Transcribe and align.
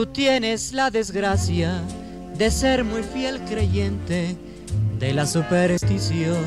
Tú 0.00 0.06
tienes 0.06 0.72
la 0.72 0.90
desgracia 0.90 1.82
de 2.34 2.50
ser 2.50 2.84
muy 2.84 3.02
fiel 3.02 3.38
creyente 3.42 4.34
de 4.98 5.12
la 5.12 5.26
superstición. 5.26 6.42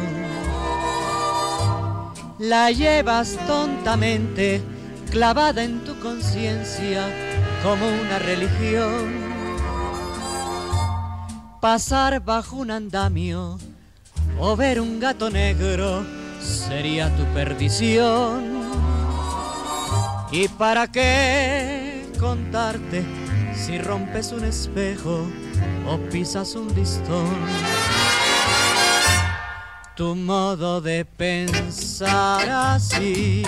La 2.39 2.71
llevas 2.71 3.37
tontamente 3.45 4.59
clavada 5.11 5.63
en 5.63 5.83
tu 5.83 5.99
conciencia 5.99 7.05
como 7.61 7.85
una 7.85 8.17
religión. 8.17 9.13
Pasar 11.61 12.21
bajo 12.25 12.55
un 12.55 12.71
andamio 12.71 13.59
o 14.39 14.55
ver 14.55 14.81
un 14.81 14.99
gato 14.99 15.29
negro 15.29 16.03
sería 16.41 17.15
tu 17.15 17.23
perdición. 17.35 18.63
¿Y 20.31 20.47
para 20.47 20.91
qué 20.91 22.07
contarte? 22.19 23.22
Si 23.55 23.77
rompes 23.77 24.31
un 24.31 24.45
espejo 24.45 25.27
o 25.87 25.97
pisas 26.09 26.55
un 26.55 26.73
listón. 26.73 27.29
Tu 29.95 30.15
modo 30.15 30.81
de 30.81 31.05
pensar 31.05 32.49
así 32.49 33.43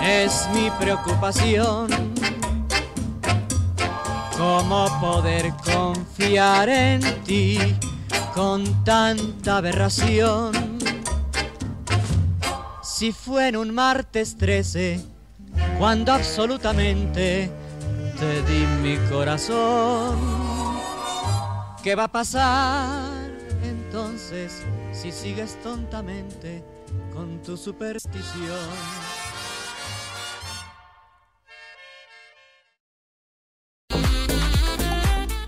es 0.00 0.48
mi 0.54 0.70
preocupación. 0.78 1.88
¿Cómo 4.36 4.86
poder 5.00 5.52
confiar 5.64 6.68
en 6.68 7.00
ti 7.24 7.58
con 8.34 8.84
tanta 8.84 9.58
aberración? 9.58 10.78
Si 12.82 13.12
fue 13.12 13.48
en 13.48 13.56
un 13.56 13.74
martes 13.74 14.36
13, 14.36 15.00
cuando 15.78 16.12
absolutamente 16.12 17.61
te 18.22 18.42
di 18.42 18.66
mi 18.82 18.96
corazón. 19.10 20.16
¿Qué 21.82 21.96
va 21.96 22.04
a 22.04 22.08
pasar 22.08 23.10
entonces 23.64 24.62
si 24.92 25.10
sigues 25.10 25.60
tontamente 25.60 26.62
con 27.12 27.42
tu 27.42 27.56
superstición? 27.56 29.11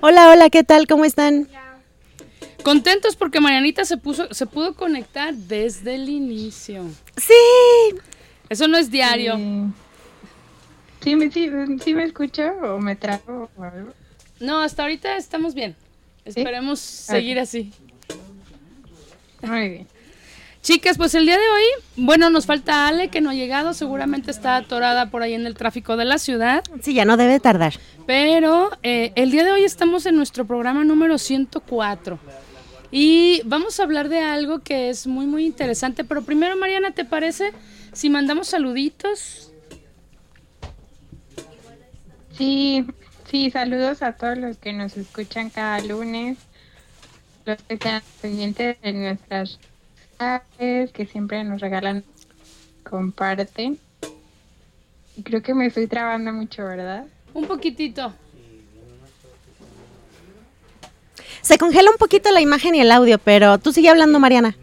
Hola, 0.00 0.30
hola, 0.30 0.50
¿qué 0.50 0.64
tal? 0.64 0.86
¿Cómo 0.86 1.04
están? 1.04 1.48
Contentos 2.62 3.16
porque 3.16 3.40
Marianita 3.40 3.84
se 3.84 3.96
puso, 3.96 4.32
se 4.32 4.46
pudo 4.46 4.74
conectar 4.74 5.34
desde 5.34 5.96
el 5.96 6.08
inicio. 6.08 6.84
Sí. 7.16 7.98
Eso 8.48 8.68
no 8.68 8.78
es 8.78 8.90
diario. 8.90 9.36
Sí, 11.00 11.16
me, 11.16 11.30
sí, 11.30 11.50
sí 11.82 11.94
me 11.94 12.04
escucho 12.04 12.42
o 12.62 12.78
me 12.78 12.96
trago 12.96 13.50
o 13.56 13.62
algo. 13.62 13.92
No, 14.40 14.60
hasta 14.60 14.82
ahorita 14.82 15.16
estamos 15.16 15.54
bien. 15.54 15.76
Esperemos 16.24 16.80
seguir 16.80 17.38
así. 17.38 17.72
Muy 19.42 19.68
bien. 19.68 19.93
Chicas, 20.64 20.96
pues 20.96 21.14
el 21.14 21.26
día 21.26 21.36
de 21.36 21.46
hoy, 21.46 21.64
bueno, 21.96 22.30
nos 22.30 22.46
falta 22.46 22.88
Ale 22.88 23.08
que 23.08 23.20
no 23.20 23.28
ha 23.28 23.34
llegado, 23.34 23.74
seguramente 23.74 24.30
está 24.30 24.56
atorada 24.56 25.10
por 25.10 25.22
ahí 25.22 25.34
en 25.34 25.46
el 25.46 25.54
tráfico 25.56 25.98
de 25.98 26.06
la 26.06 26.16
ciudad. 26.16 26.64
Sí, 26.80 26.94
ya 26.94 27.04
no 27.04 27.18
debe 27.18 27.38
tardar. 27.38 27.74
Pero 28.06 28.70
eh, 28.82 29.12
el 29.14 29.30
día 29.30 29.44
de 29.44 29.52
hoy 29.52 29.64
estamos 29.64 30.06
en 30.06 30.16
nuestro 30.16 30.46
programa 30.46 30.82
número 30.82 31.18
104 31.18 32.18
y 32.90 33.42
vamos 33.44 33.78
a 33.78 33.82
hablar 33.82 34.08
de 34.08 34.20
algo 34.20 34.60
que 34.60 34.88
es 34.88 35.06
muy, 35.06 35.26
muy 35.26 35.44
interesante. 35.44 36.02
Pero 36.02 36.22
primero, 36.22 36.56
Mariana, 36.56 36.92
¿te 36.92 37.04
parece 37.04 37.52
si 37.92 38.08
mandamos 38.08 38.48
saluditos? 38.48 39.52
Sí, 42.38 42.86
sí, 43.30 43.50
saludos 43.50 44.00
a 44.00 44.12
todos 44.12 44.38
los 44.38 44.56
que 44.56 44.72
nos 44.72 44.96
escuchan 44.96 45.50
cada 45.50 45.78
lunes, 45.80 46.38
los 47.44 47.60
que 47.64 47.74
están 47.74 48.02
pendientes 48.22 48.80
de 48.80 48.92
nuestras 48.94 49.58
que 50.58 51.06
siempre 51.10 51.42
nos 51.44 51.60
regalan, 51.60 52.04
comparten. 52.88 53.78
Y 55.16 55.22
creo 55.22 55.42
que 55.42 55.54
me 55.54 55.66
estoy 55.66 55.86
trabando 55.86 56.32
mucho, 56.32 56.64
¿verdad? 56.64 57.06
Un 57.32 57.46
poquitito. 57.46 58.12
Se 61.42 61.58
congela 61.58 61.90
un 61.90 61.98
poquito 61.98 62.30
la 62.32 62.40
imagen 62.40 62.74
y 62.74 62.80
el 62.80 62.90
audio, 62.90 63.18
pero 63.18 63.58
tú 63.58 63.72
sigue 63.72 63.90
hablando, 63.90 64.18
Mariana. 64.18 64.56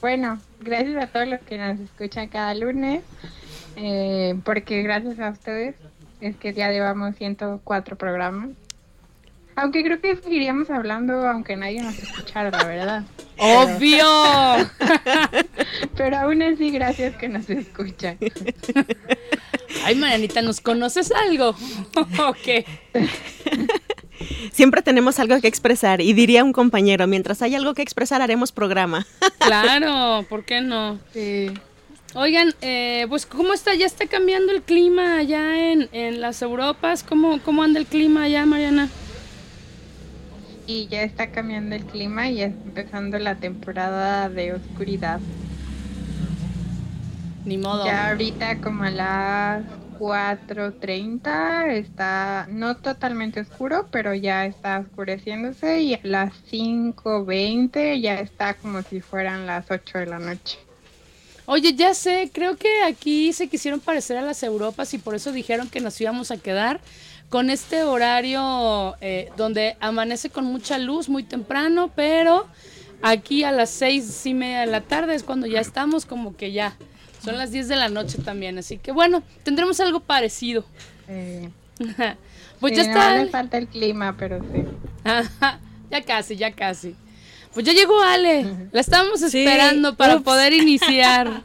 Bueno, 0.00 0.40
gracias 0.60 1.02
a 1.02 1.06
todos 1.06 1.28
los 1.28 1.40
que 1.42 1.58
nos 1.58 1.78
escuchan 1.78 2.28
cada 2.28 2.54
lunes, 2.54 3.02
eh, 3.76 4.34
porque 4.44 4.82
gracias 4.82 5.20
a 5.20 5.30
ustedes 5.30 5.76
es 6.20 6.36
que 6.36 6.54
ya 6.54 6.70
llevamos 6.70 7.14
104 7.16 7.96
programas. 7.96 8.50
Aunque 9.54 9.82
creo 9.84 10.00
que 10.00 10.16
seguiríamos 10.16 10.70
hablando 10.70 11.28
aunque 11.28 11.56
nadie 11.56 11.82
nos 11.82 11.98
escuchara, 11.98 12.50
la 12.50 12.64
verdad. 12.64 13.04
¡Obvio! 13.38 14.06
Pero, 15.96 16.16
aún 16.16 16.42
así, 16.42 16.70
gracias 16.70 17.16
que 17.16 17.28
nos 17.28 17.48
escuchan. 17.50 18.18
Ay, 19.84 19.94
Marianita, 19.96 20.42
¿nos 20.42 20.60
conoces 20.60 21.12
algo? 21.12 21.50
¿O 21.96 22.32
qué? 22.42 22.64
Siempre 24.52 24.82
tenemos 24.82 25.18
algo 25.18 25.40
que 25.40 25.48
expresar 25.48 26.00
y 26.00 26.12
diría 26.12 26.44
un 26.44 26.52
compañero, 26.52 27.06
mientras 27.06 27.42
hay 27.42 27.54
algo 27.54 27.74
que 27.74 27.82
expresar 27.82 28.22
haremos 28.22 28.52
programa. 28.52 29.06
claro, 29.38 30.24
¿por 30.28 30.44
qué 30.44 30.60
no? 30.60 30.98
Sí. 31.12 31.50
Oigan, 32.14 32.54
eh, 32.60 33.06
pues 33.08 33.24
¿cómo 33.24 33.54
está? 33.54 33.74
¿Ya 33.74 33.86
está 33.86 34.06
cambiando 34.06 34.52
el 34.52 34.62
clima 34.62 35.16
allá 35.16 35.72
en, 35.72 35.88
en 35.92 36.20
las 36.20 36.42
Europas? 36.42 37.02
¿Cómo, 37.02 37.40
¿Cómo 37.42 37.62
anda 37.62 37.80
el 37.80 37.86
clima 37.86 38.24
allá, 38.24 38.44
Mariana? 38.44 38.88
Y 40.66 40.86
ya 40.88 41.02
está 41.02 41.30
cambiando 41.30 41.74
el 41.74 41.84
clima 41.84 42.28
y 42.28 42.42
está 42.42 42.62
empezando 42.64 43.18
la 43.18 43.36
temporada 43.36 44.28
de 44.28 44.54
oscuridad. 44.54 45.20
Ni 47.44 47.58
modo. 47.58 47.84
Ya 47.84 48.10
ahorita 48.10 48.60
como 48.60 48.84
a 48.84 48.90
las 48.90 49.64
4.30 49.98 51.70
está 51.72 52.46
no 52.50 52.76
totalmente 52.76 53.40
oscuro, 53.40 53.88
pero 53.90 54.14
ya 54.14 54.46
está 54.46 54.78
oscureciéndose 54.78 55.82
y 55.82 55.94
a 55.94 56.00
las 56.02 56.32
5.20 56.50 58.00
ya 58.00 58.14
está 58.14 58.54
como 58.54 58.82
si 58.82 59.00
fueran 59.00 59.46
las 59.46 59.70
8 59.70 59.98
de 59.98 60.06
la 60.06 60.18
noche. 60.18 60.58
Oye, 61.46 61.74
ya 61.74 61.92
sé, 61.94 62.30
creo 62.32 62.56
que 62.56 62.84
aquí 62.84 63.32
se 63.32 63.48
quisieron 63.48 63.80
parecer 63.80 64.16
a 64.16 64.22
las 64.22 64.42
Europas 64.42 64.94
y 64.94 64.98
por 64.98 65.14
eso 65.14 65.32
dijeron 65.32 65.68
que 65.68 65.80
nos 65.80 66.00
íbamos 66.00 66.30
a 66.30 66.36
quedar 66.36 66.80
con 67.32 67.48
este 67.48 67.82
horario 67.82 68.94
eh, 69.00 69.30
donde 69.38 69.78
amanece 69.80 70.28
con 70.28 70.44
mucha 70.44 70.76
luz 70.76 71.08
muy 71.08 71.22
temprano, 71.22 71.90
pero 71.96 72.46
aquí 73.00 73.42
a 73.42 73.50
las 73.52 73.70
seis 73.70 74.26
y 74.26 74.34
media 74.34 74.60
de 74.60 74.66
la 74.66 74.82
tarde 74.82 75.14
es 75.14 75.22
cuando 75.22 75.46
ya 75.46 75.58
estamos 75.60 76.04
como 76.04 76.36
que 76.36 76.52
ya. 76.52 76.76
Son 77.24 77.38
las 77.38 77.50
10 77.50 77.68
de 77.68 77.76
la 77.76 77.88
noche 77.88 78.18
también, 78.18 78.58
así 78.58 78.76
que 78.78 78.92
bueno, 78.92 79.22
tendremos 79.44 79.80
algo 79.80 80.00
parecido. 80.00 80.66
pues 82.60 82.76
ya 82.76 82.82
está. 82.82 83.16
No 83.22 83.30
falta 83.30 83.56
el 83.56 83.66
clima, 83.68 84.14
pero 84.18 84.40
sí. 84.52 84.64
ya 85.90 86.02
casi, 86.02 86.36
ya 86.36 86.52
casi. 86.52 86.94
Pues 87.54 87.64
ya 87.64 87.72
llegó 87.72 87.98
Ale. 88.02 88.44
La 88.72 88.80
estábamos 88.82 89.20
Sí, 89.20 89.38
esperando 89.38 89.96
para 89.96 90.16
ups. 90.16 90.24
poder 90.24 90.52
iniciar. 90.52 91.42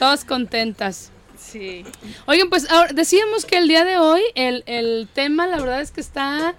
Todas 0.00 0.24
contentas. 0.24 1.09
Sí. 1.40 1.84
Oigan, 2.26 2.48
pues 2.50 2.70
ahora 2.70 2.92
decíamos 2.92 3.44
que 3.44 3.56
el 3.58 3.66
día 3.68 3.84
de 3.84 3.98
hoy 3.98 4.22
el, 4.34 4.62
el 4.66 5.08
tema, 5.12 5.46
la 5.46 5.58
verdad 5.58 5.80
es 5.80 5.90
que 5.90 6.00
está 6.00 6.54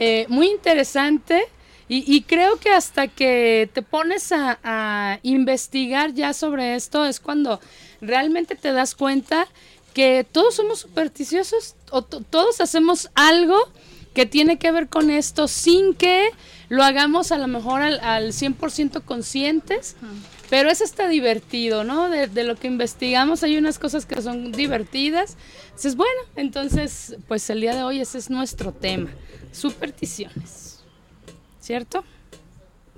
eh, 0.00 0.26
muy 0.28 0.48
interesante 0.48 1.44
y, 1.88 2.04
y 2.12 2.22
creo 2.22 2.56
que 2.58 2.70
hasta 2.70 3.08
que 3.08 3.68
te 3.72 3.82
pones 3.82 4.32
a, 4.32 4.58
a 4.64 5.18
investigar 5.22 6.12
ya 6.14 6.32
sobre 6.32 6.74
esto 6.74 7.04
es 7.04 7.20
cuando 7.20 7.60
realmente 8.00 8.54
te 8.56 8.72
das 8.72 8.94
cuenta 8.94 9.46
que 9.94 10.26
todos 10.30 10.54
somos 10.56 10.80
supersticiosos 10.80 11.74
o 11.90 12.02
to- 12.02 12.22
todos 12.28 12.60
hacemos 12.60 13.10
algo 13.14 13.56
que 14.14 14.26
tiene 14.26 14.58
que 14.58 14.72
ver 14.72 14.88
con 14.88 15.10
esto 15.10 15.46
sin 15.48 15.94
que 15.94 16.30
lo 16.68 16.82
hagamos 16.82 17.30
a 17.32 17.38
lo 17.38 17.46
mejor 17.46 17.82
al, 17.82 18.00
al 18.00 18.32
100% 18.32 19.04
conscientes. 19.04 19.96
Pero 20.52 20.68
es 20.68 20.82
hasta 20.82 21.08
divertido, 21.08 21.82
¿no? 21.82 22.10
De, 22.10 22.44
lo 22.44 22.56
que 22.56 22.66
investigamos 22.66 23.42
hay 23.42 23.56
unas 23.56 23.78
cosas 23.78 24.04
que 24.04 24.20
son 24.20 24.52
divertidas. 24.52 25.38
Entonces, 25.64 25.96
bueno, 25.96 26.20
entonces, 26.36 27.16
pues 27.26 27.48
el 27.48 27.62
día 27.62 27.74
de 27.74 27.82
hoy 27.82 28.02
ese 28.02 28.18
es 28.18 28.28
nuestro 28.28 28.70
tema, 28.70 29.08
supersticiones. 29.50 30.80
¿Cierto? 31.58 32.04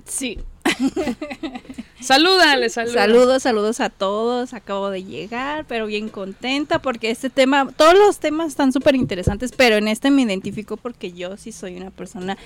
Sí. 0.03 0.37
Salúdale, 2.01 2.69
saluda. 2.69 2.93
Saludos, 2.93 3.43
saludos 3.43 3.79
a 3.79 3.89
todos. 3.89 4.53
Acabo 4.53 4.89
de 4.89 5.05
llegar, 5.05 5.63
pero 5.65 5.85
bien 5.85 6.09
contenta 6.09 6.79
porque 6.79 7.09
este 7.09 7.29
tema, 7.29 7.71
todos 7.71 7.93
los 7.93 8.19
temas 8.19 8.49
están 8.49 8.73
súper 8.73 8.95
interesantes, 8.95 9.53
pero 9.55 9.77
en 9.77 9.87
este 9.87 10.11
me 10.11 10.23
identifico 10.23 10.75
porque 10.75 11.13
yo 11.13 11.37
sí 11.37 11.53
soy 11.53 11.77
una 11.77 11.89
persona 11.89 12.37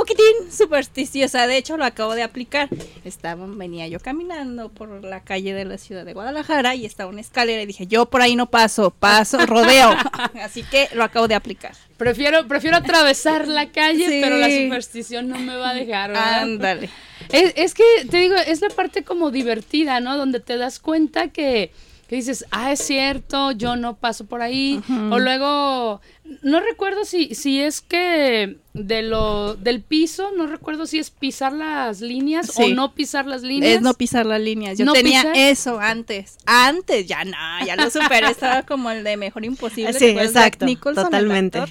poquitín 0.00 0.50
supersticiosa. 0.50 1.46
De 1.46 1.58
hecho, 1.58 1.76
lo 1.76 1.84
acabo 1.84 2.14
de 2.14 2.22
aplicar. 2.22 2.70
Estaba, 3.04 3.46
venía 3.46 3.86
yo 3.86 4.00
caminando 4.00 4.70
por 4.70 5.04
la 5.04 5.20
calle 5.22 5.52
de 5.52 5.66
la 5.66 5.76
ciudad 5.76 6.06
de 6.06 6.14
Guadalajara 6.14 6.74
y 6.74 6.86
estaba 6.86 7.10
una 7.10 7.20
escalera 7.20 7.60
y 7.60 7.66
dije, 7.66 7.86
yo 7.86 8.06
por 8.06 8.22
ahí 8.22 8.34
no 8.34 8.46
paso, 8.50 8.90
paso, 8.90 9.36
rodeo. 9.46 9.94
Así 10.42 10.62
que 10.62 10.88
lo 10.94 11.04
acabo 11.04 11.28
de 11.28 11.34
aplicar. 11.34 11.72
Prefiero, 11.98 12.48
prefiero 12.48 12.78
atravesar 12.78 13.46
la 13.46 13.70
calle, 13.72 14.08
Sí. 14.08 14.20
pero 14.22 14.38
la 14.38 14.48
superstición 14.50 15.28
no 15.28 15.38
me 15.38 15.54
va 15.56 15.70
a 15.70 15.74
dejar, 15.74 16.12
¿verdad? 16.12 16.42
Ándale. 16.44 16.88
Es, 17.30 17.52
es 17.56 17.74
que, 17.74 17.84
te 18.10 18.16
digo, 18.16 18.36
es 18.36 18.62
la 18.62 18.70
parte 18.70 19.04
como 19.04 19.30
divertida, 19.30 20.00
¿no? 20.00 20.16
Donde 20.16 20.40
te 20.40 20.56
das 20.56 20.80
cuenta 20.80 21.28
que, 21.28 21.72
que 22.10 22.16
dices, 22.16 22.44
ah, 22.50 22.72
es 22.72 22.80
cierto, 22.80 23.52
yo 23.52 23.76
no 23.76 23.94
paso 23.96 24.26
por 24.26 24.42
ahí. 24.42 24.82
O 25.12 25.20
luego, 25.20 26.00
no 26.42 26.58
recuerdo 26.58 27.04
si, 27.04 27.36
si 27.36 27.60
es 27.60 27.80
que 27.82 28.56
de 28.72 29.02
lo, 29.02 29.54
del 29.54 29.80
piso, 29.80 30.32
no 30.36 30.48
recuerdo 30.48 30.86
si 30.86 30.98
es 30.98 31.10
pisar 31.12 31.52
las 31.52 32.00
líneas 32.00 32.50
o 32.56 32.66
no 32.70 32.96
pisar 32.96 33.26
las 33.26 33.42
líneas. 33.42 33.76
Es 33.76 33.82
no 33.82 33.94
pisar 33.94 34.26
las 34.26 34.40
líneas. 34.40 34.76
Yo 34.76 34.86
¿No 34.86 34.92
tenía 34.92 35.20
pisar? 35.22 35.36
eso 35.36 35.78
antes. 35.78 36.38
Antes, 36.46 37.06
ya 37.06 37.24
no, 37.24 37.36
ya 37.64 37.76
lo 37.76 37.88
superé. 37.90 38.26
Estaba 38.30 38.62
como 38.64 38.90
el 38.90 39.04
de 39.04 39.16
Mejor 39.16 39.44
Imposible. 39.44 39.92
Sí, 39.92 39.98
¿te 40.00 40.10
acuerdas 40.10 40.32
de 40.34 40.38
exacto, 40.40 40.66
Nicholson, 40.66 41.04
totalmente. 41.04 41.62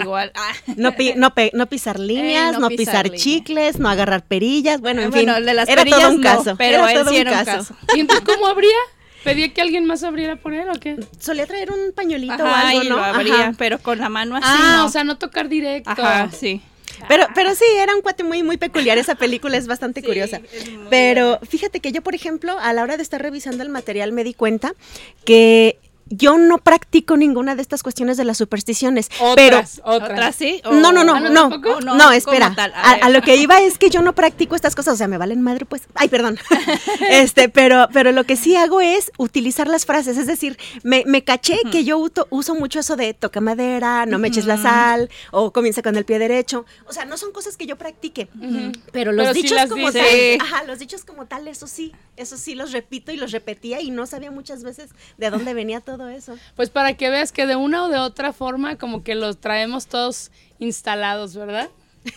Igual. 0.00 0.32
ah. 0.34 0.52
No, 0.76 0.96
pi- 0.96 1.12
no, 1.14 1.34
pe- 1.34 1.50
no 1.52 1.66
pisar 1.66 1.98
líneas, 2.00 2.54
no 2.54 2.60
no, 2.60 2.68
pisar 2.68 2.78
pisar, 2.86 3.04
líneas. 3.04 3.22
chicles, 3.22 3.78
no 3.78 3.90
agarrar 3.90 4.24
perillas. 4.24 4.80
Bueno, 4.80 5.02
en 5.02 5.10
Bueno, 5.10 5.34
fin, 5.34 5.40
el 5.42 5.44
de 5.44 5.52
las 5.52 5.68
era 5.68 5.82
perillas 5.82 6.00
todo 6.00 6.10
un 6.14 6.20
no, 6.22 6.22
caso. 6.22 6.56
pero 6.56 6.78
era 6.78 6.92
él 6.92 6.98
todo 7.00 7.10
sí 7.10 7.16
un 7.16 7.20
era 7.20 7.30
un 7.32 7.44
caso. 7.44 7.74
caso. 7.74 7.74
¿Y 7.94 8.00
entonces 8.00 8.24
cómo 8.24 8.46
abría? 8.46 8.70
¿Pedía 9.24 9.52
que 9.52 9.60
alguien 9.60 9.84
más 9.84 10.02
abriera 10.04 10.36
por 10.36 10.54
él 10.54 10.68
o 10.68 10.78
qué? 10.78 10.96
Solía 11.18 11.46
traer 11.46 11.70
un 11.72 11.92
pañuelito 11.92 12.34
Ajá, 12.34 12.44
o 12.44 12.54
algo, 12.68 12.82
y 12.82 12.88
¿no? 12.88 12.96
lo 12.96 13.02
Ajá. 13.02 13.14
abría, 13.16 13.54
pero 13.58 13.78
con 13.78 13.98
la 13.98 14.08
mano 14.08 14.36
así. 14.36 14.46
ah, 14.48 14.76
no. 14.78 14.86
o 14.86 14.88
sea, 14.88 15.04
no 15.04 15.18
tocar 15.18 15.48
directo. 15.48 15.90
Ajá, 15.90 16.30
sí. 16.30 16.60
Pero, 17.06 17.26
pero 17.34 17.54
sí, 17.54 17.64
era 17.76 17.94
un 17.94 18.00
cuate 18.02 18.24
muy, 18.24 18.42
muy 18.42 18.56
peculiar. 18.56 18.98
Esa 18.98 19.14
película 19.14 19.56
es 19.56 19.66
bastante 19.66 20.02
curiosa. 20.02 20.40
es 20.52 20.68
Pero 20.90 21.38
fíjate 21.48 21.80
que 21.80 21.92
yo, 21.92 22.02
por 22.02 22.14
ejemplo, 22.14 22.58
a 22.58 22.72
la 22.72 22.82
hora 22.82 22.96
de 22.96 23.02
estar 23.02 23.22
revisando 23.22 23.62
el 23.62 23.68
material 23.68 24.10
me 24.12 24.24
di 24.24 24.34
cuenta 24.34 24.72
que 25.24 25.78
yo 26.10 26.38
no 26.38 26.58
practico 26.58 27.16
ninguna 27.16 27.54
de 27.54 27.62
estas 27.62 27.82
cuestiones 27.82 28.16
de 28.16 28.24
las 28.24 28.38
supersticiones. 28.38 29.08
pero 29.36 29.56
Otras, 29.58 29.80
otras. 29.84 30.10
¿Otra 30.10 30.32
sí? 30.32 30.60
¿O- 30.64 30.72
No, 30.72 30.92
no, 30.92 31.04
no, 31.04 31.14
¿Ah, 31.14 31.20
no, 31.20 31.30
no, 31.30 31.48
tampoco? 31.50 31.80
no, 31.80 31.96
¿cómo 31.98 32.12
espera. 32.12 32.52
tal? 32.54 32.72
A, 32.74 33.08
lo 33.10 33.22
que 33.22 33.36
iba 33.36 33.60
es 33.60 33.78
que 33.78 33.90
yo 33.90 34.02
no 34.02 34.14
practico 34.14 34.54
estas 34.56 34.74
cosas, 34.74 34.94
o 34.94 34.96
sea, 34.96 35.08
me 35.08 35.18
valen 35.18 35.42
madre, 35.42 35.64
pues. 35.64 35.82
Ay, 35.94 36.08
perdón. 36.08 36.38
este, 37.10 37.48
pero, 37.48 37.88
pero 37.92 38.12
lo 38.12 38.24
que 38.24 38.36
sí 38.36 38.56
hago 38.56 38.80
es 38.80 39.10
utilizar 39.18 39.68
las 39.68 39.86
frases, 39.86 40.16
es 40.18 40.26
decir, 40.26 40.58
me, 40.82 41.04
me 41.06 41.24
caché 41.24 41.58
que 41.70 41.84
yo 41.84 41.98
uto- 41.98 42.26
uso 42.30 42.54
mucho 42.54 42.80
eso 42.80 42.96
de 42.96 43.14
toca 43.14 43.40
madera, 43.40 44.06
no 44.06 44.18
me 44.18 44.28
eches 44.28 44.46
la 44.46 44.56
sal, 44.58 45.10
o 45.30 45.52
comienza 45.52 45.82
con 45.82 45.96
el 45.96 46.04
pie 46.04 46.18
derecho. 46.18 46.64
O 46.86 46.92
sea, 46.92 47.04
no 47.04 47.16
son 47.16 47.32
cosas 47.32 47.56
que 47.56 47.66
yo 47.66 47.76
practique, 47.76 48.28
pero 48.92 49.12
los 49.12 49.24
Pero 49.26 49.34
dichos 49.34 49.52
las 49.56 49.68
como 49.68 49.90
tal, 49.92 50.04
ajá, 50.40 50.64
los 50.64 50.78
dichos 50.78 51.04
como 51.04 51.26
tal, 51.26 51.48
eso 51.48 51.66
sí, 51.66 51.92
eso 52.16 52.36
sí 52.36 52.54
los 52.54 52.72
repito 52.72 53.12
y 53.12 53.16
los 53.16 53.32
repetía 53.32 53.80
y 53.80 53.90
no 53.90 54.06
sabía 54.06 54.30
muchas 54.30 54.62
veces 54.62 54.90
de 55.16 55.30
dónde 55.30 55.54
venía 55.54 55.80
todo 55.80 55.97
eso. 56.06 56.38
Pues 56.54 56.70
para 56.70 56.94
que 56.94 57.08
veas 57.10 57.32
que 57.32 57.46
de 57.46 57.56
una 57.56 57.84
o 57.84 57.88
de 57.88 57.98
otra 57.98 58.32
forma 58.32 58.76
como 58.76 59.02
que 59.02 59.14
los 59.14 59.38
traemos 59.40 59.86
todos 59.86 60.30
instalados, 60.58 61.34
¿verdad? 61.34 61.68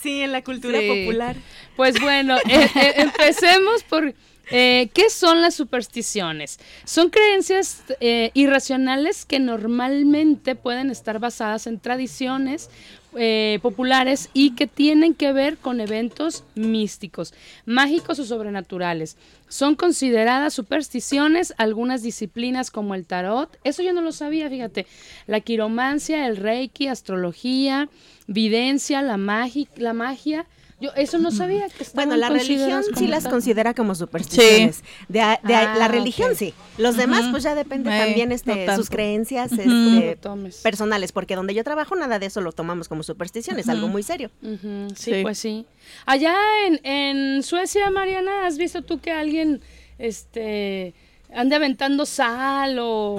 Sí, 0.00 0.20
en 0.22 0.32
la 0.32 0.42
cultura 0.42 0.78
Sí. 0.80 0.88
popular. 0.88 1.36
Pues 1.76 2.00
bueno, 2.00 2.36
eh, 2.48 2.68
eh, 2.74 2.94
empecemos 2.96 3.82
por 3.84 4.14
eh, 4.50 4.90
qué 4.92 5.10
son 5.10 5.42
las 5.42 5.54
supersticiones. 5.54 6.58
Son 6.84 7.10
creencias 7.10 7.82
eh, 8.00 8.30
irracionales 8.34 9.24
que 9.24 9.38
normalmente 9.38 10.54
pueden 10.56 10.90
estar 10.90 11.18
basadas 11.18 11.66
en 11.66 11.78
tradiciones 11.80 12.68
eh, 13.16 13.58
populares 13.62 14.30
y 14.32 14.54
que 14.54 14.66
tienen 14.66 15.14
que 15.14 15.32
ver 15.32 15.56
con 15.58 15.80
eventos 15.80 16.44
místicos, 16.54 17.34
mágicos 17.66 18.18
o 18.18 18.24
sobrenaturales. 18.24 19.16
Son 19.48 19.74
consideradas 19.74 20.54
supersticiones 20.54 21.54
algunas 21.58 22.02
disciplinas 22.02 22.70
como 22.70 22.94
el 22.94 23.04
tarot. 23.04 23.58
Eso 23.64 23.82
yo 23.82 23.92
no 23.92 24.00
lo 24.00 24.12
sabía, 24.12 24.48
fíjate. 24.48 24.86
La 25.26 25.40
quiromancia, 25.40 26.26
el 26.26 26.36
reiki, 26.36 26.86
astrología, 26.86 27.88
videncia, 28.26 29.02
la, 29.02 29.16
magi- 29.16 29.68
la 29.76 29.92
magia. 29.92 30.46
Yo 30.80 30.90
eso 30.96 31.18
no 31.18 31.30
sabía 31.30 31.68
que 31.68 31.84
Bueno, 31.92 32.16
la 32.16 32.30
religión 32.30 32.82
sí 32.96 33.06
las 33.06 33.24
tal. 33.24 33.32
considera 33.32 33.74
como 33.74 33.94
supersticiones. 33.94 34.82
De, 35.08 35.20
a- 35.20 35.38
de 35.42 35.54
a- 35.54 35.72
Ah, 35.74 35.76
la 35.76 35.88
religión 35.88 36.34
sí. 36.34 36.54
Los 36.78 36.96
demás, 36.96 37.26
pues 37.30 37.42
ya 37.42 37.54
depende 37.54 37.94
Eh, 37.94 37.98
también 37.98 38.32
este, 38.32 38.74
sus 38.74 38.88
creencias 38.88 39.52
este, 39.52 40.18
personales, 40.62 41.12
porque 41.12 41.36
donde 41.36 41.52
yo 41.54 41.62
trabajo 41.64 41.94
nada 41.96 42.18
de 42.18 42.26
eso 42.26 42.40
lo 42.40 42.52
tomamos 42.52 42.88
como 42.88 43.02
supersticiones, 43.02 43.68
algo 43.68 43.88
muy 43.88 44.02
serio. 44.02 44.30
Sí, 44.40 44.86
Sí. 44.96 45.22
pues 45.22 45.38
sí. 45.38 45.66
Allá 46.06 46.34
en, 46.66 46.80
en 46.84 47.42
Suecia, 47.42 47.90
Mariana, 47.90 48.46
¿has 48.46 48.56
visto 48.56 48.82
tú 48.82 49.00
que 49.00 49.12
alguien 49.12 49.60
este 49.98 50.94
ande 51.34 51.56
aventando 51.56 52.06
sal 52.06 52.78
o, 52.78 53.16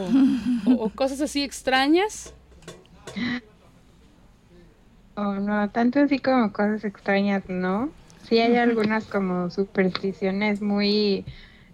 o- 0.66 0.72
o 0.80 0.90
cosas 0.90 1.22
así 1.22 1.44
extrañas? 1.44 2.34
O 5.22 5.36
no, 5.36 5.70
tanto 5.70 6.00
así 6.00 6.18
como 6.18 6.52
cosas 6.52 6.84
extrañas, 6.84 7.44
¿no? 7.48 7.92
Sí 8.28 8.40
hay 8.40 8.56
algunas 8.56 9.06
como 9.06 9.52
supersticiones 9.52 10.62
muy 10.62 11.26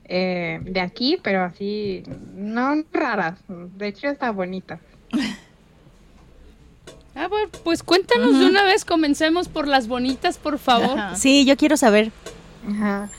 eh, 0.04 0.60
de 0.64 0.82
aquí, 0.82 1.18
pero 1.24 1.44
así, 1.44 2.04
no 2.36 2.84
raras. 2.92 3.40
De 3.48 3.88
hecho, 3.88 4.10
está 4.10 4.32
bonita. 4.32 4.82
Ah, 7.16 7.30
bueno, 7.30 7.50
pues 7.64 7.84
cuéntanos 7.84 8.38
de 8.38 8.48
una 8.48 8.64
vez, 8.64 8.84
comencemos 8.84 9.48
por 9.48 9.66
las 9.66 9.88
bonitas, 9.88 10.38
por 10.38 10.60
favor. 10.60 11.00
Ajá. 11.00 11.16
Sí, 11.16 11.46
yo 11.46 11.56
quiero 11.56 11.78
saber. 11.78 12.12
Ajá. 12.70 13.10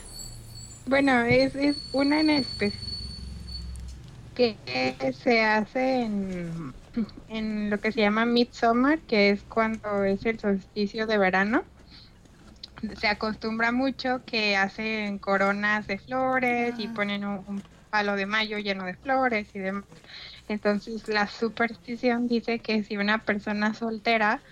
Bueno, 0.87 1.23
es, 1.23 1.55
es 1.55 1.77
una 1.93 2.21
en 2.21 2.31
especial 2.31 2.85
que 4.35 4.57
se 5.25 5.43
hace 5.43 6.03
en, 6.03 6.75
en 7.26 7.71
lo 7.71 7.80
que 7.80 7.92
se 7.92 8.00
llama 8.00 8.26
Midsummer, 8.26 9.04
que 9.07 9.30
es 9.30 9.45
cuando 9.45 10.04
es 10.04 10.25
el 10.26 10.38
solsticio 10.40 11.07
de 11.07 11.18
verano. 11.18 11.64
Se 12.97 13.09
acostumbra 13.09 13.73
mucho 13.73 14.25
que 14.25 14.57
hacen 14.57 15.18
coronas 15.18 15.87
de 15.87 15.99
flores 15.99 16.78
y 16.78 16.88
ponen 16.88 17.25
un, 17.25 17.42
un 17.47 17.64
palo 17.90 18.14
de 18.16 18.26
mayo 18.26 18.59
lleno 18.59 18.85
de 18.87 18.95
flores 18.97 19.54
y 19.54 19.59
demás. 19.59 19.85
Entonces 20.49 21.09
la 21.09 21.26
superstición 21.28 22.28
dice 22.28 22.61
que 22.62 22.85
si 22.85 22.97
una 22.97 23.25
persona 23.25 23.75
soltera 23.75 24.42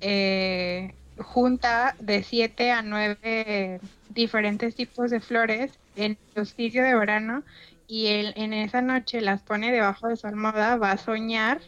eh, 0.00 0.96
junta 1.18 1.96
de 2.00 2.22
7 2.22 2.70
a 2.72 2.82
9 2.82 3.80
diferentes 4.08 4.74
tipos 4.76 5.10
de 5.10 5.20
flores 5.20 5.80
en 5.94 6.12
el 6.12 6.20
solsticio 6.34 6.84
de 6.84 6.94
verano 6.94 7.44
y 7.86 8.08
él 8.08 8.32
en 8.36 8.52
esa 8.52 8.82
noche 8.82 9.20
las 9.20 9.42
pone 9.42 9.72
debajo 9.72 10.08
de 10.08 10.16
su 10.16 10.26
almohada, 10.26 10.76
va 10.76 10.92
a 10.92 10.98
soñar 10.98 11.60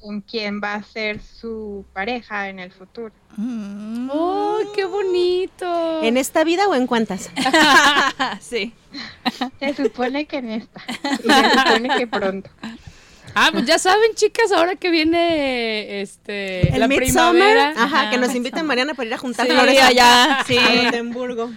con 0.00 0.20
quién 0.20 0.60
va 0.62 0.74
a 0.74 0.82
ser 0.82 1.20
su 1.20 1.84
pareja 1.92 2.48
en 2.48 2.58
el 2.58 2.72
futuro. 2.72 3.12
Mm. 3.36 4.10
¡Oh, 4.12 4.58
qué 4.74 4.84
bonito! 4.84 6.02
¿En 6.02 6.16
esta 6.16 6.44
vida 6.44 6.68
o 6.68 6.74
en 6.74 6.86
cuántas? 6.86 7.30
sí. 8.40 8.72
Se 9.58 9.74
supone 9.74 10.26
que 10.26 10.36
en 10.38 10.50
esta, 10.50 10.80
y 11.02 11.30
se 11.30 11.50
supone 11.50 11.88
que 11.96 12.06
pronto. 12.06 12.50
Ah, 13.36 13.50
pues 13.52 13.66
ya 13.66 13.78
saben, 13.78 14.14
chicas, 14.14 14.52
ahora 14.52 14.76
que 14.76 14.90
viene 14.90 16.00
este 16.02 16.72
El 16.72 16.80
la 16.80 16.86
Midsummer, 16.88 17.32
primavera. 17.32 17.74
ajá, 17.76 18.10
que 18.10 18.16
nos 18.18 18.34
inviten 18.34 18.64
Mariana 18.64 18.94
para 18.94 19.08
ir 19.08 19.14
a 19.14 19.18
juntar 19.18 19.46
Sí, 19.46 19.52
flores 19.52 19.80
allá, 19.82 20.44
sí. 20.46 20.56
a 20.56 20.84
Gotemburgo. 20.84 21.50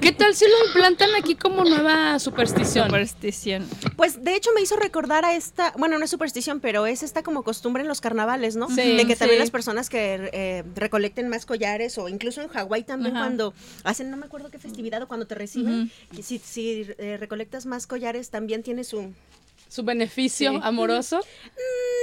¿Qué 0.00 0.12
tal 0.12 0.34
si 0.34 0.44
lo 0.44 0.66
implantan 0.66 1.08
aquí 1.18 1.36
como 1.36 1.64
nueva 1.64 2.18
superstición? 2.18 2.86
Superstición. 2.86 3.66
Pues 3.96 4.22
de 4.22 4.34
hecho 4.36 4.50
me 4.54 4.60
hizo 4.60 4.76
recordar 4.76 5.24
a 5.24 5.34
esta, 5.34 5.72
bueno, 5.78 5.98
no 5.98 6.04
es 6.04 6.10
superstición, 6.10 6.60
pero 6.60 6.84
es 6.86 7.02
esta 7.02 7.22
como 7.22 7.42
costumbre 7.44 7.82
en 7.82 7.88
los 7.88 8.00
carnavales, 8.02 8.56
¿no? 8.56 8.68
Sí, 8.68 8.96
de 8.96 9.06
que 9.06 9.16
también 9.16 9.38
sí. 9.38 9.40
las 9.44 9.50
personas 9.50 9.88
que 9.88 10.30
eh, 10.32 10.64
recolecten 10.74 11.28
más 11.28 11.46
collares 11.46 11.96
o 11.96 12.08
incluso 12.08 12.42
en 12.42 12.48
Hawái 12.48 12.82
también 12.84 13.16
Ajá. 13.16 13.24
cuando 13.26 13.54
hacen, 13.84 14.10
no 14.10 14.16
me 14.18 14.26
acuerdo 14.26 14.50
qué 14.50 14.58
festividad 14.58 15.02
o 15.02 15.08
cuando 15.08 15.26
te 15.26 15.34
reciben, 15.34 15.90
si 16.20 16.86
eh, 16.98 17.16
recolectas 17.18 17.64
más 17.64 17.86
collares 17.86 18.28
también 18.30 18.62
tiene 18.62 18.84
su... 18.84 19.12
Mm, 19.70 19.72
Su 19.72 19.82
beneficio 19.84 20.50
Sí. 20.52 20.60
amoroso. 20.62 21.20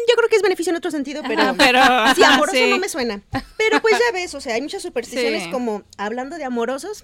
Yo 0.10 0.16
creo 0.16 0.30
que 0.30 0.38
es 0.38 0.42
beneficio 0.42 0.72
en 0.72 0.78
otro 0.78 0.90
sentido, 0.92 1.22
pero... 1.28 1.42
Ajá, 1.44 1.56
pero 1.58 1.80
Sí, 2.16 2.24
amoroso 2.24 2.58
sí. 2.58 2.70
no 2.70 2.78
me 2.78 2.88
suena. 2.90 3.22
Pero 3.58 3.82
pues 3.82 3.94
ya 3.94 4.12
ves, 4.14 4.34
o 4.36 4.42
sea, 4.42 4.56
hay 4.56 4.62
muchas 4.62 4.82
supersticiones 4.82 5.44
Sí. 5.44 5.50
como, 5.52 5.84
hablando 5.98 6.38
de 6.38 6.46
amorosos, 6.46 7.04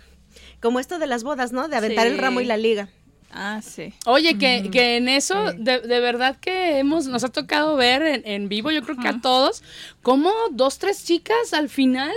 como 0.62 0.80
esto 0.80 1.00
de 1.00 1.08
las 1.08 1.24
bodas, 1.24 1.52
¿no? 1.52 1.68
De 1.68 1.76
aventar 1.76 2.08
el 2.08 2.18
ramo 2.18 2.40
y 2.42 2.46
la 2.46 2.58
liga. 2.58 2.90
Ah, 3.36 3.62
sí. 3.64 3.94
Oye, 4.06 4.38
que, 4.38 4.70
que 4.72 4.96
en 4.98 5.10
eso 5.10 5.54
de, 5.54 5.80
de 5.80 6.00
verdad 6.00 6.38
que 6.40 6.78
hemos, 6.78 7.08
nos 7.08 7.24
ha 7.24 7.30
tocado 7.30 7.76
ver 7.76 8.04
en, 8.04 8.22
en 8.26 8.48
vivo, 8.48 8.70
yo 8.72 8.84
creo 8.84 8.96
que 8.96 9.08
a 9.08 9.20
todos, 9.22 9.64
como 10.04 10.32
dos, 10.52 10.78
tres 10.78 11.04
chicas 11.04 11.52
al 11.54 11.68
final 11.68 12.14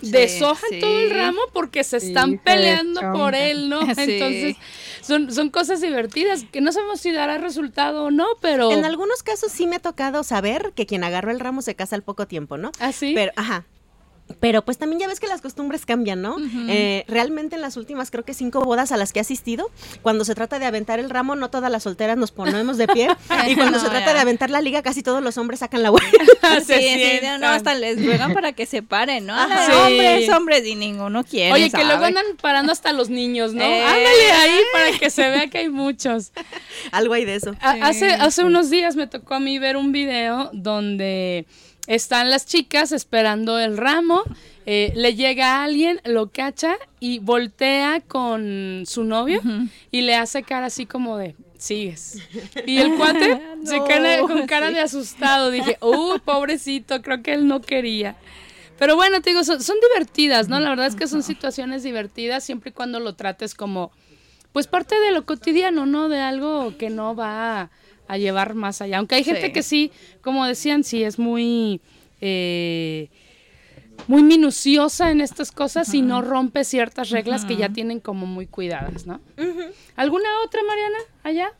deshojan 0.00 0.70
sí. 0.70 0.80
todo 0.80 0.98
el 1.00 1.10
ramo 1.10 1.40
porque 1.52 1.84
se 1.84 1.98
están 1.98 2.38
peleando 2.38 3.00
por 3.12 3.34
él, 3.34 3.68
¿no? 3.68 3.80
Sí. 3.94 4.00
Entonces, 4.12 4.56
son, 5.06 5.32
son 5.32 5.50
cosas 5.50 5.80
divertidas 5.80 6.44
que 6.50 6.60
no 6.60 6.72
sabemos 6.72 7.00
si 7.00 7.12
dará 7.12 7.38
resultado 7.38 8.04
o 8.04 8.10
no, 8.10 8.26
pero... 8.40 8.72
En 8.72 8.84
algunos 8.84 9.22
casos 9.22 9.52
sí 9.52 9.66
me 9.66 9.76
ha 9.76 9.80
tocado 9.80 10.24
saber 10.24 10.72
que 10.74 10.86
quien 10.86 11.04
agarró 11.04 11.30
el 11.30 11.40
ramo 11.40 11.62
se 11.62 11.74
casa 11.74 11.96
al 11.96 12.02
poco 12.02 12.26
tiempo, 12.26 12.56
¿no? 12.56 12.72
¿Ah, 12.80 12.92
sí? 12.92 13.12
Pero, 13.14 13.32
ajá. 13.36 13.64
Pero 14.40 14.64
pues 14.64 14.76
también 14.76 14.98
ya 15.00 15.06
ves 15.06 15.20
que 15.20 15.28
las 15.28 15.40
costumbres 15.40 15.86
cambian, 15.86 16.20
¿no? 16.20 16.36
Eh, 16.68 17.04
realmente 17.06 17.54
en 17.54 17.62
las 17.62 17.76
últimas 17.76 18.10
creo 18.10 18.24
que 18.24 18.34
cinco 18.34 18.60
bodas 18.60 18.90
a 18.90 18.96
las 18.96 19.12
que 19.12 19.20
he 19.20 19.22
asistido, 19.22 19.70
cuando 20.02 20.24
se 20.24 20.34
trata 20.34 20.58
de 20.58 20.66
aventar 20.66 20.98
el 20.98 21.10
ramo, 21.10 21.36
no 21.36 21.48
todas 21.48 21.70
las 21.70 21.84
solteras 21.84 22.16
nos 22.16 22.32
ponemos 22.32 22.76
de 22.76 22.88
pie. 22.88 23.08
y 23.48 23.54
cuando 23.54 23.78
No, 23.78 23.84
se 23.84 23.88
trata 23.88 24.06
ya. 24.06 24.14
de 24.14 24.20
aventar 24.20 24.50
la 24.50 24.60
liga, 24.60 24.82
casi 24.82 25.02
todos 25.04 25.22
los 25.22 25.38
hombres 25.38 25.60
sacan 25.60 25.82
la 25.82 25.90
vuelta. 25.90 26.10
Sí, 26.66 26.72
sí, 26.74 27.20
no, 27.40 27.48
hasta 27.48 27.74
les 27.74 28.04
ruegan 28.04 28.32
para 28.34 28.52
que 28.52 28.66
se 28.66 28.82
paren, 28.82 29.26
¿no? 29.26 29.34
Ajá. 29.34 29.66
Sí. 29.66 29.72
Hombres, 29.72 30.28
hombres, 30.30 30.66
y 30.66 30.74
ninguno 30.74 31.22
quiere. 31.24 31.52
Oye, 31.52 31.70
que 31.70 31.84
luego 31.84 32.04
andan 32.04 32.24
parando 32.40 32.72
hasta 32.72 32.92
los 32.92 33.08
niños, 33.10 33.52
¿no? 33.54 33.62
Eh. 33.62 33.82
Ándale 33.82 34.30
ahí 34.32 34.58
para 34.72 34.98
que 34.98 35.10
se 35.10 35.28
vea 35.28 35.48
que 35.48 35.58
hay 35.58 35.68
muchos. 35.68 36.32
Algo 36.92 37.14
hay 37.14 37.24
de 37.24 37.34
eso. 37.36 37.54
A- 37.60 37.72
Hace, 37.86 38.10
hace 38.10 38.44
unos 38.44 38.70
días 38.70 38.96
me 38.96 39.06
tocó 39.06 39.34
a 39.34 39.40
mí 39.40 39.58
ver 39.58 39.76
un 39.76 39.92
video 39.92 40.50
donde 40.52 41.46
están 41.86 42.30
las 42.30 42.46
chicas 42.46 42.92
esperando 42.92 43.58
el 43.58 43.76
ramo, 43.76 44.22
eh, 44.66 44.92
le 44.96 45.14
llega 45.14 45.62
alguien, 45.62 46.00
lo 46.04 46.30
cacha 46.30 46.76
y 46.98 47.20
voltea 47.20 48.00
con 48.00 48.82
su 48.86 49.04
novio 49.04 49.40
y 49.90 50.00
le 50.02 50.16
hace 50.16 50.42
cara 50.42 50.66
así 50.66 50.86
como 50.86 51.16
de, 51.16 51.36
sigues. 51.58 52.18
Y 52.66 52.78
el 52.78 52.96
cuate 52.96 53.40
se 53.64 53.82
queda 53.84 54.20
con 54.22 54.46
cara 54.46 54.68
sí. 54.68 54.74
de 54.74 54.80
asustado. 54.80 55.50
Dije, 55.50 55.78
uh, 55.80 56.18
pobrecito, 56.24 57.00
creo 57.02 57.22
que 57.22 57.34
él 57.34 57.46
no 57.46 57.60
quería. 57.60 58.16
Pero 58.78 58.96
bueno, 58.96 59.22
te 59.22 59.30
digo, 59.30 59.44
son, 59.44 59.62
son 59.62 59.76
divertidas, 59.88 60.48
¿no? 60.48 60.60
La 60.60 60.70
verdad 60.70 60.86
es 60.86 60.96
que 60.96 61.06
son 61.06 61.22
situaciones 61.22 61.82
divertidas 61.82 62.44
siempre 62.44 62.70
y 62.70 62.72
cuando 62.72 63.00
lo 63.00 63.14
trates 63.14 63.54
como, 63.54 63.90
pues 64.52 64.66
parte 64.66 64.98
de 65.00 65.12
lo 65.12 65.24
cotidiano, 65.24 65.86
¿no? 65.86 66.08
De 66.08 66.20
algo 66.20 66.76
que 66.76 66.90
no 66.90 67.14
va 67.14 67.70
a, 68.08 68.18
llevar 68.18 68.54
más 68.54 68.80
allá. 68.80 68.98
Aunque 68.98 69.16
hay 69.16 69.24
gente 69.24 69.46
Sí. 69.46 69.52
que 69.52 69.62
sí, 69.62 69.92
como 70.22 70.46
decían, 70.46 70.84
sí 70.84 71.02
es 71.02 71.18
muy, 71.18 71.80
eh, 72.20 73.08
muy 74.06 74.22
minuciosa 74.22 75.10
en 75.10 75.20
estas 75.20 75.52
cosas 75.52 75.92
y 75.94 76.02
no 76.02 76.22
rompe 76.22 76.64
ciertas 76.64 77.10
reglas 77.10 77.44
que 77.44 77.56
ya 77.56 77.68
tienen 77.70 78.00
como 78.00 78.26
muy 78.26 78.46
cuidadas, 78.46 79.06
¿no? 79.06 79.20
¿Alguna 79.96 80.28
otra, 80.44 80.60
Mariana, 80.62 80.98
allá? 81.22 81.52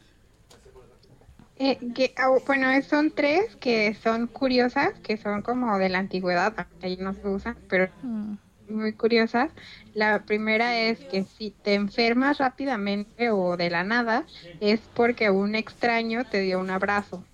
Eh, 1.59 1.79
que, 1.95 2.13
ah, 2.19 2.29
bueno, 2.47 2.69
son 2.83 3.11
tres 3.13 3.57
que 3.57 3.95
son 3.95 4.27
curiosas, 4.27 4.91
que 5.03 5.17
son 5.17 5.41
como 5.41 5.79
de 5.79 5.89
la 5.89 5.99
antigüedad, 5.99 6.67
ahí 6.83 6.99
no 6.99 7.15
se 7.15 7.27
usan, 7.29 7.57
pero 7.69 7.89
Mm. 8.03 8.35
Muy 8.69 8.93
curiosas. 8.93 9.51
La 9.95 10.23
primera 10.25 10.79
es 10.79 10.99
que 11.05 11.25
si 11.25 11.51
te 11.63 11.75
enfermas 11.75 12.39
rápidamente 12.39 13.31
o 13.31 13.57
de 13.57 13.71
la 13.71 13.85
nada, 13.85 14.25
es 14.61 14.81
porque 14.95 15.31
un 15.31 15.55
extraño 15.55 16.25
te 16.25 16.41
dio 16.41 16.59
un 16.61 16.71
abrazo. 16.71 17.25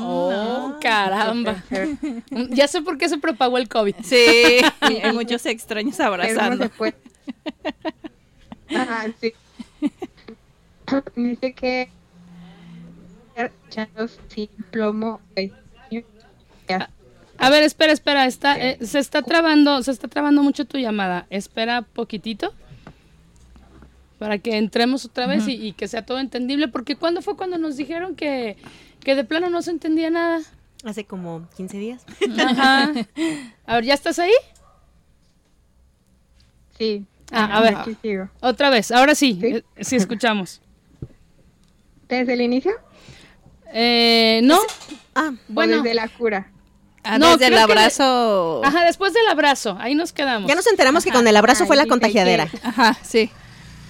Oh, 0.00 0.76
caramba. 0.80 1.62
Enfer- 1.70 2.50
Ya 2.50 2.66
sé 2.66 2.82
por 2.82 2.98
qué 2.98 3.08
se 3.08 3.18
propagó 3.18 3.58
el 3.58 3.68
COVID. 3.68 3.94
Sí, 4.02 4.16
hay 4.80 5.12
muchos 5.12 5.46
extraños 5.46 5.98
abrazando. 6.00 6.56
después. 6.64 6.94
Ajá, 8.74 9.06
sí. 9.20 9.32
Dice 11.14 11.52
que 11.54 11.90
sin 14.28 14.48
plomo. 14.70 15.20
eh, 15.36 15.52
ya. 16.68 16.90
A 17.38 17.50
ver, 17.50 17.62
espera, 17.62 17.92
espera, 17.92 18.26
está, 18.26 18.56
eh, 18.58 18.78
se 18.84 18.98
está 18.98 19.22
trabando, 19.22 19.82
se 19.82 19.90
está 19.92 20.08
trabando 20.08 20.42
mucho 20.42 20.64
tu 20.64 20.76
llamada. 20.78 21.26
Espera 21.30 21.82
poquitito 21.82 22.52
para 24.18 24.38
que 24.38 24.56
entremos 24.56 25.04
otra 25.04 25.26
vez 25.28 25.46
y, 25.46 25.52
y 25.52 25.72
que 25.72 25.86
sea 25.86 26.04
todo 26.04 26.18
entendible, 26.18 26.66
porque 26.66 26.96
¿cuándo 26.96 27.22
fue 27.22 27.36
cuando 27.36 27.56
nos 27.56 27.76
dijeron 27.76 28.16
que, 28.16 28.56
que 29.00 29.14
de 29.14 29.22
plano 29.22 29.48
no 29.50 29.62
se 29.62 29.70
entendía 29.70 30.10
nada? 30.10 30.40
Hace 30.84 31.04
como 31.04 31.48
15 31.56 31.78
días. 31.78 32.04
Ajá. 32.38 32.92
A 33.66 33.74
ver, 33.76 33.84
¿ya 33.84 33.94
estás 33.94 34.18
ahí? 34.18 34.32
Sí. 36.76 37.04
Ah, 37.30 37.58
a 37.58 37.60
ver. 37.60 37.96
Sigo. 38.02 38.28
Otra 38.40 38.70
vez, 38.70 38.90
ahora 38.90 39.14
sí, 39.14 39.38
Sí. 39.40 39.46
eh, 39.46 39.64
sí 39.80 39.96
escuchamos. 39.96 40.60
¿Desde 42.08 42.32
el 42.32 42.40
inicio? 42.40 42.72
Eh, 43.72 44.40
no, 44.44 44.58
Ah, 45.14 45.32
bueno, 45.48 45.74
¿O 45.80 45.82
desde 45.82 45.94
la 45.94 46.08
cura? 46.08 46.50
Ah, 47.10 47.18
No, 47.18 47.32
desde 47.32 47.46
el 47.46 47.54
que 47.54 47.58
abrazo. 47.60 48.60
ajá, 48.64 48.84
después 48.84 49.12
del 49.14 49.26
abrazo, 49.28 49.76
ahí 49.80 49.94
nos 49.94 50.12
quedamos. 50.12 50.48
ya 50.48 50.54
nos 50.54 50.66
enteramos 50.66 51.04
que 51.04 51.10
con 51.10 51.26
el 51.26 51.36
abrazo 51.36 51.66
fue 51.66 51.76
la 51.76 51.86
contagiadera. 51.86 52.46
que- 52.46 52.58
Ajá, 52.62 52.96
sí. 53.02 53.30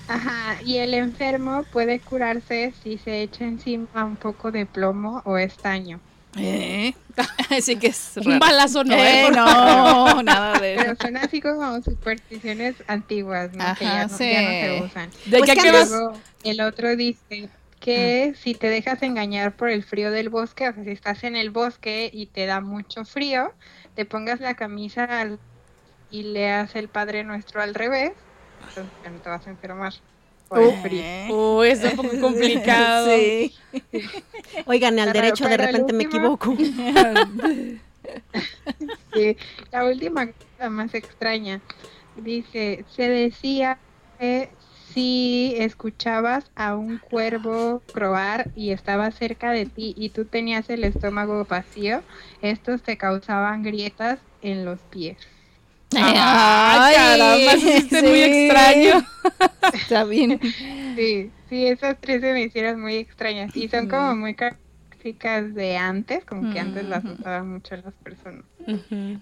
Ajá, 0.07 0.57
y 0.65 0.77
el 0.79 0.95
enfermo 0.95 1.65
puede 1.73 2.01
curarse 2.01 2.73
si 2.83 2.97
se 2.99 3.23
echa 3.23 3.45
encima 3.45 4.05
un 4.05 4.17
poco 4.17 4.51
de 4.51 4.65
plomo 4.67 5.21
o 5.25 5.37
estaño. 5.37 6.01
Eh. 6.37 6.95
Sí 7.63 7.77
que 7.77 7.89
es 7.89 8.13
Un 8.25 8.39
balazo 8.39 8.85
no, 8.85 8.95
Eh, 8.95 9.27
¿eh? 9.27 9.31
No, 9.35 10.23
nada 10.23 10.53
de 10.61 10.77
Pero 10.79 10.93
eso. 10.93 11.03
son 11.03 11.17
así 11.17 11.41
como 11.41 11.83
supersticiones 11.83 12.77
antiguas, 12.87 13.51
¿no? 13.53 13.65
que 13.75 13.85
ya 13.85 14.03
Ajá, 14.03 14.07
no, 14.07 14.17
sí. 14.19 14.31
ya 14.31 14.43
no 14.43 14.49
se 14.49 14.83
usan. 14.85 15.11
¿De 15.27 15.39
Pues 15.39 15.51
qué, 15.51 15.57
que? 15.57 15.71
Luego, 15.73 16.13
el 16.45 16.61
otro 16.61 16.95
dice 16.97 17.49
que 17.89 18.35
si 18.37 18.55
te 18.55 18.69
dejas 18.69 19.03
engañar 19.03 19.57
por 19.57 19.71
el 19.71 19.83
frío 19.83 20.11
del 20.11 20.29
bosque, 20.29 20.69
o 20.69 20.75
sea, 20.75 20.85
si 20.85 20.91
estás 20.91 21.25
en 21.25 21.37
el 21.37 21.51
bosque 21.51 22.11
y 22.13 22.27
te 22.27 22.47
da 22.47 22.61
mucho 22.61 23.05
frío, 23.05 23.53
te 23.95 24.05
pongas 24.05 24.41
la 24.41 24.55
camisa 24.55 25.05
al- 25.05 25.39
y 26.11 26.23
leas 26.23 26.75
el 26.77 26.89
Padre 26.89 27.25
Nuestro 27.25 27.61
al 27.63 27.75
revés, 27.75 28.13
entonces 28.69 28.93
ya 29.05 29.11
no 29.11 29.19
te 29.21 29.29
vas 29.29 29.47
a 29.47 29.51
enfermar 29.51 29.93
por 30.49 30.63
el 30.63 30.73
frío. 30.83 31.03
Uy, 31.59 31.69
está 31.69 31.91
un 31.91 31.97
poco 31.97 32.21
complicado. 32.21 33.09
Sí. 33.17 33.55
Oigan, 34.67 34.99
al 34.99 35.13
Pero- 35.13 35.23
derecho 35.25 35.45
de 35.45 35.51
pero 35.57 35.67
repente 35.67 35.93
me 35.93 36.05
equivoco. 36.05 36.55
Sí, 39.13 39.37
la 39.71 39.85
última 39.85 40.27
cosa 40.29 40.71
más 40.71 40.95
extraña. 40.95 41.61
Dice, 42.17 42.85
se 42.89 43.09
decía 43.09 43.79
que 44.19 44.49
si 44.99 45.55
escuchabas 45.57 46.51
a 46.57 46.75
un 46.75 46.99
cuervo 46.99 47.85
croar 47.93 48.51
y 48.57 48.71
estaba 48.71 49.13
cerca 49.13 49.53
de 49.53 49.67
ti 49.67 49.95
y 49.97 50.09
tú 50.09 50.25
tenías 50.25 50.69
el 50.71 50.83
estómago 50.83 51.45
vacío, 51.45 52.03
estos 52.43 52.83
te 52.83 52.97
causaban 52.97 53.63
grietas 53.63 54.19
en 54.43 54.65
los 54.65 54.81
pies. 54.91 55.17
Ay, 55.97 56.97
caramba, 56.97 57.53
eso 57.53 57.89
sí 57.89 58.07
muy 58.09 58.23
extraño. 58.23 59.07
Está 59.73 60.05
bien. 60.05 60.41
Sí, 60.99 61.31
sí, 61.49 61.65
esas 61.69 61.97
tres 62.01 62.21
se 62.21 62.33
me 62.33 62.43
hicieron 62.43 62.81
muy 62.81 62.97
extrañas 62.97 63.55
y 63.55 63.69
son 63.69 63.89
como 63.89 64.17
muy 64.17 64.35
de 65.13 65.77
antes, 65.77 66.25
como 66.25 66.53
que 66.53 66.61
antes 66.61 66.85
las 66.85 67.05
usaban 67.05 67.53
mucho 67.53 67.77
las 67.77 67.95
personas. 68.03 68.45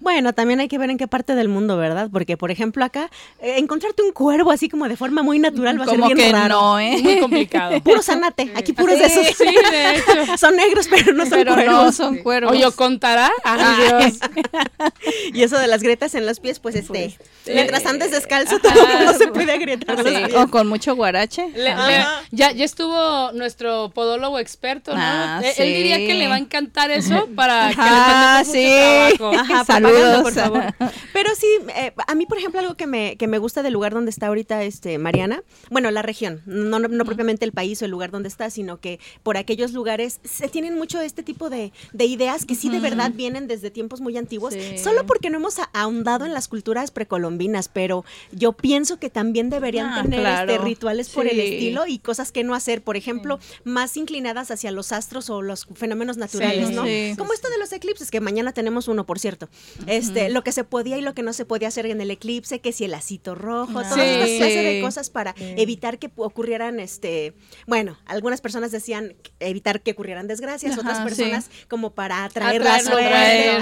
Bueno, 0.01 0.33
también 0.33 0.59
hay 0.59 0.67
que 0.67 0.77
ver 0.77 0.89
en 0.89 0.97
qué 0.97 1.07
parte 1.07 1.33
del 1.33 1.47
mundo, 1.47 1.77
¿verdad? 1.77 2.09
Porque, 2.11 2.35
por 2.35 2.51
ejemplo, 2.51 2.83
acá, 2.83 3.09
eh, 3.41 3.55
encontrarte 3.57 4.01
un 4.03 4.11
cuervo 4.11 4.51
así 4.51 4.67
como 4.67 4.89
de 4.89 4.97
forma 4.97 5.23
muy 5.23 5.39
natural 5.39 5.79
va 5.79 5.83
a 5.85 5.87
ser 5.87 5.99
Como 5.99 6.13
bien 6.13 6.17
que 6.17 6.31
raro. 6.33 6.55
no, 6.55 6.79
¿eh? 6.79 6.99
Muy 7.01 7.19
complicado. 7.21 7.79
Puro 7.83 8.01
zanate, 8.01 8.51
aquí 8.55 8.73
puros 8.73 8.99
de 8.99 9.05
esos. 9.05 9.25
Sí, 9.37 9.45
de 9.45 9.95
hecho. 9.95 10.37
Son 10.37 10.55
negros, 10.57 10.87
pero 10.89 11.13
no 11.13 11.23
son 11.25 11.31
Pero 11.31 11.55
no 11.55 11.63
cuervos. 11.63 11.95
son 11.95 12.17
cuervos. 12.17 12.51
Oye, 12.51 12.69
¿contará? 12.75 13.31
Ay, 13.43 13.75
Dios. 13.87 14.19
Y 15.33 15.43
eso 15.43 15.57
de 15.57 15.67
las 15.67 15.81
grietas 15.83 16.13
en 16.15 16.25
los 16.25 16.39
pies, 16.39 16.59
pues 16.59 16.75
este, 16.75 17.17
mientras 17.45 17.85
andes 17.85 18.11
descalzo, 18.11 18.57
Ajá. 18.63 19.03
no 19.05 19.13
se 19.13 19.27
puede 19.27 19.51
agrietar 19.51 19.97
los 19.97 20.07
Sí, 20.07 20.15
pies. 20.25 20.35
o 20.35 20.47
con 20.49 20.67
mucho 20.67 20.95
guarache. 20.95 21.49
Le- 21.55 21.69
Ajá. 21.71 21.87
le- 21.87 22.27
ya, 22.37 22.51
ya 22.51 22.65
estuvo 22.65 23.31
nuestro 23.33 23.89
podólogo 23.93 24.39
experto, 24.39 24.93
¿no? 24.93 24.99
Ah, 25.01 25.41
Eh, 25.43 25.53
sí. 25.55 25.61
Él 25.63 25.76
diría 25.77 25.97
que 25.97 26.13
le 26.13 26.27
va 26.27 26.35
a 26.35 26.39
encantar 26.39 26.91
eso 26.91 27.27
para 27.35 27.69
que 27.69 27.75
Ah, 27.79 28.43
le 28.45 28.51
sí. 28.51 28.65
mucho 28.65 29.17
trabajo. 29.17 29.37
Ajá, 29.53 29.65
Saludos. 29.65 30.21
por 30.23 30.33
favor. 30.33 30.63
Pero 31.13 31.29
sí, 31.35 31.47
eh, 31.75 31.93
a 32.07 32.15
mí, 32.15 32.25
por 32.25 32.37
ejemplo, 32.37 32.59
algo 32.59 32.75
que 32.75 32.87
me, 32.87 33.15
que 33.17 33.27
me 33.27 33.37
gusta 33.37 33.63
del 33.63 33.73
lugar 33.73 33.93
donde 33.93 34.09
está 34.11 34.27
ahorita 34.27 34.63
este, 34.63 34.97
Mariana, 34.97 35.43
bueno, 35.69 35.89
la 35.91 36.01
región, 36.01 36.41
no, 36.45 36.79
no, 36.79 36.87
no 36.87 37.05
propiamente 37.05 37.45
el 37.45 37.51
país 37.51 37.81
o 37.81 37.85
el 37.85 37.91
lugar 37.91 38.11
donde 38.11 38.29
está, 38.29 38.49
sino 38.49 38.79
que 38.79 38.99
por 39.23 39.37
aquellos 39.37 39.73
lugares 39.73 40.19
se 40.23 40.47
tienen 40.49 40.75
mucho 40.77 41.01
este 41.01 41.23
tipo 41.23 41.49
de, 41.49 41.71
de 41.93 42.05
ideas 42.05 42.45
que 42.45 42.55
sí 42.55 42.69
de 42.69 42.79
verdad 42.79 43.11
vienen 43.13 43.47
desde 43.47 43.71
tiempos 43.71 44.01
muy 44.01 44.17
antiguos, 44.17 44.53
Sí. 44.53 44.77
solo 44.77 45.05
porque 45.05 45.29
no 45.29 45.37
hemos 45.37 45.55
ahondado 45.73 46.25
en 46.25 46.33
las 46.33 46.47
culturas 46.47 46.91
precolombinas, 46.91 47.67
pero 47.67 48.03
yo 48.31 48.53
pienso 48.53 48.99
que 48.99 49.09
también 49.09 49.49
deberían 49.49 49.87
Ah, 49.87 50.01
tener 50.03 50.19
claro. 50.21 50.51
este, 50.53 50.63
rituales 50.65 51.09
por 51.09 51.27
el 51.27 51.35
Sí. 51.35 51.41
estilo 51.41 51.85
y 51.87 51.99
cosas 51.99 52.31
que 52.31 52.43
no 52.43 52.55
hacer, 52.55 52.81
por 52.81 52.97
ejemplo, 52.97 53.39
más 53.63 53.97
inclinadas 53.97 54.51
hacia 54.51 54.71
los 54.71 54.91
astros 54.91 55.29
o 55.29 55.41
los 55.41 55.56
fenómenos 55.65 56.17
naturales, 56.17 56.67
Sí, 56.69 56.73
¿no? 56.75 56.83
sí. 56.85 57.13
Como 57.17 57.33
esto 57.33 57.49
de 57.49 57.57
los 57.57 57.71
eclipses, 57.71 58.11
que 58.11 58.19
mañana 58.21 58.51
tenemos 58.53 58.87
uno, 58.87 59.05
por 59.05 59.19
cierto. 59.19 59.49
Este, 59.87 60.29
lo 60.29 60.43
que 60.43 60.51
se 60.51 60.63
podía 60.63 60.97
y 60.97 61.01
lo 61.01 61.13
que 61.13 61.23
no 61.23 61.33
se 61.33 61.45
podía 61.45 61.67
hacer 61.69 61.85
en 61.87 62.01
el 62.01 62.11
eclipse, 62.11 62.59
que 62.59 62.71
si 62.71 62.85
el 62.85 62.91
lacito 62.91 63.35
rojo, 63.35 63.73
todas 63.73 63.93
Sí. 63.93 63.99
estas 64.01 64.29
clases 64.37 64.63
de 64.63 64.81
cosas 64.81 65.09
para 65.09 65.33
evitar 65.39 65.97
que 65.99 66.09
ocurrieran, 66.15 66.79
este, 66.79 67.33
bueno, 67.65 67.97
algunas 68.05 68.41
personas 68.41 68.71
decían 68.71 69.15
evitar 69.39 69.81
que 69.81 69.91
ocurrieran 69.91 70.27
desgracias, 70.27 70.73
Ajá, 70.73 70.81
otras 70.81 70.99
personas 70.99 71.49
como 71.67 71.91
para 71.91 72.23
atraer 72.23 72.63
la 72.63 72.79
suerte. 72.79 73.57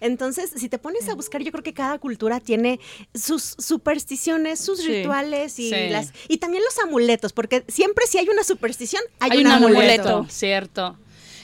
Entonces, 0.00 0.50
si 0.56 0.68
te 0.68 0.78
pones 0.78 1.08
a 1.08 1.14
buscar, 1.14 1.42
yo 1.42 1.50
creo 1.52 1.62
que 1.64 1.74
cada 1.74 1.98
cultura 1.98 2.40
tiene 2.40 2.80
sus 3.14 3.54
supersticiones, 3.58 4.60
sus 4.60 4.80
Sí. 4.80 4.88
rituales 4.88 5.58
y 5.58 5.70
Sí. 5.70 5.88
las 5.90 6.12
y 6.28 6.38
también 6.38 6.62
los 6.64 6.78
amuletos, 6.78 7.32
porque 7.32 7.64
siempre 7.68 8.06
si 8.06 8.18
hay 8.18 8.28
una 8.28 8.44
superstición, 8.44 9.02
hay, 9.20 9.30
Hay 9.32 9.38
un 9.40 9.46
un 9.46 9.52
amuleto. 9.52 10.08
amuleto, 10.08 10.26
cierto. 10.30 10.96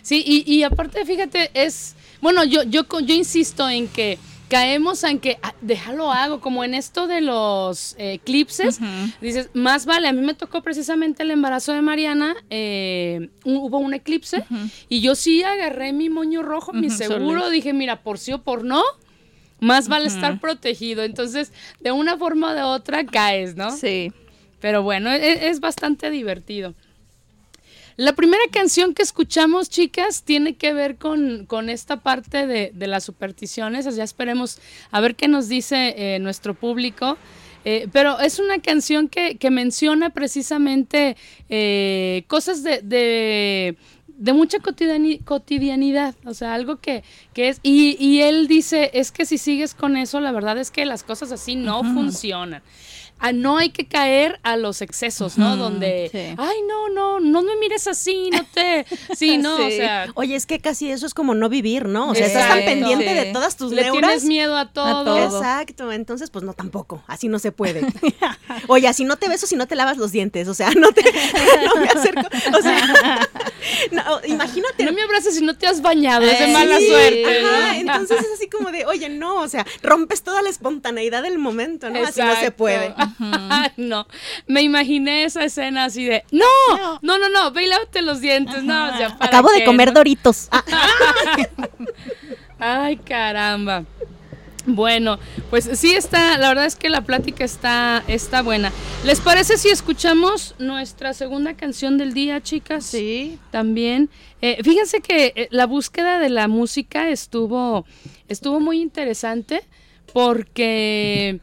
Sí, 0.02 0.23
y, 0.26 0.50
y 0.52 0.62
aparte, 0.62 1.04
fíjate, 1.04 1.50
es, 1.54 1.95
bueno, 2.21 2.45
yo, 2.45 2.62
yo, 2.64 2.85
yo 3.00 3.14
insisto 3.14 3.69
en 3.69 3.88
que 3.88 4.19
caemos 4.49 5.04
en 5.04 5.21
que, 5.21 5.38
ah, 5.42 5.54
déjalo 5.61 6.11
hago, 6.11 6.40
como 6.40 6.64
en 6.64 6.75
esto 6.75 7.07
de 7.07 7.21
los 7.21 7.95
eh, 7.99 8.14
eclipses, 8.14 8.80
dices, 9.21 9.49
más 9.54 9.87
vale, 9.87 10.09
a 10.09 10.12
mí 10.12 10.23
me 10.23 10.35
tocó 10.35 10.61
precisamente 10.62 11.23
el 11.23 11.30
embarazo 11.30 11.73
de 11.73 11.83
Mariana, 11.83 12.35
eh, 12.50 13.28
un- 13.45 13.59
hubo 13.59 13.78
un 13.78 13.95
eclipse, 13.95 14.45
y 14.88 15.00
yo 15.02 15.14
sí 15.14 15.42
agarré 15.45 15.92
mi 15.92 16.09
moño 16.09 16.42
rojo, 16.42 16.73
mi 16.73 16.88
seguro, 16.90 17.49
dije, 17.50 17.73
mira, 17.73 18.02
por 18.02 18.19
sí 18.19 18.33
o 18.33 18.42
por 18.42 18.64
no, 18.64 18.83
más 19.61 19.87
vale 19.88 20.07
estar 20.07 20.40
protegido. 20.40 21.04
Entonces, 21.04 21.52
de 21.80 21.92
una 21.92 22.16
forma 22.16 22.50
o 22.50 22.54
de 22.54 22.62
otra 22.62 23.04
caes, 23.04 23.54
¿no? 23.57 23.71
Sí. 23.76 24.11
Pero 24.61 24.83
bueno, 24.83 25.11
e- 25.12 25.49
es, 25.49 25.61
bastante 25.61 26.11
divertido. 26.11 26.75
La 28.00 28.14
primera 28.14 28.42
canción 28.50 28.95
que 28.95 29.02
escuchamos, 29.02 29.69
chicas, 29.69 30.23
tiene 30.23 30.54
que 30.54 30.73
ver 30.73 30.97
con, 30.97 31.45
con 31.45 31.69
esta 31.69 31.99
parte 31.99 32.47
de, 32.47 32.73
de 32.75 32.87
las 32.87 33.04
supersticiones. 33.04 33.95
Ya 33.95 34.04
esperemos 34.04 34.59
a 34.90 35.02
ver 35.02 35.16
qué 35.16 35.28
nos 35.28 35.49
dice 35.49 35.95
eh, 35.99 36.19
nuestro 36.19 36.54
público. 36.54 37.19
Eh, 37.66 37.88
pero 37.92 38.19
es 38.19 38.38
una 38.38 38.59
canción 38.61 39.11
que, 39.11 39.37
que 39.37 39.50
menciona 39.50 40.09
precisamente 40.09 41.19
eh, 41.50 42.25
cosas 42.26 42.62
de, 42.62 42.80
de, 42.80 43.76
de 44.07 44.33
mucha 44.33 44.61
cotidiani- 44.61 45.23
cotidianidad, 45.23 46.14
o 46.25 46.33
sea, 46.33 46.54
algo 46.54 46.76
que, 46.76 47.04
que 47.35 47.50
es... 47.50 47.61
Y, 47.62 48.02
y 48.02 48.23
él 48.23 48.49
dice, 48.49 48.92
es 48.95 49.12
que 49.12 49.26
si 49.26 49.37
sigues 49.37 49.75
con 49.75 49.99
eso, 49.99 50.21
la 50.21 50.33
verdad 50.33 50.57
es 50.57 50.71
que 50.71 50.87
las 50.87 51.02
cosas 51.02 51.33
así 51.33 51.54
no 51.54 51.85
funcionan. 51.85 52.62
Ah, 53.20 53.32
no 53.32 53.58
hay 53.58 53.70
que 53.70 53.86
caer 53.86 54.40
a 54.42 54.56
los 54.56 54.80
excesos, 54.82 55.36
¿no? 55.38 55.56
Donde, 55.56 56.08
sí. 56.10 56.34
ay, 56.38 56.56
no, 56.68 56.88
no, 56.88 57.20
no 57.20 57.42
me 57.42 57.54
mires 57.56 57.86
así, 57.86 58.30
no 58.32 58.44
te... 58.52 58.86
Sí, 59.14 59.36
no, 59.38 59.54
o 59.56 59.70
sea... 59.70 60.08
Oye, 60.14 60.34
es 60.36 60.46
que 60.46 60.58
casi 60.60 60.90
eso 60.90 61.04
es 61.06 61.12
como 61.14 61.34
no 61.34 61.48
vivir, 61.48 61.86
¿no? 61.86 62.10
O 62.10 62.14
sea, 62.14 62.26
estás 62.26 62.48
tan 62.48 62.64
pendiente 62.64 63.08
Sí. 63.08 63.14
de 63.14 63.32
todas 63.32 63.56
tus 63.56 63.73
Le 63.73 63.82
neuras. 63.82 64.00
tienes 64.10 64.25
miedo 64.25 64.56
a 64.56 64.73
todo. 64.73 65.04
todo. 65.04 65.36
Exacto, 65.36 65.92
entonces 65.92 66.30
pues 66.30 66.45
no 66.45 66.54
tampoco, 66.54 67.02
así 67.06 67.28
no 67.28 67.38
se 67.38 67.52
puede. 67.52 67.82
Oye, 68.68 68.88
así 68.88 69.04
no 69.04 69.16
te 69.16 69.28
beso 69.28 69.47
si 69.47 69.56
no 69.56 69.66
te 69.66 69.76
lavas 69.76 69.97
los 69.99 70.12
dientes, 70.12 70.49
o 70.49 70.54
sea, 70.54 70.71
no 70.71 70.90
te 70.92 71.02
no 71.64 71.80
me 71.80 71.88
acerco, 71.88 72.23
o 72.58 72.62
sea, 72.62 73.28
no, 73.92 74.02
imagínate. 74.26 74.84
No 74.84 74.92
me 74.92 75.02
abraces 75.02 75.34
si 75.36 75.45
no 75.45 75.56
te 75.56 75.66
has 75.66 75.82
bañado, 75.82 76.25
es 76.25 76.38
de 76.38 76.45
Eh, 76.47 76.52
mala 76.52 76.78
suerte. 76.80 77.42
¿no? 77.42 77.49
Ajá, 77.49 77.76
entonces 77.76 78.18
es 78.21 78.26
así 78.34 78.49
como 78.49 78.71
de, 78.71 78.86
oye, 78.86 79.08
no, 79.08 79.40
o 79.40 79.49
sea, 79.49 79.66
rompes 79.82 80.23
toda 80.23 80.42
la 80.42 80.49
espontaneidad 80.49 81.23
del 81.23 81.38
momento, 81.38 81.90
¿no? 81.90 82.02
Así 82.04 82.21
no 82.21 82.26
se 82.34 82.40
Exacto. 82.40 82.56
no, 83.76 84.06
me 84.46 84.62
imaginé 84.62 85.25
esa 85.25 85.44
escena 85.44 85.84
así 85.84 86.04
de, 86.04 86.25
no, 86.30 86.99
no, 87.02 87.18
no, 87.18 87.28
no, 87.28 87.50
ve 87.52 87.64
y 87.64 87.66
lávate 87.66 88.02
los 88.02 88.20
dientes, 88.20 88.62
no, 88.62 88.88
o 88.88 88.96
sea, 88.96 89.16
¿para 89.16 89.26
Acabo 89.26 89.50
de 89.50 89.64
comer 89.64 89.88
no? 89.88 89.94
doritos. 89.94 90.49
Ay, 92.58 92.96
caramba. 92.99 93.84
Bueno, 94.66 95.18
pues 95.49 95.68
sí 95.75 95.94
está, 95.94 96.36
la 96.38 96.49
verdad 96.49 96.66
es 96.66 96.76
que 96.76 96.90
la 96.90 97.02
plática 97.02 97.44
está, 97.44 98.04
está 98.06 98.42
buena. 98.42 98.73
¿Les 99.04 99.20
parece 99.20 99.56
si 99.56 99.68
escuchamos 99.68 100.54
nuestra 100.58 101.14
segunda 101.14 101.54
canción 101.54 101.99
del 101.99 102.12
día, 102.12 102.42
chicas? 102.42 102.84
Sí. 102.84 103.38
También. 103.50 104.10
Eh, 104.42 104.58
fíjense 104.62 105.00
que 105.00 105.32
eh, 105.34 105.49
la 105.50 105.66
búsqueda 105.66 106.18
de 106.18 106.28
la 106.28 106.49
música 106.49 107.08
estuvo, 107.08 107.86
estuvo 108.28 108.60
muy 108.60 108.80
interesante 108.80 109.62
porque 110.12 111.40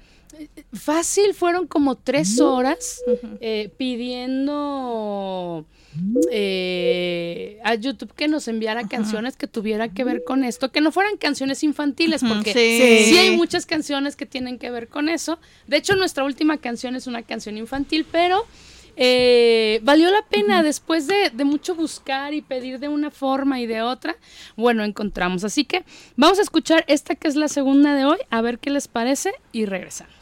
fácil 0.77 1.33
fueron 1.33 1.67
como 1.67 1.95
tres 1.95 2.39
horas 2.39 3.01
eh, 3.41 3.71
pidiendo 3.77 5.65
eh, 6.31 7.59
a 7.63 7.75
YouTube 7.75 8.13
que 8.13 8.27
nos 8.27 8.47
enviara 8.47 8.87
canciones 8.87 9.35
que 9.35 9.47
tuvieran 9.47 9.93
que 9.93 10.03
ver 10.03 10.23
con 10.23 10.43
esto, 10.43 10.71
que 10.71 10.81
no 10.81 10.91
fueran 10.91 11.17
canciones 11.17 11.63
infantiles, 11.63 12.23
porque 12.23 12.53
sí. 12.53 13.11
sí. 13.11 13.17
hay 13.17 13.35
muchas 13.35 13.65
canciones 13.65 14.15
que 14.15 14.25
tienen 14.25 14.59
que 14.59 14.69
ver 14.71 14.87
con 14.87 15.09
eso. 15.09 15.39
De 15.67 15.77
hecho, 15.77 15.95
nuestra 15.95 16.23
última 16.23 16.57
canción 16.57 16.95
es 16.95 17.07
una 17.07 17.23
canción 17.23 17.57
infantil, 17.57 18.05
pero 18.11 18.45
eh, 18.99 19.79
valió 19.83 20.09
la 20.09 20.23
pena 20.23 20.63
después 20.63 21.07
de, 21.07 21.29
de 21.31 21.45
mucho 21.45 21.75
buscar 21.75 22.33
y 22.33 22.41
pedir 22.41 22.79
de 22.79 22.87
una 22.87 23.11
forma 23.11 23.59
y 23.59 23.67
de 23.67 23.81
otra. 23.83 24.17
Bueno, 24.55 24.83
encontramos. 24.83 25.43
Así 25.43 25.65
que 25.65 25.83
vamos 26.15 26.39
a 26.39 26.41
escuchar 26.41 26.83
esta 26.87 27.15
que 27.15 27.27
es 27.27 27.35
la 27.35 27.47
segunda 27.47 27.95
de 27.95 28.05
hoy, 28.05 28.17
a 28.29 28.41
ver 28.41 28.59
qué 28.59 28.71
les 28.71 28.87
parece 28.87 29.33
y 29.51 29.65
regresamos. 29.65 30.16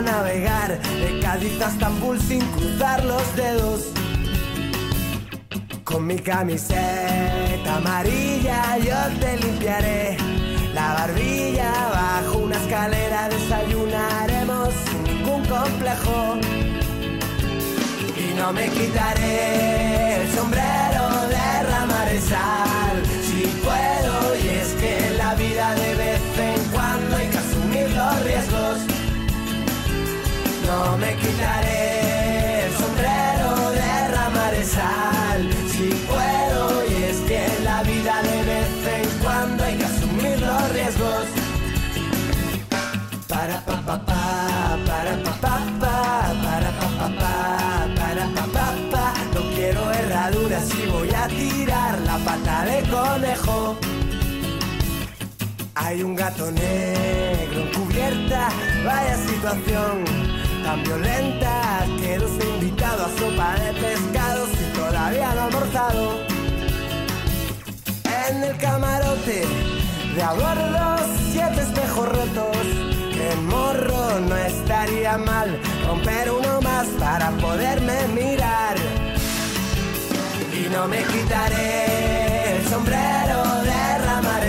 Navegar. 0.00 0.78
De 0.80 1.20
Cádiz 1.20 1.60
a 1.60 1.68
Estambul 1.68 2.20
sin 2.20 2.40
cruzar 2.52 3.04
los 3.04 3.36
dedos. 3.36 3.92
Con 5.84 6.06
mi 6.06 6.18
camiseta 6.18 7.76
amarilla 7.76 8.78
yo 8.78 8.96
te 9.20 9.36
limpiaré. 9.38 10.16
La 10.74 10.92
barbilla 10.94 11.72
bajo 11.92 12.38
una 12.38 12.56
escalera 12.56 13.28
desayunaremos 13.28 14.68
sin 14.84 15.04
ningún 15.04 15.44
complejo. 15.46 16.38
Y 18.16 18.34
no 18.34 18.52
me 18.52 18.68
quitaré 18.68 20.22
el 20.22 20.34
sombrero 20.34 21.28
de 21.28 21.62
ramarezal 21.70 23.15
no 30.66 30.96
me 30.98 31.14
quitaré 31.16 32.66
el 32.66 32.72
sombrero 32.72 33.70
de 33.70 34.08
ramarezal 34.08 35.40
si 35.70 35.88
puedo 36.10 36.84
y 36.90 37.04
es 37.04 37.18
que 37.28 37.46
en 37.46 37.64
la 37.64 37.82
vida 37.82 38.14
de 38.22 38.38
vez 38.50 38.70
en 38.96 39.08
cuando 39.22 39.64
hay 39.64 39.76
que 39.76 39.84
asumir 39.84 40.40
los 40.40 40.72
riesgos. 40.72 41.24
Para 43.28 43.60
pa 43.64 43.76
pa 43.86 43.96
pa 44.08 44.78
para 44.86 45.14
pa 45.24 45.32
pa 45.44 45.56
pa 45.80 45.96
para 46.44 46.70
pa 46.78 46.88
pa 46.98 47.08
pa 47.20 47.34
para 47.98 48.24
pa 48.34 48.44
pa 48.54 48.66
pa. 48.92 49.14
No 49.34 49.40
quiero 49.54 49.92
herraduras 49.92 50.66
y 50.74 50.86
voy 50.90 51.10
a 51.14 51.28
tirar 51.28 51.98
la 52.00 52.16
pata 52.18 52.64
de 52.64 52.78
conejo. 52.90 53.76
Hay 55.74 56.02
un 56.02 56.16
gato 56.16 56.50
negro 56.50 57.60
en 57.60 57.72
cubierta. 57.72 58.48
Vaya 58.84 59.16
situación 59.16 60.15
tan 60.76 60.84
violenta 60.84 61.86
que 62.00 62.18
los 62.18 62.30
he 62.38 62.48
invitado 62.48 63.04
a 63.04 63.08
sopa 63.18 63.54
de 63.54 63.72
pescados 63.80 64.48
y 64.52 64.76
todavía 64.76 65.34
no 65.34 65.40
ha 65.40 65.44
almorzado. 65.44 66.20
En 68.28 68.44
el 68.44 68.56
camarote 68.58 69.44
de 70.14 70.22
a 70.22 70.98
siete 71.32 71.60
espejos 71.60 72.08
rotos. 72.08 72.56
Que 73.12 73.34
morro 73.46 74.20
no 74.28 74.36
estaría 74.36 75.16
mal 75.16 75.58
romper 75.86 76.30
uno 76.30 76.60
más 76.60 76.86
para 76.98 77.30
poderme 77.30 78.06
mirar. 78.08 78.76
Y 80.52 80.68
no 80.68 80.86
me 80.86 81.02
quitaré 81.02 82.56
el 82.56 82.68
sombrero 82.68 83.42
de 83.62 83.98
rama 84.04 84.40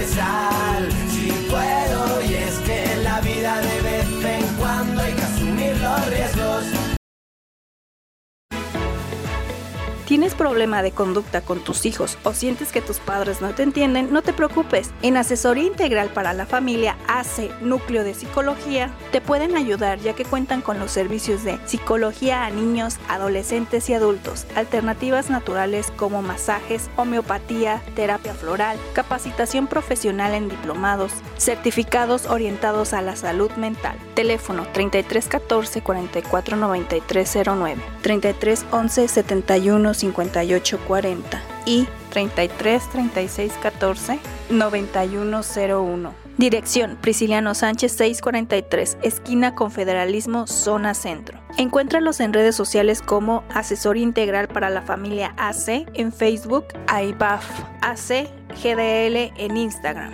¿Tienes 10.08 10.36
problema 10.36 10.84
de 10.84 10.94
conducta 10.94 11.42
con 11.42 11.60
tus 11.60 11.86
hijos 11.86 12.18
o 12.24 12.32
sientes 12.32 12.72
que 12.72 12.80
tus 12.80 13.00
padres 13.00 13.42
no 13.42 13.50
te 13.50 13.64
entienden? 13.64 14.14
No 14.14 14.22
te 14.22 14.32
preocupes. 14.32 14.92
En 15.02 15.18
Asesoría 15.18 15.66
Integral 15.66 16.08
para 16.08 16.32
la 16.32 16.46
Familia 16.46 16.96
AC 17.10 17.52
Núcleo 17.60 18.06
de 18.06 18.14
Psicología 18.14 18.90
te 19.12 19.20
pueden 19.20 19.58
ayudar 19.58 20.00
ya 20.00 20.14
que 20.14 20.24
cuentan 20.24 20.62
con 20.62 20.80
los 20.80 20.92
servicios 20.92 21.44
de 21.44 21.60
psicología 21.66 22.46
a 22.46 22.50
niños, 22.52 22.96
adolescentes 23.10 23.90
y 23.90 23.96
adultos, 23.96 24.46
alternativas 24.56 25.30
naturales 25.30 25.92
como 25.98 26.22
masajes, 26.22 26.90
homeopatía, 26.96 27.82
terapia 27.94 28.34
floral, 28.34 28.78
capacitación 28.94 29.68
profesional 29.68 30.34
en 30.36 30.48
diplomados, 30.48 31.12
certificados 31.38 32.28
orientados 32.28 32.94
a 32.94 33.02
la 33.02 33.18
salud 33.18 33.52
mental. 33.58 33.98
Teléfono 34.16 34.66
3314 34.72 35.82
44 35.82 36.56
93 36.56 37.38
09, 37.46 37.82
3311 38.02 39.08
71 39.10 39.98
58 40.08 40.80
40 40.88 41.42
y 41.66 41.88
33 42.12 42.90
36 42.90 43.54
14 43.62 44.20
91 44.50 45.42
01. 45.42 46.28
Dirección 46.38 46.98
Prisciliano 47.02 47.56
Sánchez 47.56 47.94
643, 47.94 49.00
esquina 49.02 49.56
Confederalismo, 49.56 50.46
zona 50.46 50.94
centro. 50.94 51.40
Encuéntralos 51.58 52.20
en 52.20 52.32
redes 52.32 52.56
sociales 52.56 53.02
como 53.02 53.44
Asesor 53.50 53.98
Integral 53.98 54.48
para 54.48 54.70
la 54.70 54.84
Familia 54.84 55.34
AC 55.38 55.88
en 55.96 56.14
Facebook, 56.14 56.66
AIBAF 56.86 57.44
AC 57.82 58.30
GDL 58.64 59.34
en 59.38 59.58
Instagram. 59.58 60.14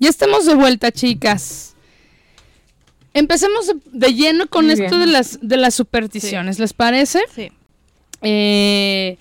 Ya 0.00 0.08
estamos 0.08 0.44
de 0.46 0.56
vuelta, 0.56 0.90
chicas. 0.90 1.71
Empecemos 3.14 3.72
de, 3.86 4.14
lleno 4.14 4.46
con 4.48 4.64
Muy 4.66 4.74
esto 4.74 4.96
bien. 4.96 5.00
de 5.00 5.06
las, 5.06 5.38
de 5.42 5.56
las 5.58 5.74
supersticiones, 5.74 6.58
¿les 6.58 6.72
parece? 6.72 7.20
Sí. 7.34 7.52
Eh, 8.22 9.18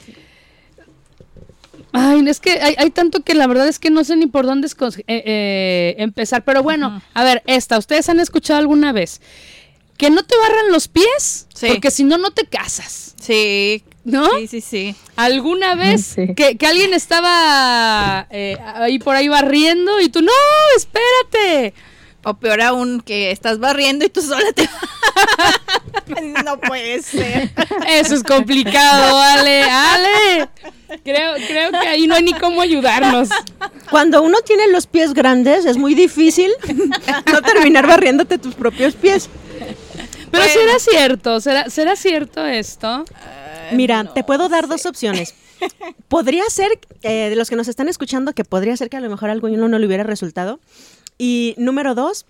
ay, 1.92 2.24
es 2.28 2.40
que 2.40 2.52
hay, 2.52 2.76
hay 2.78 2.90
tanto 2.92 3.22
que 3.22 3.34
la 3.34 3.48
verdad 3.48 3.68
es 3.68 3.80
que 3.80 3.90
no 3.90 4.04
sé 4.04 4.16
ni 4.16 4.28
por 4.28 4.46
dónde 4.46 4.68
eh, 4.68 5.04
eh, 5.08 5.96
empezar. 5.98 6.44
Pero 6.46 6.64
bueno, 6.64 7.02
a 7.14 7.24
ver, 7.24 7.44
esta, 7.48 7.78
¿ustedes 7.78 8.08
han 8.10 8.20
escuchado 8.20 8.60
alguna 8.60 8.92
vez? 8.92 9.22
Que 9.98 10.10
no 10.10 10.24
te 10.24 10.36
barran 10.38 10.72
los 10.72 10.88
pies, 10.88 11.48
Sí. 11.54 11.68
porque 11.68 11.92
si 11.92 12.04
no, 12.04 12.18
no 12.18 12.32
te 12.32 12.46
casas, 12.46 13.14
Sí, 13.22 13.84
¿no? 14.04 14.28
sí, 14.40 14.48
sí, 14.48 14.62
sí. 14.62 14.96
¿Alguna 15.16 15.76
vez 15.76 16.14
Sí. 16.16 16.34
que, 16.34 16.58
que 16.58 16.66
alguien 16.66 16.94
estaba 16.94 18.26
eh, 18.32 18.58
ahí 18.76 18.98
por 18.98 19.16
ahí 19.16 19.28
barriendo 19.28 20.00
y 20.00 20.10
tú, 20.10 20.22
no, 20.22 20.32
espérate? 20.78 21.74
O 22.24 22.36
peor 22.36 22.62
aún, 22.62 23.02
que 23.02 23.32
estás 23.32 23.60
barriendo 23.60 24.06
y 24.06 24.10
tú 24.10 24.22
sola 24.22 24.52
te... 24.54 24.70
no 26.46 26.60
puede 26.60 27.02
ser. 27.02 27.52
Eso 27.88 28.16
es 28.16 28.24
complicado, 28.24 29.18
Ale, 29.18 29.64
Ale. 29.64 30.50
Creo, 31.04 31.34
creo 31.48 31.72
que 31.72 31.88
ahí 31.88 32.06
no 32.06 32.16
hay 32.16 32.24
ni 32.24 32.34
cómo 32.34 32.62
ayudarnos. 32.62 33.30
Cuando 33.90 34.22
uno 34.22 34.40
tiene 34.42 34.68
los 34.68 34.88
pies 34.88 35.14
grandes 35.14 35.66
es 35.66 35.78
muy 35.78 35.96
difícil 35.96 36.52
no 37.32 37.42
terminar 37.42 37.88
barriéndote 37.88 38.38
tus 38.38 38.56
propios 38.56 38.94
pies. 38.96 39.30
Pero 40.32 40.44
será 40.46 40.80
cierto, 40.80 41.42
será, 41.42 41.70
será 41.70 41.96
cierto 41.96 42.46
esto. 42.46 43.06
Mira, 43.72 44.14
te 44.14 44.24
puedo 44.24 44.50
dar 44.50 44.68
dos 44.68 44.86
opciones. 44.86 45.34
Podría 46.08 46.44
ser, 46.50 46.72
eh, 47.04 47.30
de 47.30 47.36
los 47.36 47.50
que 47.50 47.56
nos 47.56 47.68
están 47.68 47.88
escuchando, 47.88 48.34
que 48.34 48.44
podría 48.44 48.76
ser 48.78 48.90
que 48.90 48.98
a 48.98 49.02
lo 49.02 49.10
mejor 49.10 49.30
a 49.30 49.34
alguno 49.34 49.68
no 49.68 49.80
le 49.80 49.86
hubiera 49.86 50.04
resultado. 50.04 50.60
Y 51.24 51.54
número 51.58 51.94
dos, 51.94 52.26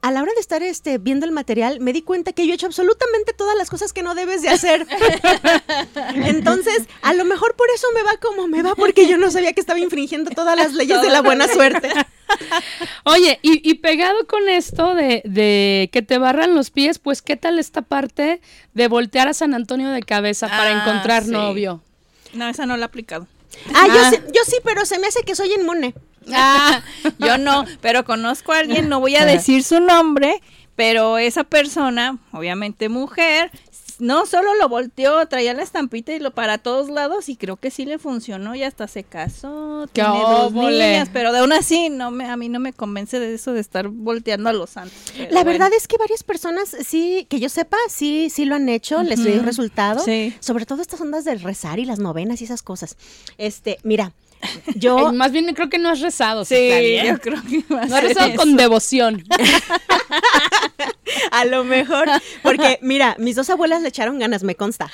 a 0.00 0.12
la 0.12 0.22
hora 0.22 0.30
de 0.34 0.40
estar 0.40 0.62
este, 0.62 0.98
viendo 0.98 1.26
el 1.26 1.32
material, 1.32 1.80
me 1.80 1.92
di 1.92 2.02
cuenta 2.02 2.32
que 2.32 2.46
yo 2.46 2.52
he 2.52 2.54
hecho 2.54 2.66
absolutamente 2.66 3.32
todas 3.32 3.56
las 3.56 3.70
cosas 3.70 3.92
que 3.92 4.04
no 4.04 4.14
debes 4.14 4.40
de 4.42 4.50
hacer. 4.50 4.86
Entonces, 6.14 6.84
a 7.02 7.12
lo 7.14 7.24
mejor 7.24 7.56
por 7.56 7.66
eso 7.74 7.86
me 7.94 8.02
va 8.04 8.12
como 8.18 8.46
me 8.46 8.62
va, 8.62 8.74
porque 8.76 9.08
yo 9.08 9.16
no 9.18 9.30
sabía 9.32 9.52
que 9.52 9.60
estaba 9.60 9.78
infringiendo 9.80 10.30
todas 10.30 10.56
las 10.56 10.74
leyes 10.74 11.02
de 11.02 11.08
la 11.10 11.22
buena 11.22 11.48
suerte. 11.48 11.90
Oye, 13.04 13.38
y, 13.42 13.68
y 13.68 13.74
pegado 13.74 14.26
con 14.26 14.48
esto 14.48 14.94
de, 14.94 15.22
de 15.24 15.90
que 15.92 16.02
te 16.02 16.18
barran 16.18 16.54
los 16.54 16.70
pies, 16.70 16.98
pues 16.98 17.20
¿qué 17.22 17.36
tal 17.36 17.58
esta 17.58 17.82
parte 17.82 18.40
de 18.74 18.88
voltear 18.88 19.28
a 19.28 19.34
San 19.34 19.54
Antonio 19.54 19.90
de 19.90 20.02
cabeza 20.02 20.48
para 20.48 20.70
Ah, 20.70 20.82
encontrar 20.82 21.24
sí. 21.24 21.30
novio? 21.30 21.82
No, 22.32 22.48
esa 22.48 22.66
no 22.66 22.76
la 22.76 22.84
he 22.84 22.86
aplicado. 22.86 23.26
Ah, 23.74 23.86
yo, 23.86 23.94
Ah. 24.00 24.10
sí, 24.10 24.16
yo 24.34 24.40
sí, 24.46 24.56
pero 24.64 24.84
se 24.84 24.98
me 24.98 25.06
hace 25.06 25.22
que 25.22 25.34
soy 25.34 25.52
inmune. 25.52 25.94
Ah, 26.32 26.82
yo 27.18 27.38
no, 27.38 27.64
pero 27.80 28.04
conozco 28.04 28.52
a 28.52 28.58
alguien, 28.58 28.88
no 28.88 29.00
voy 29.00 29.16
a 29.16 29.24
decir 29.24 29.62
su 29.64 29.80
nombre, 29.80 30.40
pero 30.76 31.18
esa 31.18 31.44
persona, 31.44 32.18
obviamente 32.32 32.88
mujer, 32.88 33.50
no 33.98 34.26
solo 34.26 34.54
lo 34.54 34.68
volteó, 34.68 35.26
traía 35.26 35.54
la 35.54 35.62
estampita 35.62 36.12
y 36.12 36.18
lo 36.18 36.32
para 36.32 36.58
todos 36.58 36.90
lados 36.90 37.28
y 37.28 37.36
creo 37.36 37.56
que 37.56 37.70
sí 37.70 37.84
le 37.84 37.98
funcionó 37.98 38.54
y 38.54 38.62
hasta 38.62 38.88
se 38.88 39.04
casó, 39.04 39.86
¡Qué 39.92 40.02
tiene 40.02 40.20
dos 40.20 40.52
niñas, 40.52 41.08
pero 41.12 41.32
de 41.32 41.40
aún 41.40 41.52
así 41.52 41.90
no 41.90 42.10
me, 42.10 42.28
a 42.28 42.36
mí 42.36 42.48
no 42.48 42.60
me 42.60 42.72
convence 42.72 43.18
de 43.20 43.34
eso 43.34 43.52
de 43.52 43.60
estar 43.60 43.88
volteando 43.88 44.50
a 44.50 44.52
los 44.52 44.70
santos. 44.70 44.94
La 45.16 45.26
bueno. 45.26 45.44
verdad 45.44 45.72
es 45.76 45.86
que 45.86 45.96
varias 45.96 46.22
personas, 46.24 46.76
sí, 46.86 47.26
que 47.28 47.40
yo 47.40 47.48
sepa, 47.48 47.76
sí, 47.88 48.30
sí 48.30 48.44
lo 48.44 48.54
han 48.54 48.68
hecho, 48.68 49.02
les 49.02 49.22
dio 49.22 49.42
resultado. 49.42 50.00
Sí. 50.00 50.34
Sobre 50.40 50.66
todo 50.66 50.82
estas 50.82 51.00
ondas 51.00 51.24
del 51.24 51.40
rezar 51.40 51.78
y 51.78 51.84
las 51.84 51.98
novenas 51.98 52.40
y 52.40 52.44
esas 52.44 52.62
cosas. 52.62 52.96
Este, 53.38 53.78
mira, 53.82 54.12
yo, 54.74 55.10
Eh, 55.10 55.12
más 55.12 55.32
bien 55.32 55.52
creo 55.54 55.68
que 55.68 55.78
no 55.78 55.90
has 55.90 56.00
rezado. 56.00 56.44
Sí, 56.44 56.54
¿eh? 56.56 57.04
yo 57.06 57.20
creo 57.20 57.40
que 57.42 57.62
No 57.68 57.78
has 57.96 58.02
rezado 58.02 58.28
eso. 58.28 58.36
con 58.36 58.56
devoción. 58.56 59.24
a 61.30 61.44
lo 61.44 61.64
mejor, 61.64 62.08
porque 62.42 62.78
mira, 62.82 63.14
mis 63.18 63.36
dos 63.36 63.50
abuelas 63.50 63.82
le 63.82 63.88
echaron 63.88 64.18
ganas, 64.18 64.42
me 64.42 64.54
consta. 64.54 64.90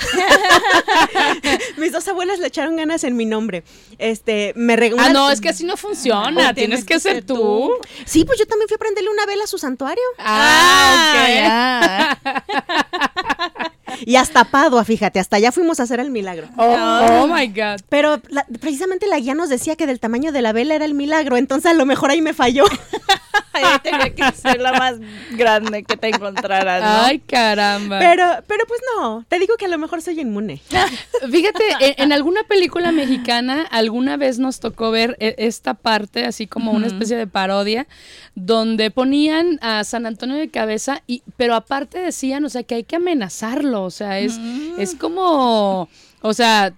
mis 1.77 1.93
dos 1.93 2.07
abuelas 2.09 2.39
le 2.39 2.47
echaron 2.49 2.77
ganas 2.77 3.05
en 3.05 3.17
mi 3.17 3.27
nombre. 3.27 3.65
Este, 3.99 4.53
me 4.57 4.77
regaló. 4.77 5.03
Ah, 5.03 5.11
no, 5.11 5.31
es 5.31 5.41
que 5.41 5.51
así 5.51 5.65
no 5.65 5.77
funciona. 5.77 6.55
Tienes 6.55 6.85
que 6.85 6.99
ser 7.01 7.25
tú. 7.25 7.71
Sí, 8.05 8.25
pues 8.25 8.39
yo 8.39 8.47
también 8.47 8.69
fui 8.69 8.75
a 8.75 8.79
prenderle 8.79 9.11
una 9.11 9.27
vela 9.27 9.45
a 9.45 9.47
su 9.47 9.59
santuario. 9.59 10.03
Ah, 10.19 12.17
ok. 12.23 12.31
Y 14.07 14.17
hasta 14.17 14.45
Padua, 14.45 14.85
fíjate, 14.85 15.19
hasta 15.21 15.37
allá 15.37 15.53
fuimos 15.53 15.81
a 15.81 15.85
hacer 15.85 16.01
el 16.01 16.11
milagro. 16.11 16.49
Oh, 16.57 17.23
oh 17.23 17.27
my 17.27 17.47
God. 17.49 17.81
Pero 17.89 18.21
la- 18.29 18.47
precisamente 18.61 19.07
la 19.07 19.19
guía 19.19 19.35
nos 19.35 19.49
decía 19.49 19.77
que 19.77 19.87
del 19.87 20.01
tamaño 20.01 20.33
de 20.33 20.43
la 20.43 20.53
vela 20.53 20.75
era 20.75 20.85
el 20.85 20.95
milagro, 20.95 21.37
entonces 21.37 21.71
a 21.71 21.75
lo 21.75 21.87
mejor 21.87 22.11
ahí 22.11 22.23
me 22.23 22.35
falló. 22.35 22.65
Tenía 23.83 24.15
que 24.15 24.33
ser 24.33 24.61
la 24.61 24.73
más 24.73 24.97
grande 25.33 25.83
que 25.85 25.97
te 25.97 26.09
encontraras, 26.09 26.83
¿no? 26.83 27.07
Ay, 27.07 27.19
caramba. 27.21 27.99
Pero, 27.99 28.25
pero 28.47 28.65
pues 28.67 28.81
no, 28.97 29.25
te 29.29 29.39
digo 29.39 29.57
que 29.57 29.67
a 29.67 29.69
lo 29.69 29.79
mejor 29.79 30.03
soy 30.03 30.21
inmune. 30.21 30.61
Fíjate, 31.31 31.65
en, 31.81 31.95
en 32.05 32.13
alguna 32.13 32.43
película 32.45 32.93
mexicana 32.93 33.67
alguna 33.71 34.17
vez 34.17 34.39
nos 34.39 34.61
tocó 34.61 34.91
ver 34.91 35.17
e- 35.21 35.35
esta 35.39 35.75
parte, 35.75 36.25
así 36.25 36.47
como 36.47 36.73
una 36.73 36.87
especie 36.87 37.17
de 37.17 37.27
parodia, 37.27 37.87
donde 38.35 38.91
ponían 38.91 39.59
a 39.63 39.85
San 39.85 40.07
Antonio 40.07 40.37
de 40.37 40.49
cabeza, 40.49 41.03
y, 41.07 41.23
pero 41.37 41.55
aparte 41.55 41.99
decían, 41.99 42.45
o 42.45 42.49
sea, 42.49 42.63
que 42.63 42.77
hay 42.77 42.85
que 42.85 42.97
amenazarlo, 42.97 43.85
o 43.85 43.91
sea, 43.91 44.19
es, 44.19 44.39
es 44.79 44.95
como, 44.95 45.89
o 46.23 46.33
sea, 46.35 46.73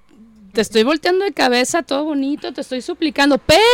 te 0.53 0.61
estoy 0.61 0.83
volteando 0.83 1.25
de 1.25 1.33
cabeza, 1.33 1.83
todo 1.83 2.05
bonito, 2.05 2.53
te 2.53 2.61
estoy 2.61 2.83
suplicando, 2.83 3.39
pero 3.39 3.65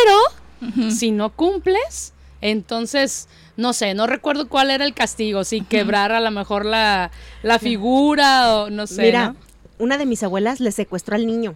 si 0.91 1.13
no 1.13 1.31
cumples, 1.31 2.13
entonces, 2.41 3.29
no 3.57 3.73
sé, 3.73 3.95
no 3.95 4.07
recuerdo 4.07 4.49
cuál 4.49 4.71
era 4.71 4.85
el 4.85 4.95
castigo, 4.95 5.45
si 5.45 5.63
quebrar 5.63 6.13
a 6.13 6.21
lo 6.21 6.31
mejor 6.31 6.65
la, 6.65 7.11
la 7.43 7.59
figura 7.59 8.55
o 8.55 8.71
no 8.71 8.87
sé. 8.87 9.03
Mira, 9.03 9.29
¿no? 9.29 9.49
una 9.79 9.97
de 9.97 10.07
mis 10.07 10.23
abuelas 10.23 10.61
le 10.61 10.73
secuestró 10.73 11.17
al 11.17 11.27
niño. 11.27 11.55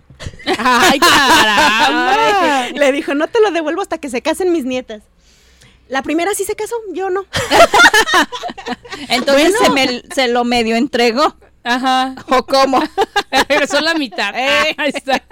¡Ay, 0.59 0.99
caramba! 0.99 2.69
Le 2.75 2.93
dijo, 2.93 3.15
no 3.15 3.29
te 3.29 3.41
lo 3.41 3.51
devuelvo 3.51 3.83
hasta 3.83 3.99
que 3.99 4.09
se 4.09 4.23
casen 4.23 4.53
mis 4.53 4.65
nietas. 4.65 5.03
La 5.89 6.03
primera 6.03 6.33
sí 6.35 6.45
se 6.45 6.55
casó, 6.55 6.77
yo 6.93 7.11
no. 7.11 7.27
Entonces 9.09 9.55
se, 9.61 9.71
me, 9.71 10.03
se 10.15 10.29
lo 10.29 10.45
medio 10.45 10.77
entregó. 10.77 11.37
Ajá. 11.65 12.15
¿O 12.29 12.45
cómo? 12.45 12.83
Regresó 13.49 13.81
la 13.81 13.95
mitad. 13.95 14.35
Eh. 14.35 14.75
Ahí 14.79 14.93
está. 14.95 15.23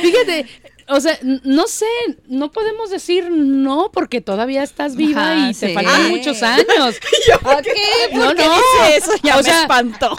Fíjate, 0.00 0.46
o 0.88 1.00
sea, 1.00 1.18
no 1.22 1.66
sé, 1.66 1.86
no 2.26 2.50
podemos 2.50 2.90
decir 2.90 3.30
no 3.30 3.90
porque 3.92 4.20
todavía 4.20 4.62
estás 4.62 4.96
viva 4.96 5.32
Ajá, 5.32 5.50
y 5.50 5.54
te 5.54 5.68
sí. 5.68 5.74
faltan 5.74 5.94
Ah. 6.06 6.08
muchos 6.08 6.42
años. 6.42 6.66
¿Por 7.42 7.62
qué? 7.62 7.72
No, 8.12 8.24
¿Por 8.26 8.36
qué 8.36 8.46
no. 8.46 8.54
dice 8.54 8.96
eso? 8.96 9.10
Ya 9.22 9.34
O 9.34 9.38
me 9.38 9.42
sea, 9.44 9.62
espantó. 9.62 10.16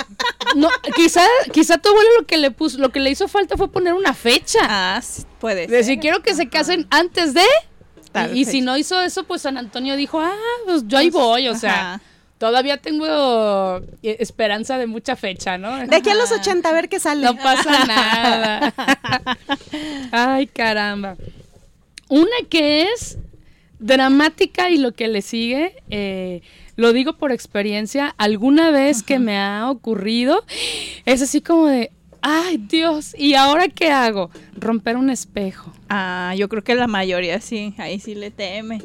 No, 0.56 0.70
quizá, 0.96 1.24
quizá 1.52 1.78
tu 1.78 1.90
abuelo 1.90 2.10
lo 2.20 2.26
que 2.26 2.38
le 2.38 2.52
puso, 2.52 2.78
lo 2.80 2.90
que 2.92 3.00
le 3.00 3.10
hizo 3.12 3.28
falta 3.28 3.58
fue 3.58 3.72
poner 3.72 3.94
una 3.94 4.14
fecha. 4.14 4.60
Ah, 4.64 5.02
sí, 5.04 5.24
puede 5.40 5.62
ser. 5.68 5.70
Decir, 5.72 6.00
quiero 6.00 6.22
que 6.22 6.34
se 6.36 6.50
casen 6.50 6.88
antes 6.90 7.34
de 7.34 7.44
Tal 8.12 8.36
Y, 8.36 8.42
y 8.42 8.46
si 8.46 8.62
no 8.62 8.76
hizo 8.76 9.00
eso, 9.02 9.24
pues 9.26 9.44
San 9.44 9.58
Antonio 9.58 9.96
dijo, 9.96 10.20
ah, 10.20 10.34
pues 10.66 10.84
yo 10.88 10.98
ahí 10.98 11.12
voy, 11.12 11.48
o 11.48 11.56
sea, 11.56 11.94
Ajá. 11.96 12.02
Todavía 12.40 12.78
tengo 12.78 13.78
eh, 14.02 14.18
esperanza 14.20 14.80
de 14.80 14.88
mucha 14.88 15.16
fecha, 15.16 15.60
¿no? 15.60 15.86
De 15.86 15.96
aquí 15.96 16.10
a 16.10 16.16
los 16.16 16.32
80, 16.32 16.68
a 16.68 16.72
ver 16.72 16.90
qué 16.90 17.00
sale. 17.00 17.24
No 17.24 17.36
pasa 17.36 17.86
nada. 17.86 18.74
Ay, 20.12 20.48
caramba. 20.48 21.16
Una 22.08 22.38
que 22.50 22.84
es 22.84 23.20
dramática 23.78 24.72
y 24.72 24.78
lo 24.78 24.94
que 24.94 25.08
le 25.08 25.22
sigue, 25.22 25.76
eh, 25.90 26.42
lo 26.76 26.94
digo 26.94 27.14
por 27.18 27.32
experiencia, 27.32 28.16
alguna 28.18 28.72
vez 28.72 29.04
que 29.04 29.20
me 29.20 29.38
ha 29.38 29.70
ocurrido, 29.70 30.44
es 31.06 31.22
así 31.22 31.42
como 31.42 31.68
de, 31.68 31.92
ay 32.22 32.58
Dios, 32.58 33.14
¿y 33.18 33.36
ahora 33.36 33.68
qué 33.68 33.92
hago? 33.92 34.32
Romper 34.56 34.96
un 34.98 35.10
espejo. 35.10 35.74
Ah, 35.90 36.34
yo 36.38 36.50
creo 36.50 36.64
que 36.64 36.76
la 36.76 36.88
mayoría 36.88 37.42
sí, 37.42 37.74
ahí 37.78 38.00
sí 38.00 38.16
le 38.16 38.32
teme. 38.32 38.82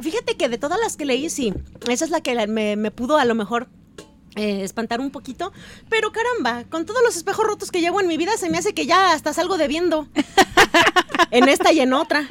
Fíjate 0.00 0.36
que 0.36 0.48
de 0.48 0.58
todas 0.58 0.78
las 0.80 0.96
que 0.96 1.04
leí, 1.04 1.30
sí. 1.30 1.54
Esa 1.88 2.04
es 2.04 2.10
la 2.10 2.20
que 2.20 2.46
me 2.46 2.90
pudo 2.90 3.16
a 3.16 3.24
lo 3.24 3.34
mejor 3.34 3.68
eh, 4.38 4.62
espantar 4.62 5.00
un 5.00 5.10
poquito. 5.10 5.52
Pero 5.88 6.12
caramba, 6.12 6.64
con 6.70 6.86
todos 6.86 7.02
los 7.02 7.16
espejos 7.16 7.44
rotos 7.44 7.72
que 7.72 7.80
llevo 7.80 8.00
en 8.00 8.06
mi 8.06 8.16
vida, 8.16 8.36
se 8.36 8.48
me 8.48 8.58
hace 8.58 8.72
que 8.72 8.86
ya 8.86 9.12
hasta 9.12 9.32
salgo 9.32 9.58
debiendo. 9.58 10.06
en 11.30 11.48
esta 11.48 11.72
y 11.72 11.80
en 11.80 11.92
otra. 11.92 12.26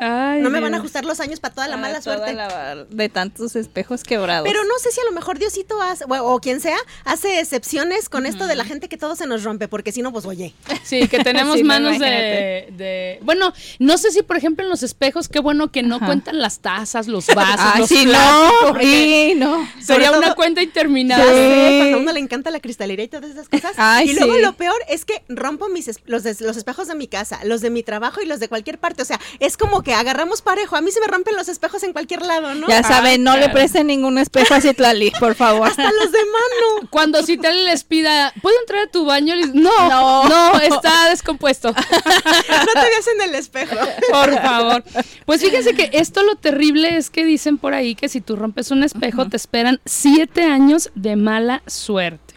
Ay, 0.00 0.40
No 0.42 0.50
me 0.50 0.60
van 0.60 0.74
a 0.74 0.78
ajustar 0.78 1.04
los 1.04 1.20
años 1.20 1.40
para 1.40 1.54
toda 1.54 1.68
la 1.68 1.76
mala 1.76 2.00
toda 2.00 2.16
suerte. 2.18 2.34
la- 2.34 2.84
de 2.88 3.08
tantos 3.08 3.56
espejos 3.56 4.02
quebrados. 4.04 4.46
Pero 4.48 4.64
no 4.64 4.78
sé 4.78 4.90
si 4.92 5.00
a 5.00 5.04
lo 5.04 5.12
mejor 5.12 5.38
Diosito 5.38 5.80
hace, 5.82 6.04
o, 6.04 6.14
o 6.34 6.40
quien 6.40 6.60
sea, 6.60 6.76
hace 7.04 7.40
excepciones 7.40 8.08
con 8.08 8.26
esto 8.26 8.46
de 8.46 8.54
la 8.56 8.64
gente 8.64 8.88
que 8.88 8.96
todo 8.96 9.16
se 9.16 9.26
nos 9.26 9.42
rompe, 9.44 9.68
porque 9.68 9.92
si 9.92 10.02
no, 10.02 10.12
pues 10.12 10.24
oye. 10.26 10.54
Sí, 10.84 11.08
que 11.08 11.18
tenemos 11.24 11.56
Sí, 11.56 11.62
no, 11.62 11.68
manos 11.68 11.98
de, 11.98 13.18
Bueno, 13.22 13.52
no 13.78 13.98
sé 13.98 14.10
si, 14.10 14.22
por 14.22 14.36
ejemplo, 14.36 14.64
en 14.64 14.70
los 14.70 14.82
espejos, 14.82 15.28
qué 15.28 15.40
bueno 15.40 15.70
que 15.72 15.82
no 15.82 15.96
Ajá. 15.96 16.06
cuentan 16.06 16.38
las 16.40 16.60
tazas, 16.60 17.06
los 17.08 17.26
vasos, 17.34 17.56
Ah, 17.58 17.74
los 17.78 17.88
sí, 17.88 18.06
no, 18.06 18.80
y 18.80 19.34
no. 19.36 19.68
Sería 19.82 20.12
una 20.12 20.34
cuenta 20.34 20.62
interminable. 20.62 21.78
cuando 21.78 21.96
a 21.96 22.00
uno 22.00 22.12
le 22.12 22.20
encanta 22.20 22.50
la 22.50 22.60
cristalería 22.60 23.04
y 23.04 23.08
todas 23.08 23.30
esas 23.30 23.48
cosas. 23.48 23.72
Ay, 23.76 24.10
y 24.10 24.14
luego 24.14 24.34
sí. 24.34 24.42
lo 24.42 24.52
peor 24.54 24.76
es 24.88 25.04
que 25.04 25.22
rompo 25.28 25.68
mis 25.68 25.88
los, 26.06 26.24
los 26.40 26.56
espejos 26.56 26.88
de 26.88 26.94
mi 26.94 27.08
casa, 27.08 27.40
los 27.44 27.60
de 27.60 27.70
mi 27.70 27.82
trabajo 27.82 28.17
y 28.20 28.26
los 28.26 28.40
de 28.40 28.48
cualquier 28.48 28.78
parte. 28.78 29.02
O 29.02 29.04
sea, 29.04 29.20
es 29.40 29.56
como 29.56 29.82
que 29.82 29.94
agarramos 29.94 30.42
parejo. 30.42 30.76
A 30.76 30.80
mí 30.80 30.90
se 30.90 31.00
me 31.00 31.06
rompen 31.06 31.36
los 31.36 31.48
espejos 31.48 31.82
en 31.82 31.92
cualquier 31.92 32.22
lado, 32.22 32.54
¿no? 32.54 32.68
Ya 32.68 32.82
saben, 32.82 33.22
no 33.22 33.36
le 33.36 33.48
presten 33.48 33.86
ningún 33.88 34.18
espejo 34.18 34.54
a 34.54 34.60
Citlali, 34.60 35.12
por 35.18 35.34
favor. 35.34 35.68
Hasta 35.68 35.84
los 35.92 36.12
de 36.12 36.18
mano. 36.18 36.88
Cuando 36.90 37.22
Citlali 37.22 37.64
les 37.64 37.84
pida, 37.84 38.32
¿puedo 38.42 38.58
entrar 38.60 38.86
a 38.86 38.90
tu 38.90 39.04
baño? 39.04 39.34
Les- 39.34 39.54
No, 39.54 39.88
No. 39.88 40.28
no, 40.28 40.60
está 40.60 41.08
descompuesto. 41.10 41.74
No 41.78 42.72
te 42.82 42.88
veas 42.88 43.06
en 43.14 43.22
el 43.22 43.34
espejo. 43.34 43.76
Por 44.10 44.34
favor. 44.42 44.84
Pues 45.26 45.40
fíjense 45.40 45.74
que 45.74 45.90
esto 45.92 46.22
lo 46.22 46.36
terrible 46.36 46.96
es 46.96 47.10
que 47.10 47.24
dicen 47.24 47.58
por 47.58 47.74
ahí 47.74 47.94
que 47.94 48.08
si 48.08 48.20
tú 48.20 48.36
rompes 48.36 48.70
un 48.70 48.82
espejo 48.82 49.28
te 49.28 49.36
esperan 49.36 49.80
siete 49.84 50.44
años 50.44 50.90
de 50.94 51.16
mala 51.16 51.62
suerte. 51.66 52.27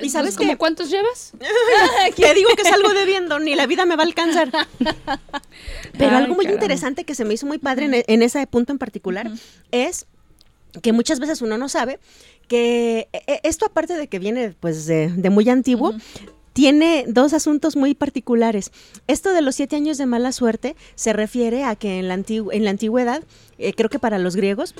¿Y 0.00 0.10
sabes 0.10 0.36
¿Cómo 0.36 0.50
qué? 0.50 0.56
cuántos 0.56 0.90
llevas? 0.90 1.32
Te 2.16 2.34
digo 2.34 2.48
que 2.56 2.64
salgo 2.64 2.92
debiendo, 2.94 3.38
ni 3.38 3.54
la 3.54 3.66
vida 3.66 3.84
me 3.86 3.96
va 3.96 4.02
a 4.02 4.06
alcanzar. 4.06 4.50
Pero 5.98 6.10
Ay, 6.10 6.16
algo 6.16 6.34
muy 6.34 6.44
caramba. 6.46 6.62
interesante 6.64 7.04
que 7.04 7.14
se 7.14 7.24
me 7.24 7.34
hizo 7.34 7.46
muy 7.46 7.58
padre 7.58 7.86
en, 7.86 8.04
en 8.06 8.22
ese 8.22 8.46
punto 8.46 8.72
en 8.72 8.78
particular 8.78 9.30
es 9.70 10.06
que 10.82 10.92
muchas 10.92 11.20
veces 11.20 11.42
uno 11.42 11.58
no 11.58 11.68
sabe 11.68 11.98
que 12.48 13.08
eh, 13.12 13.40
esto 13.42 13.66
aparte 13.66 13.94
de 13.96 14.08
que 14.08 14.18
viene 14.18 14.54
pues 14.58 14.86
de, 14.86 15.08
de 15.08 15.30
muy 15.30 15.48
antiguo, 15.48 15.94
tiene 16.52 17.04
dos 17.06 17.32
asuntos 17.32 17.76
muy 17.76 17.94
particulares. 17.94 18.72
Esto 19.06 19.32
de 19.32 19.40
los 19.42 19.54
siete 19.54 19.76
años 19.76 19.98
de 19.98 20.06
mala 20.06 20.32
suerte 20.32 20.74
se 20.94 21.12
refiere 21.12 21.64
a 21.64 21.76
que 21.76 21.98
en 21.98 22.08
la, 22.08 22.16
antigu- 22.16 22.50
en 22.52 22.64
la 22.64 22.70
antigüedad, 22.70 23.22
eh, 23.58 23.72
creo 23.74 23.88
que 23.90 23.98
para 23.98 24.18
los 24.18 24.34
griegos, 24.34 24.74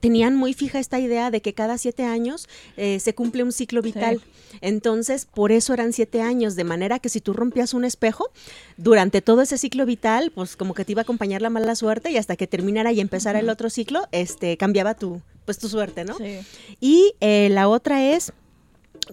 tenían 0.00 0.36
muy 0.36 0.52
fija 0.54 0.78
esta 0.78 0.98
idea 0.98 1.30
de 1.30 1.40
que 1.40 1.54
cada 1.54 1.78
siete 1.78 2.04
años 2.04 2.48
eh, 2.76 3.00
se 3.00 3.14
cumple 3.14 3.42
un 3.42 3.52
ciclo 3.52 3.82
vital. 3.82 4.20
Entonces, 4.60 5.26
por 5.26 5.52
eso 5.52 5.74
eran 5.74 5.92
siete 5.92 6.22
años, 6.22 6.56
de 6.56 6.64
manera 6.64 6.98
que 6.98 7.08
si 7.08 7.20
tú 7.20 7.32
rompías 7.32 7.74
un 7.74 7.84
espejo, 7.84 8.30
durante 8.76 9.22
todo 9.22 9.42
ese 9.42 9.58
ciclo 9.58 9.86
vital, 9.86 10.30
pues 10.34 10.56
como 10.56 10.74
que 10.74 10.84
te 10.84 10.92
iba 10.92 11.00
a 11.00 11.04
acompañar 11.04 11.42
la 11.42 11.50
mala 11.50 11.74
suerte 11.74 12.10
y 12.10 12.16
hasta 12.16 12.36
que 12.36 12.46
terminara 12.46 12.92
y 12.92 13.00
empezara 13.00 13.40
el 13.40 13.48
otro 13.48 13.70
ciclo, 13.70 14.06
este, 14.12 14.56
cambiaba 14.56 14.94
tu, 14.94 15.20
pues 15.44 15.58
tu 15.58 15.68
suerte, 15.68 16.04
¿no? 16.04 16.16
Sí. 16.16 16.38
Y 16.80 17.14
eh, 17.20 17.48
la 17.50 17.68
otra 17.68 18.12
es 18.12 18.32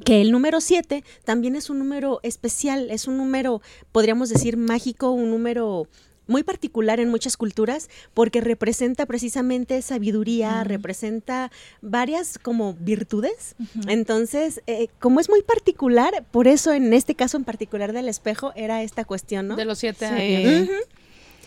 que 0.05 0.21
el 0.21 0.31
número 0.31 0.61
7 0.61 1.03
también 1.23 1.55
es 1.55 1.69
un 1.69 1.79
número 1.79 2.19
especial, 2.23 2.89
es 2.89 3.07
un 3.07 3.17
número, 3.17 3.61
podríamos 3.91 4.29
decir, 4.29 4.57
mágico, 4.57 5.11
un 5.11 5.29
número 5.29 5.87
muy 6.33 6.41
particular 6.41 6.99
en 6.99 7.09
muchas 7.09 7.37
culturas 7.37 7.89
porque 8.15 8.41
representa 8.41 9.05
precisamente 9.05 9.79
sabiduría, 9.83 10.63
representa 10.63 11.51
varias 11.81 12.39
como 12.39 12.73
virtudes. 12.73 13.55
Entonces, 13.87 14.61
eh, 14.65 14.87
como 14.99 15.19
es 15.19 15.29
muy 15.29 15.43
particular, 15.43 16.25
por 16.31 16.47
eso 16.47 16.73
en 16.73 16.91
este 16.91 17.13
caso 17.13 17.37
en 17.37 17.43
particular 17.43 17.93
del 17.93 18.09
espejo 18.09 18.51
era 18.55 18.81
esta 18.81 19.05
cuestión, 19.05 19.47
¿no? 19.47 19.55
De 19.55 19.65
los 19.65 19.77
siete 19.77 20.07
Sí. 20.07 20.35
años. 20.35 20.69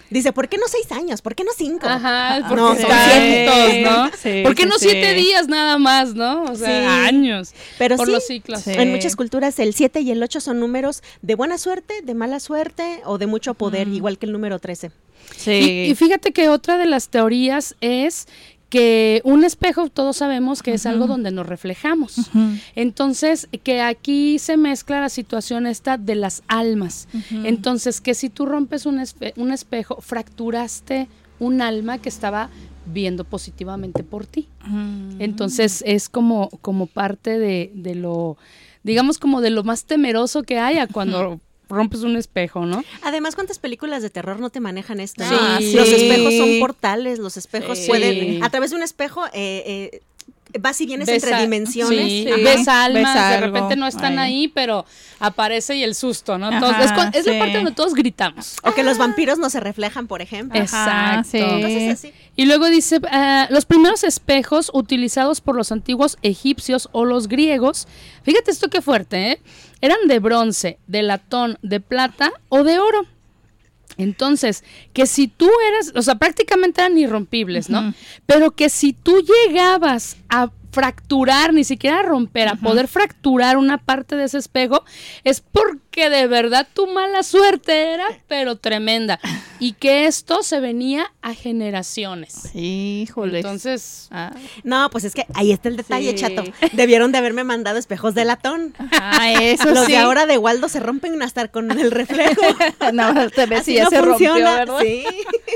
Dice, 0.09 0.33
¿por 0.33 0.49
qué 0.49 0.57
no 0.57 0.67
seis 0.69 0.91
años? 0.93 1.21
¿Por 1.23 1.35
qué 1.35 1.43
no 1.45 1.51
cinco? 1.57 1.87
Ajá, 1.89 2.45
porque 2.49 2.55
No, 2.63 2.69
son 2.77 2.87
cientos, 3.11 3.91
¿no? 3.91 4.11
Sí, 4.17 4.43
¿Por 4.45 4.55
qué 4.55 4.63
sí, 4.63 4.69
no 4.69 4.79
sí. 4.79 4.89
siete 4.91 5.15
días 5.15 5.49
nada 5.49 5.79
más, 5.79 6.15
no? 6.15 6.45
O 6.45 6.55
sea, 6.55 6.67
Sí. 7.03 7.07
años. 7.09 7.53
Pero 7.79 7.97
por 7.97 8.07
sí, 8.07 8.13
los 8.13 8.27
ciclos. 8.27 8.61
Sí. 8.63 8.73
En 8.73 8.91
muchas 8.93 9.17
culturas 9.17 9.59
el 9.59 9.75
7 9.75 10.01
y 10.01 10.11
el 10.13 10.23
8 10.23 10.41
son 10.41 10.61
números 10.61 11.03
de 11.23 11.35
buena 11.35 11.59
suerte, 11.59 12.03
de 12.03 12.15
mala 12.15 12.39
suerte 12.41 13.01
o 13.05 13.19
de 13.19 13.27
mucho 13.27 13.55
poder, 13.55 13.89
igual 13.89 14.19
que 14.19 14.27
el 14.27 14.33
número 14.33 14.59
13. 14.59 14.91
Sí. 15.37 15.51
Y, 15.51 15.91
y 15.91 15.95
fíjate 15.97 16.33
que 16.33 16.49
otra 16.49 16.79
de 16.79 16.87
las 16.87 17.09
teorías 17.09 17.75
es 17.81 18.29
que 18.69 19.21
un 19.25 19.45
espejo, 19.45 19.89
todos 19.89 20.17
sabemos 20.17 20.63
que 20.63 20.75
es 20.75 20.87
algo 20.87 21.07
donde 21.07 21.31
nos 21.31 21.47
reflejamos. 21.47 22.17
Entonces, 22.75 23.49
que 23.63 23.81
aquí 23.81 24.39
se 24.39 24.57
mezcla 24.57 25.01
la 25.01 25.09
situación 25.09 25.67
esta 25.67 25.97
de 25.99 26.15
las 26.17 26.43
almas. 26.49 27.09
Entonces, 27.31 28.01
que 28.01 28.15
si 28.15 28.29
tú 28.29 28.45
rompes 28.47 28.85
un, 28.87 28.99
espe- 28.99 29.33
un 29.37 29.53
espejo, 29.53 30.01
fracturaste 30.01 31.09
un 31.39 31.61
alma 31.63 31.99
que 31.99 32.09
estaba 32.09 32.49
viendo 32.87 33.25
positivamente 33.25 34.03
por 34.03 34.27
ti. 34.27 34.49
Mm. 34.65 35.21
Entonces, 35.21 35.83
es 35.87 36.09
como, 36.09 36.49
como 36.63 36.87
parte 36.87 37.39
de, 37.39 37.71
de 37.75 37.95
lo, 37.95 38.37
digamos, 38.85 39.19
como 39.19 39.41
de 39.41 39.51
lo 39.51 39.65
más 39.65 39.85
temeroso 39.85 40.43
que 40.45 40.59
haya 40.59 40.87
cuando 40.87 41.41
rompes 41.69 42.03
un 42.03 42.17
espejo, 42.17 42.65
¿no? 42.67 42.85
Además, 43.03 43.35
¿cuántas 43.35 43.59
películas 43.59 44.03
de 44.03 44.11
terror 44.11 44.39
no 44.41 44.51
te 44.51 44.61
manejan 44.61 45.01
esto? 45.01 45.25
Sí. 45.25 45.35
Sí. 45.71 45.75
Los 45.75 45.89
espejos 45.89 46.35
son 46.37 46.61
portales, 46.61 47.19
los 47.19 47.37
espejos 47.37 47.79
Sí. 47.79 47.89
pueden, 47.89 48.43
a 48.45 48.51
través 48.51 48.71
de 48.71 48.77
un 48.77 48.83
espejo, 48.83 49.27
eh, 49.33 49.91
eh, 49.93 50.01
vas 50.61 50.81
y 50.81 50.87
vienes 50.87 51.07
Ves 51.09 51.23
entre 51.25 51.35
a- 51.35 51.41
dimensiones. 51.41 52.07
sí, 52.07 52.27
Ajá. 52.29 52.37
ves 52.43 52.69
almas, 52.69 53.15
Ves 53.15 53.31
de 53.41 53.47
repente 53.47 53.77
no 53.77 53.87
están 53.87 54.19
ahí. 54.19 54.43
ahí, 54.43 54.49
pero 54.49 54.87
aparece 55.19 55.75
y 55.77 55.83
el 55.83 55.95
susto, 55.95 56.39
¿no? 56.39 56.47
Ajá, 56.47 56.61
Todos- 56.61 56.77
es 57.15 57.25
sí. 57.25 57.31
la 57.33 57.39
parte 57.41 57.57
donde 57.57 57.73
todos 57.73 57.95
gritamos. 57.95 58.57
O 58.63 58.73
que 58.73 58.83
los 58.85 58.97
vampiros 58.97 59.39
no 59.39 59.51
se 59.51 59.61
reflejan, 59.61 60.07
por 60.07 60.23
ejemplo. 60.23 60.59
Ajá, 60.61 61.21
Exacto. 61.21 61.31
sí. 61.57 61.63
Cosas 61.63 61.93
así. 61.99 62.13
Y 62.37 62.45
luego 62.47 62.69
dice, 62.71 63.01
ah, 63.11 63.49
los 63.51 63.65
primeros 63.67 64.05
espejos 64.05 64.71
utilizados 64.73 65.41
por 65.41 65.57
los 65.57 65.73
antiguos 65.73 66.17
egipcios 66.23 66.89
o 66.93 67.05
los 67.05 67.29
griegos, 67.29 67.89
fíjate 68.23 68.51
esto 68.51 68.69
qué 68.71 68.81
fuerte, 68.81 69.33
¿eh? 69.33 69.41
Eran 69.81 70.09
de 70.09 70.19
bronce, 70.19 70.79
de 70.87 71.03
latón, 71.03 71.59
de 71.63 71.81
plata 71.81 72.33
o 72.49 72.65
de 72.65 72.79
oro. 72.79 73.07
Entonces, 73.99 74.63
que 74.93 75.07
si 75.07 75.27
tú 75.29 75.49
eras, 75.69 75.93
o 75.95 76.03
sea, 76.03 76.17
prácticamente 76.17 76.81
eran 76.81 76.99
irrompibles, 76.99 77.71
¿no? 77.71 77.95
Pero 78.27 78.51
que 78.51 78.69
si 78.69 78.93
tú 78.93 79.23
llegabas 79.23 80.17
a 80.29 80.51
fracturar, 80.77 81.55
ni 81.55 81.65
siquiera 81.65 82.01
a 82.01 82.03
romper, 82.03 82.49
a 82.49 82.55
poder 82.57 82.87
fracturar 82.87 83.57
una 83.57 83.79
parte 83.79 84.15
de 84.15 84.25
ese 84.25 84.37
espejo, 84.37 84.85
es 85.25 85.41
porque 85.41 86.11
de 86.11 86.27
verdad 86.27 86.69
tu 86.75 86.87
mala 86.87 87.23
suerte 87.23 87.95
era, 87.95 88.05
pero 88.29 88.57
tremenda. 88.57 89.19
Y 89.59 89.73
que 89.73 90.05
esto 90.05 90.43
se 90.43 90.61
venía 90.61 91.11
a 91.23 91.33
generaciones. 91.33 92.55
Híjole. 92.55 93.39
Entonces, 93.39 94.09
Ah, 94.11 94.33
No, 94.65 94.91
pues 94.91 95.05
es 95.05 95.15
que 95.15 95.25
ahí 95.35 95.51
está 95.51 95.71
el 95.71 95.77
detalle, 95.79 96.11
Sí. 96.11 96.17
chato. 96.17 96.45
Debieron 96.73 97.11
de 97.11 97.19
haberme 97.19 97.43
mandado 97.43 97.79
espejos 97.79 98.15
de 98.15 98.27
latón. 98.27 98.75
ah, 98.93 99.33
eso 99.41 99.71
Los 99.71 99.87
sí. 99.87 99.93
de 99.93 99.99
ahora 99.99 100.27
de 100.27 100.37
Waldo 100.37 100.69
se 100.69 100.79
rompen 100.81 101.21
hasta 101.23 101.49
con 101.49 101.71
el 101.71 101.91
reflejo. 101.91 102.43
no, 102.93 103.31
te 103.31 103.47
ves 103.47 103.61
Así 103.63 103.71
si 103.73 103.77
ya 103.79 103.85
no 103.85 103.91
se 103.91 104.03
rompió. 104.03 104.35
¿verdad? 104.35 104.67
Sí. 104.83 105.05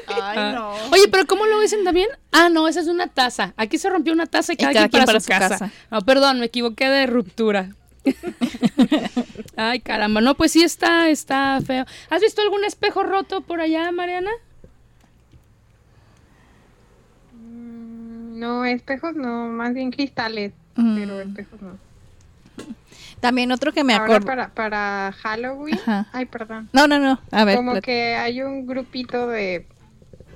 Ay, 0.06 0.54
no. 0.54 0.72
Oye, 0.92 1.08
pero 1.10 1.26
¿cómo 1.26 1.44
lo 1.44 1.60
dicen 1.60 1.84
también? 1.84 2.08
Ah, 2.32 2.48
no, 2.48 2.66
esa 2.68 2.80
es 2.80 2.86
una 2.86 3.06
taza. 3.08 3.52
Aquí 3.56 3.76
se 3.76 3.90
rompió 3.90 4.12
una 4.12 4.26
taza 4.26 4.52
y 4.54 4.56
cada, 4.56 4.88
quien, 4.88 5.02
para, 5.12 5.20
su, 5.20 5.28
casa. 5.28 5.70
No, 5.90 6.00
perdón, 6.02 6.40
me 6.40 6.46
equivoqué 6.46 6.88
de 6.88 7.06
ruptura. 7.06 7.70
Ay, 9.56 9.80
caramba. 9.80 10.20
No, 10.20 10.34
pues 10.34 10.52
sí 10.52 10.62
está, 10.62 11.08
está 11.10 11.60
feo. 11.66 11.84
¿Has 12.08 12.20
visto 12.22 12.40
algún 12.42 12.64
espejo 12.64 13.02
roto 13.02 13.42
por 13.42 13.60
allá, 13.60 13.90
Mariana? 13.92 14.30
Mm, 17.34 18.38
No, 18.40 18.64
espejos 18.64 19.14
no, 19.14 19.46
más 19.48 19.74
bien 19.74 19.90
cristales, 19.90 20.52
Mm. 20.76 20.94
pero 20.98 21.20
espejos 21.20 21.60
no. 21.62 21.76
También 23.20 23.52
otro 23.52 23.72
que 23.72 23.84
me 23.84 23.92
Ahora 23.92 24.04
acuerdo. 24.04 24.26
para, 24.26 24.48
para 24.48 25.12
Halloween. 25.20 25.78
Ajá. 25.82 26.06
Ay, 26.12 26.24
perdón. 26.24 26.70
No, 26.72 26.86
no, 26.88 26.98
no. 26.98 27.20
A 27.30 27.44
ver. 27.44 27.56
Como 27.56 27.78
que 27.82 28.14
hay 28.14 28.40
un 28.42 28.66
grupito 28.66 29.28
de 29.28 29.66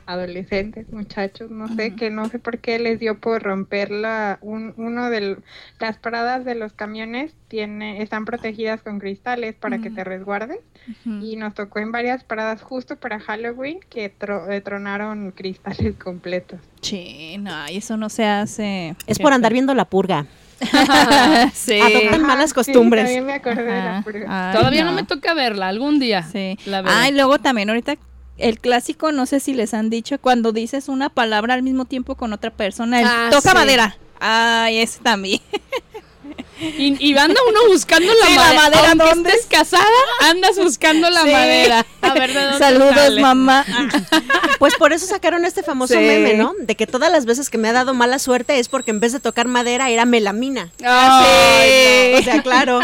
adolescentes, 0.07 0.93
muchachos, 0.93 1.51
no 1.51 1.69
sé, 1.75 1.95
que 1.95 2.11
no 2.11 2.29
sé 2.29 2.39
por 2.39 2.59
qué 2.59 2.79
les 2.79 2.99
dio 3.01 3.19
por 3.19 3.43
romper 3.43 3.91
la, 3.91 4.39
un, 4.43 4.75
uno 4.77 5.11
de 5.11 5.37
las 5.81 5.99
paradas 5.99 6.45
de 6.45 6.55
los 6.55 6.73
camiones 6.73 7.35
tiene, 7.49 8.03
están 8.03 8.25
protegidas 8.25 8.83
con 8.83 8.99
cristales 8.99 9.55
para 9.55 9.79
que 9.79 9.91
te 9.91 10.05
resguardes 10.05 10.59
Ujú. 11.05 11.25
y 11.25 11.37
nos 11.37 11.55
tocó 11.55 11.79
en 11.79 11.93
varias 11.93 12.25
paradas 12.25 12.63
justo 12.63 12.97
para 12.97 13.21
Halloween 13.21 13.79
que 13.89 14.13
tro- 14.17 14.51
eh, 14.51 14.61
tronaron 14.61 15.31
cristales 15.33 15.95
completos. 16.03 16.61
Sí, 16.81 17.37
no, 17.39 17.69
y 17.71 17.79
eso 17.79 17.97
no 17.97 18.09
se 18.09 18.25
hace. 18.27 18.95
Es 19.07 19.19
por 19.19 19.33
andar 19.33 19.53
viendo 19.53 19.75
la 19.75 19.85
purga. 19.87 20.27
sí. 21.53 21.81
Adoptan 21.81 22.23
malas 22.23 22.51
sí, 22.51 22.55
costumbres. 22.55 23.05
también 23.05 23.25
me 23.27 23.33
acordé 23.35 23.63
de 23.65 23.71
la 23.71 23.93
Ajá. 23.99 24.03
purga. 24.05 24.51
Ay, 24.51 24.57
Todavía 24.57 24.85
no. 24.85 24.93
me 24.93 25.03
toca 25.05 25.35
verla, 25.35 25.69
algún 25.69 25.99
día. 25.99 26.23
Sí. 26.23 26.57
La 26.67 26.83
veré. 26.83 26.95
Ah, 26.97 27.09
y 27.09 27.13
luego 27.13 27.39
también 27.39 27.69
ahorita 27.71 27.97
el 28.39 28.59
clásico, 28.59 29.13
no 29.13 29.27
sé 29.27 29.41
si 29.41 29.55
les 29.55 29.75
han 29.75 29.91
dicho, 29.91 30.19
cuando 30.21 30.53
dices 30.53 30.89
una 30.89 31.09
palabra 31.09 31.55
al 31.55 31.63
mismo 31.63 31.85
tiempo 31.85 32.15
con 32.17 32.33
otra 32.33 32.51
persona, 32.51 33.01
el 33.01 33.07
Ah, 33.09 33.29
toca 33.31 33.51
sí. 33.51 33.57
madera. 33.57 33.97
Ay, 34.21 34.79
ese 34.79 35.01
también. 35.01 35.41
Y, 36.61 36.97
y 37.11 37.19
anda 37.19 37.41
uno 37.49 37.61
buscando 37.69 38.13
la 38.15 38.27
Sí, 38.27 38.35
la 38.35 38.41
madera. 38.41 38.63
madera, 38.63 38.89
Aunque 38.91 39.07
¿dónde 39.07 39.31
estés 39.31 39.47
casada, 39.47 39.85
andas 40.23 40.57
buscando 40.57 41.11
la 41.11 41.23
Sí. 41.23 41.31
madera. 41.33 41.87
A 42.03 42.15
ver 42.15 42.33
de 42.33 42.41
dónde 42.43 42.59
Saludos, 42.65 42.95
sale. 42.95 43.21
mamá. 43.21 43.65
Pues 44.61 44.77
por 44.77 44.93
eso 44.93 45.05
sacaron 45.07 45.45
este 45.45 45.63
famoso 45.63 45.95
Sí. 45.95 46.01
meme, 46.01 46.35
¿no? 46.35 46.53
De 46.59 46.75
que 46.77 46.87
todas 46.87 47.11
las 47.13 47.27
veces 47.27 47.51
que 47.51 47.59
me 47.59 47.69
ha 47.69 47.73
dado 47.73 47.93
mala 47.93 48.19
suerte 48.19 48.59
es 48.61 48.69
porque 48.69 48.93
en 48.93 49.01
vez 49.01 49.13
de 49.13 49.21
tocar 49.21 49.47
madera 49.47 49.91
era 49.91 50.05
melamina. 50.07 50.71
Ay, 50.83 52.15
O 52.15 52.23
sea, 52.23 52.41
claro. 52.43 52.81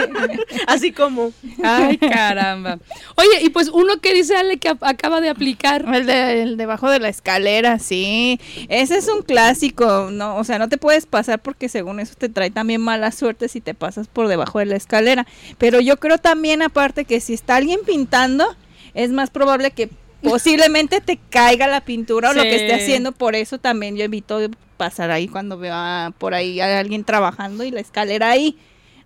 Así 0.66 0.92
como. 0.92 1.32
Ay, 1.62 1.98
caramba. 1.98 2.78
Oye, 3.16 3.42
y 3.42 3.50
pues 3.50 3.68
uno 3.68 3.98
que 4.00 4.14
dice 4.14 4.36
Ale 4.36 4.58
que 4.58 4.72
acaba 4.80 5.20
de 5.20 5.28
aplicar. 5.30 5.84
El, 5.92 6.06
de, 6.06 6.42
el 6.42 6.56
debajo 6.56 6.88
de 6.90 7.00
la 7.00 7.08
escalera, 7.08 7.78
sí. 7.78 8.40
Ese 8.68 8.96
es 8.96 9.08
un 9.08 9.22
clásico, 9.22 10.08
no, 10.10 10.36
o 10.36 10.44
sea, 10.44 10.58
no 10.58 10.68
te 10.68 10.78
puedes 10.78 11.06
pasar 11.06 11.40
porque 11.40 11.68
según 11.68 12.00
eso 12.00 12.14
te 12.16 12.28
trae 12.28 12.50
también 12.50 12.80
mala 13.00 13.12
suerte 13.12 13.48
si 13.48 13.60
te 13.60 13.72
pasas 13.74 14.08
por 14.08 14.28
debajo 14.28 14.58
de 14.58 14.66
la 14.66 14.76
escalera. 14.76 15.26
Pero 15.58 15.80
yo 15.80 15.96
creo 15.98 16.18
también 16.18 16.60
aparte 16.62 17.04
que 17.04 17.20
si 17.20 17.32
está 17.34 17.56
alguien 17.56 17.80
pintando, 17.86 18.46
es 18.94 19.10
más 19.10 19.30
probable 19.30 19.70
que 19.70 19.88
posiblemente 20.22 21.00
te 21.00 21.16
caiga 21.30 21.66
la 21.66 21.80
pintura 21.80 22.30
o 22.30 22.32
lo 22.34 22.42
que 22.42 22.56
esté 22.56 22.74
haciendo, 22.74 23.12
por 23.12 23.34
eso 23.34 23.58
también 23.58 23.96
yo 23.96 24.04
evito 24.04 24.38
pasar 24.76 25.10
ahí 25.10 25.28
cuando 25.28 25.56
veo 25.58 25.74
a- 25.74 26.12
por 26.18 26.34
ahí 26.34 26.60
a 26.60 26.78
alguien 26.78 27.04
trabajando 27.04 27.64
y 27.64 27.70
la 27.70 27.80
escalera 27.80 28.30
ahí. 28.30 28.58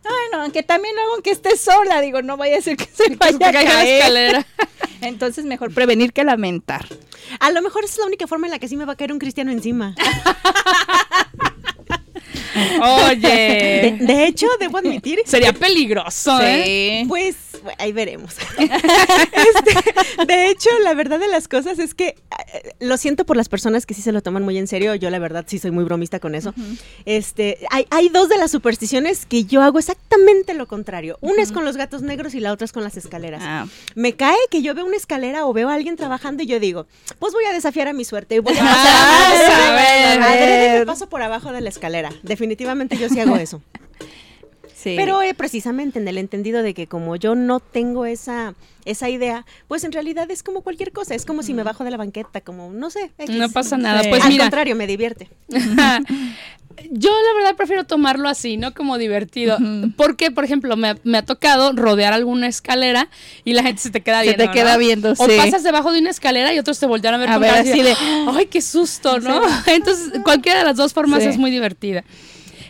Ay, 0.07 0.28
no, 0.33 0.42
aunque 0.42 0.62
también 0.62 0.94
luego 0.96 1.14
aunque 1.14 1.30
esté 1.30 1.57
sola, 1.57 2.00
digo, 2.02 2.20
no 2.20 2.37
vaya 2.37 2.59
a 2.59 2.61
ser 2.61 2.76
que 2.76 2.85
se 2.85 3.14
vaya 3.16 3.38
Que 3.38 3.44
a 3.46 3.52
caiga 3.52 3.62
la 3.72 3.78
caer. 3.80 3.98
escalera. 3.98 4.46
Entonces 5.00 5.44
mejor 5.46 5.72
prevenir 5.72 6.12
que 6.12 6.24
lamentar. 6.24 6.85
A 7.40 7.50
lo 7.52 7.62
mejor 7.62 7.85
esa 7.85 7.92
es 7.94 7.98
la 8.00 8.07
única 8.07 8.26
forma 8.26 8.46
en 8.46 8.50
la 8.52 8.59
que 8.59 8.68
sí 8.68 8.76
me 8.76 8.85
va 8.85 8.92
a 8.92 8.96
caer 8.96 9.12
un 9.12 9.18
cristiano 9.18 9.50
encima. 9.52 9.94
De, 12.54 12.80
Oye. 12.80 13.96
de 14.00 14.26
hecho, 14.26 14.46
debo 14.60 14.78
admitir. 14.78 15.20
Sería 15.26 15.52
peligroso, 15.52 16.40
¿eh? 16.40 17.00
Sí. 17.02 17.08
Pues 17.08 17.36
bueno, 17.64 17.77
ahí 17.81 17.92
veremos. 17.92 18.35
Este, 19.35 20.27
de 20.27 20.48
hecho, 20.50 20.70
la 20.83 20.94
verdad 20.94 21.18
de 21.18 21.29
las 21.29 21.48
cosas 21.48 21.79
es 21.79 21.94
que 21.94 22.09
eh, 22.53 22.74
lo 22.81 22.96
siento 22.96 23.27
por 23.27 23.37
las 23.37 23.48
personas 23.48 23.85
que 23.87 23.94
sí 23.94 24.00
se 24.03 24.12
lo 24.12 24.22
toman 24.22 24.42
muy 24.42 24.57
en 24.59 24.66
serio. 24.66 24.94
Yo 24.94 25.11
la 25.11 25.18
verdad 25.18 25.44
sí 25.46 25.59
soy 25.59 25.70
muy 25.70 25.85
bromista 25.85 26.20
con 26.20 26.35
eso. 26.35 26.55
Este, 27.05 27.59
hay, 27.70 27.87
hay 27.90 28.09
dos 28.09 28.29
de 28.29 28.38
las 28.38 28.50
supersticiones 28.50 29.27
que 29.27 29.44
yo 29.44 29.62
hago 29.62 29.79
exactamente 29.79 30.55
lo 30.55 30.66
contrario. 30.66 31.18
Una 31.20 31.42
es 31.42 31.53
con 31.53 31.64
los 31.64 31.77
gatos 31.77 32.03
negros 32.03 32.35
y 32.35 32.40
la 32.40 32.53
otra 32.53 32.64
es 32.64 32.72
con 32.72 32.85
las 32.85 32.96
escaleras. 32.96 33.42
Ah, 33.44 33.66
Me 33.94 34.14
cae 34.14 34.37
que 34.50 34.62
yo 34.62 34.74
veo 34.74 34.87
una 34.87 34.96
escalera 34.96 35.46
o 35.46 35.53
veo 35.53 35.68
a 35.68 35.74
alguien 35.74 35.96
trabajando 35.96 36.42
y 36.42 36.46
yo 36.46 36.61
digo, 36.61 36.87
pues 37.18 37.33
voy 37.33 37.44
a 37.44 37.53
desafiar 37.53 37.88
a 37.88 37.92
mi 37.92 38.05
suerte 38.05 38.37
y 38.37 38.38
voy 38.38 38.57
a 38.57 38.62
Ah, 38.64 39.33
a 40.22 40.31
ver. 40.37 40.87
Paso 40.87 41.09
por 41.09 41.22
abajo 41.22 41.53
de 41.53 41.61
la 41.61 41.68
escalera. 41.68 42.11
Definitivamente 42.22 42.96
yo 42.96 43.09
sí 43.09 43.20
hago 43.20 43.37
eso. 43.37 43.62
sí. 44.85 44.94
Pero 44.97 45.20
eh, 45.23 45.35
precisamente 45.35 45.99
en 45.99 46.07
el 46.07 46.18
entendido 46.18 46.62
de 46.62 46.75
que 46.75 46.87
como 46.87 47.16
yo 47.16 47.35
no 47.35 47.59
tengo 47.59 48.07
esa, 48.07 48.55
esa 48.85 49.09
idea, 49.09 49.44
pues 49.66 49.83
en 49.85 49.90
realidad 49.92 50.31
es 50.31 50.42
como 50.44 50.61
cualquier 50.61 50.92
cosa. 50.92 51.14
Es 51.16 51.25
como 51.27 51.42
si 51.42 51.55
me 51.55 51.62
bajo 51.64 51.83
de 51.85 51.90
la 51.90 51.97
banqueta, 51.97 52.40
como, 52.42 52.73
no 52.73 52.90
sé. 52.90 53.11
X. 53.18 53.35
No 53.35 53.49
pasa 53.51 53.77
nada. 53.77 54.03
Sí. 54.03 54.09
Pues 54.11 54.23
Al 54.23 54.29
mira, 54.31 54.44
contrario, 54.44 54.77
me 54.77 54.87
divierte. 54.87 55.29
yo 56.90 57.11
la 57.11 57.35
verdad 57.38 57.57
prefiero 57.57 57.85
tomarlo 57.85 58.29
así, 58.29 58.57
¿no? 58.57 58.75
Como 58.75 58.99
divertido. 58.99 59.57
Porque, 59.97 60.31
por 60.31 60.44
ejemplo, 60.44 60.77
me, 60.77 60.88
ha- 60.88 60.97
me 61.05 61.18
ha 61.18 61.23
tocado 61.25 61.73
rodear 61.73 62.12
alguna 62.12 62.49
escalera 62.49 63.09
y 63.44 63.53
la 63.55 63.62
gente 63.62 63.81
se 63.81 63.90
te 63.90 64.01
queda 64.03 64.18
Se 64.20 64.25
viendo. 64.27 64.44
te 64.44 64.51
queda 64.51 64.73
¿no? 64.75 64.79
viendo, 64.79 65.12
O 65.12 65.27
sí. 65.27 65.33
pasas 65.37 65.62
debajo 65.62 65.92
de 65.92 66.01
una 66.01 66.11
escalera 66.11 66.53
y 66.53 66.59
otros 66.59 66.79
te 66.79 66.87
voltean 66.87 67.14
a 67.14 67.18
ver 67.18 67.29
A 67.31 67.33
con 67.35 67.42
ver, 67.42 67.51
así 67.55 67.81
de, 67.83 67.94
¡ay, 68.33 68.47
qué 68.47 68.61
susto! 68.61 69.20
¿no? 69.20 69.40
Entonces, 69.66 70.20
cualquiera 70.25 70.59
de 70.61 70.64
las 70.64 70.77
dos 70.77 70.92
formas 70.92 71.23
Sí. 71.23 71.29
es 71.29 71.38
muy 71.38 71.51
divertida. 71.51 72.05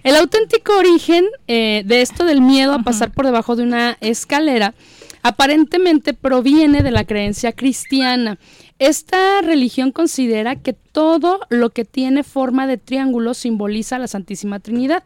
El 0.04 0.16
auténtico 0.16 0.76
origen 0.76 1.24
eh, 1.48 1.82
de 1.86 2.02
esto 2.02 2.26
del 2.26 2.42
miedo 2.42 2.74
a 2.74 2.82
pasar 2.82 3.10
por 3.10 3.24
debajo 3.24 3.56
de 3.56 3.62
una 3.62 3.96
escalera 4.02 4.74
aparentemente 5.22 6.12
proviene 6.12 6.82
de 6.82 6.90
la 6.90 7.04
creencia 7.04 7.52
cristiana. 7.52 8.38
Esta 8.78 9.40
religión 9.40 9.92
considera 9.92 10.56
que 10.56 10.74
todo 10.74 11.40
lo 11.48 11.70
que 11.70 11.86
tiene 11.86 12.22
forma 12.22 12.66
de 12.66 12.76
triángulo 12.76 13.32
simboliza 13.32 13.98
la 13.98 14.06
Santísima 14.06 14.60
Trinidad. 14.60 15.02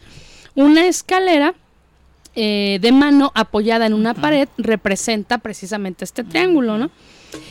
Una 0.56 0.88
escalera 0.88 1.54
eh, 2.40 2.78
de 2.80 2.92
mano 2.92 3.32
apoyada 3.34 3.84
en 3.84 3.94
una 3.94 4.14
pared 4.14 4.48
representa 4.58 5.38
precisamente 5.38 6.04
este 6.04 6.22
triángulo, 6.22 6.78
¿no? 6.78 6.88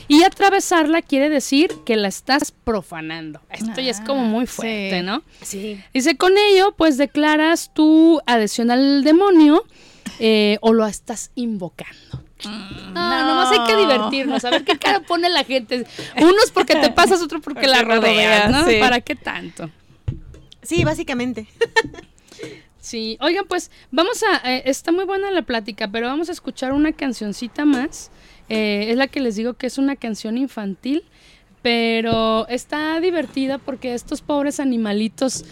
Y 0.08 0.22
atravesarla 0.22 1.02
quiere 1.02 1.28
decir 1.28 1.70
que 1.84 1.94
la 1.96 2.08
estás 2.08 2.52
profanando. 2.52 3.42
Esto 3.50 3.82
ya 3.82 3.90
es 3.90 4.00
como 4.00 4.24
muy 4.24 4.46
fuerte, 4.46 5.00
sí. 5.00 5.04
¿no? 5.04 5.22
Sí. 5.42 5.84
Dice, 5.92 6.16
con 6.16 6.38
ello, 6.38 6.72
pues 6.74 6.96
declaras 6.96 7.70
tu 7.74 8.22
adhesión 8.24 8.70
al 8.70 9.04
demonio 9.04 9.62
eh, 10.20 10.56
o 10.62 10.72
lo 10.72 10.86
estás 10.86 11.32
invocando. 11.34 12.24
No, 12.44 13.26
nomás 13.26 13.52
hay 13.52 13.66
que 13.66 13.76
divertirnos, 13.76 14.42
a 14.46 14.50
ver 14.50 14.64
qué 14.64 14.78
cara 14.78 15.00
pone 15.06 15.28
la 15.28 15.44
gente. 15.44 15.84
Unos 16.16 16.50
porque 16.50 16.76
te 16.76 16.88
pasas, 16.88 17.20
otro 17.20 17.42
porque 17.42 17.66
la 17.66 17.82
rodeas, 17.82 18.50
¿no? 18.50 18.64
sí. 18.64 18.78
¿Para 18.80 19.02
qué 19.02 19.16
tanto? 19.16 19.68
Sí, 20.62 20.82
básicamente. 20.82 21.46
Sí, 22.88 23.18
oigan, 23.20 23.44
pues 23.46 23.70
vamos 23.90 24.22
a, 24.22 24.50
eh, 24.50 24.62
está 24.64 24.92
muy 24.92 25.04
buena 25.04 25.30
la 25.30 25.42
plática, 25.42 25.88
pero 25.88 26.06
vamos 26.06 26.30
a 26.30 26.32
escuchar 26.32 26.72
una 26.72 26.92
cancioncita 26.92 27.66
más. 27.66 28.10
Eh, 28.48 28.86
es 28.88 28.96
la 28.96 29.08
que 29.08 29.20
les 29.20 29.36
digo 29.36 29.52
que 29.52 29.66
es 29.66 29.76
una 29.76 29.94
canción 29.94 30.38
infantil, 30.38 31.04
pero 31.60 32.48
está 32.48 32.98
divertida 33.00 33.58
porque 33.58 33.92
estos 33.92 34.22
pobres 34.22 34.58
animalitos, 34.58 35.44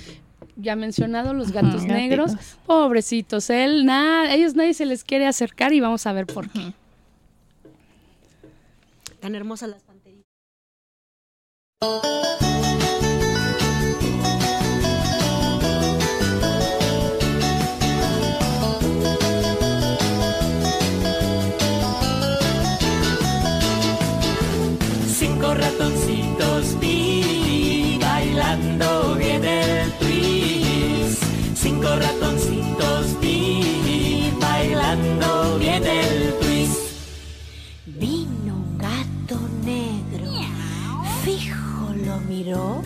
ya 0.56 0.76
mencionado 0.76 1.34
los 1.34 1.52
gatos 1.52 1.84
negros, 1.84 2.32
gatitos. 2.32 2.58
pobrecitos, 2.64 3.50
él, 3.50 3.84
nada, 3.84 4.32
ellos 4.32 4.54
nadie 4.54 4.72
se 4.72 4.86
les 4.86 5.04
quiere 5.04 5.26
acercar 5.26 5.74
y 5.74 5.80
vamos 5.80 6.06
a 6.06 6.14
ver 6.14 6.24
por 6.24 6.48
qué. 6.48 6.72
Tan 9.20 9.34
hermosas 9.34 9.68
las 9.68 9.82
panteritas. 9.82 10.24
Miró, 42.46 42.80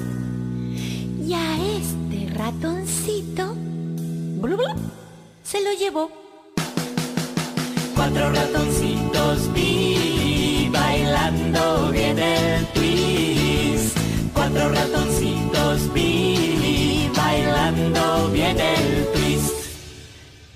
y 1.27 1.35
a 1.35 1.77
este 1.77 2.33
ratoncito 2.35 3.55
blu, 4.41 4.57
blu, 4.57 4.69
se 5.43 5.63
lo 5.63 5.73
llevó. 5.79 6.11
Cuatro 7.95 8.33
ratoncitos 8.33 9.53
vi 9.53 10.71
bailando 10.73 11.91
bien 11.91 12.19
el 12.19 12.67
twist. 12.69 13.99
Cuatro 14.33 14.71
ratoncitos 14.71 15.93
vi 15.93 17.11
bailando 17.15 18.31
bien 18.31 18.57
el 18.59 19.07
twist. 19.13 19.55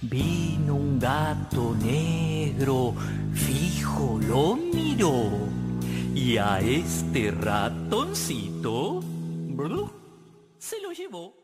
Vino 0.00 0.76
un 0.76 0.98
gato 0.98 1.76
negro, 1.78 2.94
fijo 3.34 4.18
lo 4.26 4.56
miró. 4.56 5.63
Y 6.14 6.36
a 6.38 6.60
este 6.60 7.32
ratoncito 7.32 9.02
se 10.58 10.80
lo 10.80 10.92
llevó. 10.92 11.43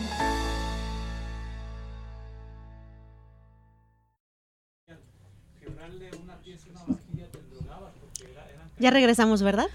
Ya 8.81 8.89
regresamos, 8.91 9.41
¿verdad? 9.43 9.67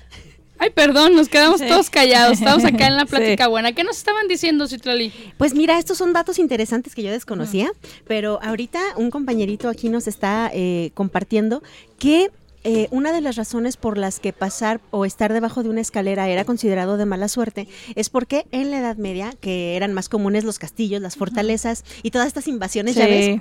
Ay, 0.58 0.70
perdón, 0.70 1.14
nos 1.14 1.28
quedamos 1.28 1.60
Sí. 1.60 1.66
todos 1.68 1.90
callados. 1.90 2.38
Estamos 2.38 2.64
acá 2.64 2.86
en 2.86 2.96
la 2.96 3.02
Sí. 3.06 3.08
plática 3.08 3.46
buena. 3.46 3.72
¿Qué 3.72 3.84
nos 3.84 3.98
estaban 3.98 4.26
diciendo, 4.26 4.66
Citlali? 4.66 5.12
Pues 5.38 5.54
mira, 5.54 5.78
estos 5.78 5.98
son 5.98 6.12
datos 6.14 6.38
interesantes 6.38 6.94
que 6.94 7.02
yo 7.02 7.10
desconocía, 7.10 7.70
pero 8.06 8.40
ahorita 8.42 8.80
un 8.96 9.10
compañerito 9.10 9.68
aquí 9.68 9.88
nos 9.90 10.06
está 10.08 10.50
eh, 10.54 10.90
compartiendo 10.94 11.62
que 11.98 12.30
eh, 12.64 12.88
una 12.90 13.12
de 13.12 13.20
las 13.20 13.36
razones 13.36 13.76
por 13.76 13.96
las 13.96 14.18
que 14.18 14.32
pasar 14.32 14.80
o 14.90 15.04
estar 15.04 15.32
debajo 15.32 15.62
de 15.62 15.68
una 15.68 15.80
escalera 15.82 16.28
era 16.28 16.44
considerado 16.44 16.96
de 16.96 17.04
mala 17.06 17.28
suerte 17.28 17.68
es 17.94 18.08
porque 18.10 18.46
en 18.50 18.72
la 18.72 18.78
Edad 18.80 18.96
Media, 18.96 19.34
que 19.40 19.76
eran 19.76 19.92
más 19.92 20.08
comunes 20.08 20.42
los 20.42 20.58
castillos, 20.58 21.00
las 21.00 21.14
fortalezas 21.16 21.84
y 22.02 22.10
todas 22.10 22.26
estas 22.26 22.48
invasiones, 22.48 22.96
ya 22.96 23.06
ves. 23.06 23.40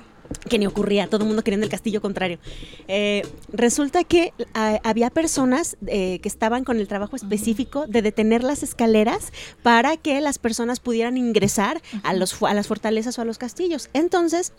Que 0.49 0.59
ni 0.59 0.67
ocurría, 0.67 1.07
todo 1.07 1.21
el 1.21 1.27
mundo 1.27 1.43
queriendo 1.43 1.65
el 1.65 1.71
castillo 1.71 2.01
contrario. 2.01 2.39
Eh, 2.87 3.23
resulta 3.51 4.03
que 4.03 4.33
había 4.53 5.09
personas 5.09 5.77
eh, 5.87 6.19
que 6.19 6.29
estaban 6.29 6.63
con 6.63 6.77
el 6.77 6.87
trabajo 6.87 7.15
específico 7.15 7.87
de 7.87 8.01
detener 8.01 8.43
las 8.43 8.63
escaleras 8.63 9.31
para 9.63 9.97
que 9.97 10.21
las 10.21 10.39
personas 10.39 10.79
pudieran 10.79 11.17
ingresar 11.17 11.81
a, 12.03 12.13
los, 12.13 12.41
a 12.43 12.53
las 12.53 12.67
fortalezas 12.67 13.17
o 13.17 13.21
a 13.21 13.25
los 13.25 13.37
castillos. 13.37 13.89
Entonces, 13.93 14.53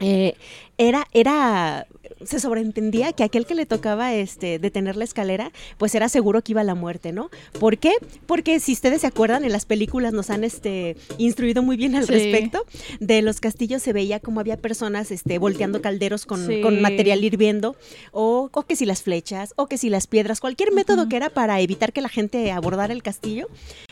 eh, 0.00 0.34
era, 0.78 1.06
era, 1.12 1.86
se 2.24 2.40
sobreentendía 2.40 3.12
que 3.12 3.24
aquel 3.24 3.46
que 3.46 3.54
le 3.54 3.66
tocaba 3.66 4.14
este, 4.14 4.58
detener 4.58 4.96
la 4.96 5.04
escalera, 5.04 5.52
pues 5.78 5.94
era 5.94 6.08
seguro 6.08 6.42
que 6.42 6.52
iba 6.52 6.60
a 6.60 6.64
la 6.64 6.74
muerte, 6.74 7.12
¿no? 7.12 7.30
¿Por 7.58 7.78
qué? 7.78 7.92
Porque 8.26 8.60
si 8.60 8.72
ustedes 8.72 9.00
se 9.02 9.06
acuerdan, 9.06 9.44
en 9.44 9.52
las 9.52 9.64
películas 9.64 10.12
nos 10.12 10.30
han 10.30 10.44
este, 10.44 10.96
instruido 11.18 11.62
muy 11.62 11.76
bien 11.76 11.94
al 11.96 12.04
Sí. 12.06 12.12
respecto. 12.12 12.64
De 13.00 13.22
los 13.22 13.40
castillos 13.40 13.82
se 13.82 13.92
veía 13.92 14.20
como 14.20 14.40
había 14.40 14.56
personas 14.56 15.10
este, 15.10 15.38
volteando 15.38 15.80
calderos 15.82 16.26
con, 16.26 16.46
Sí. 16.46 16.60
con 16.60 16.80
material 16.80 17.22
hirviendo, 17.24 17.76
o, 18.12 18.48
o 18.52 18.62
que 18.62 18.76
si 18.76 18.84
las 18.86 19.02
flechas, 19.02 19.52
o 19.56 19.66
que 19.66 19.78
si 19.78 19.88
las 19.90 20.06
piedras, 20.06 20.40
cualquier 20.40 20.72
método 20.72 21.08
que 21.08 21.16
era 21.16 21.30
para 21.30 21.60
evitar 21.60 21.92
que 21.92 22.00
la 22.00 22.08
gente 22.08 22.50
abordara 22.52 22.92
el 22.92 23.02
castillo, 23.02 23.48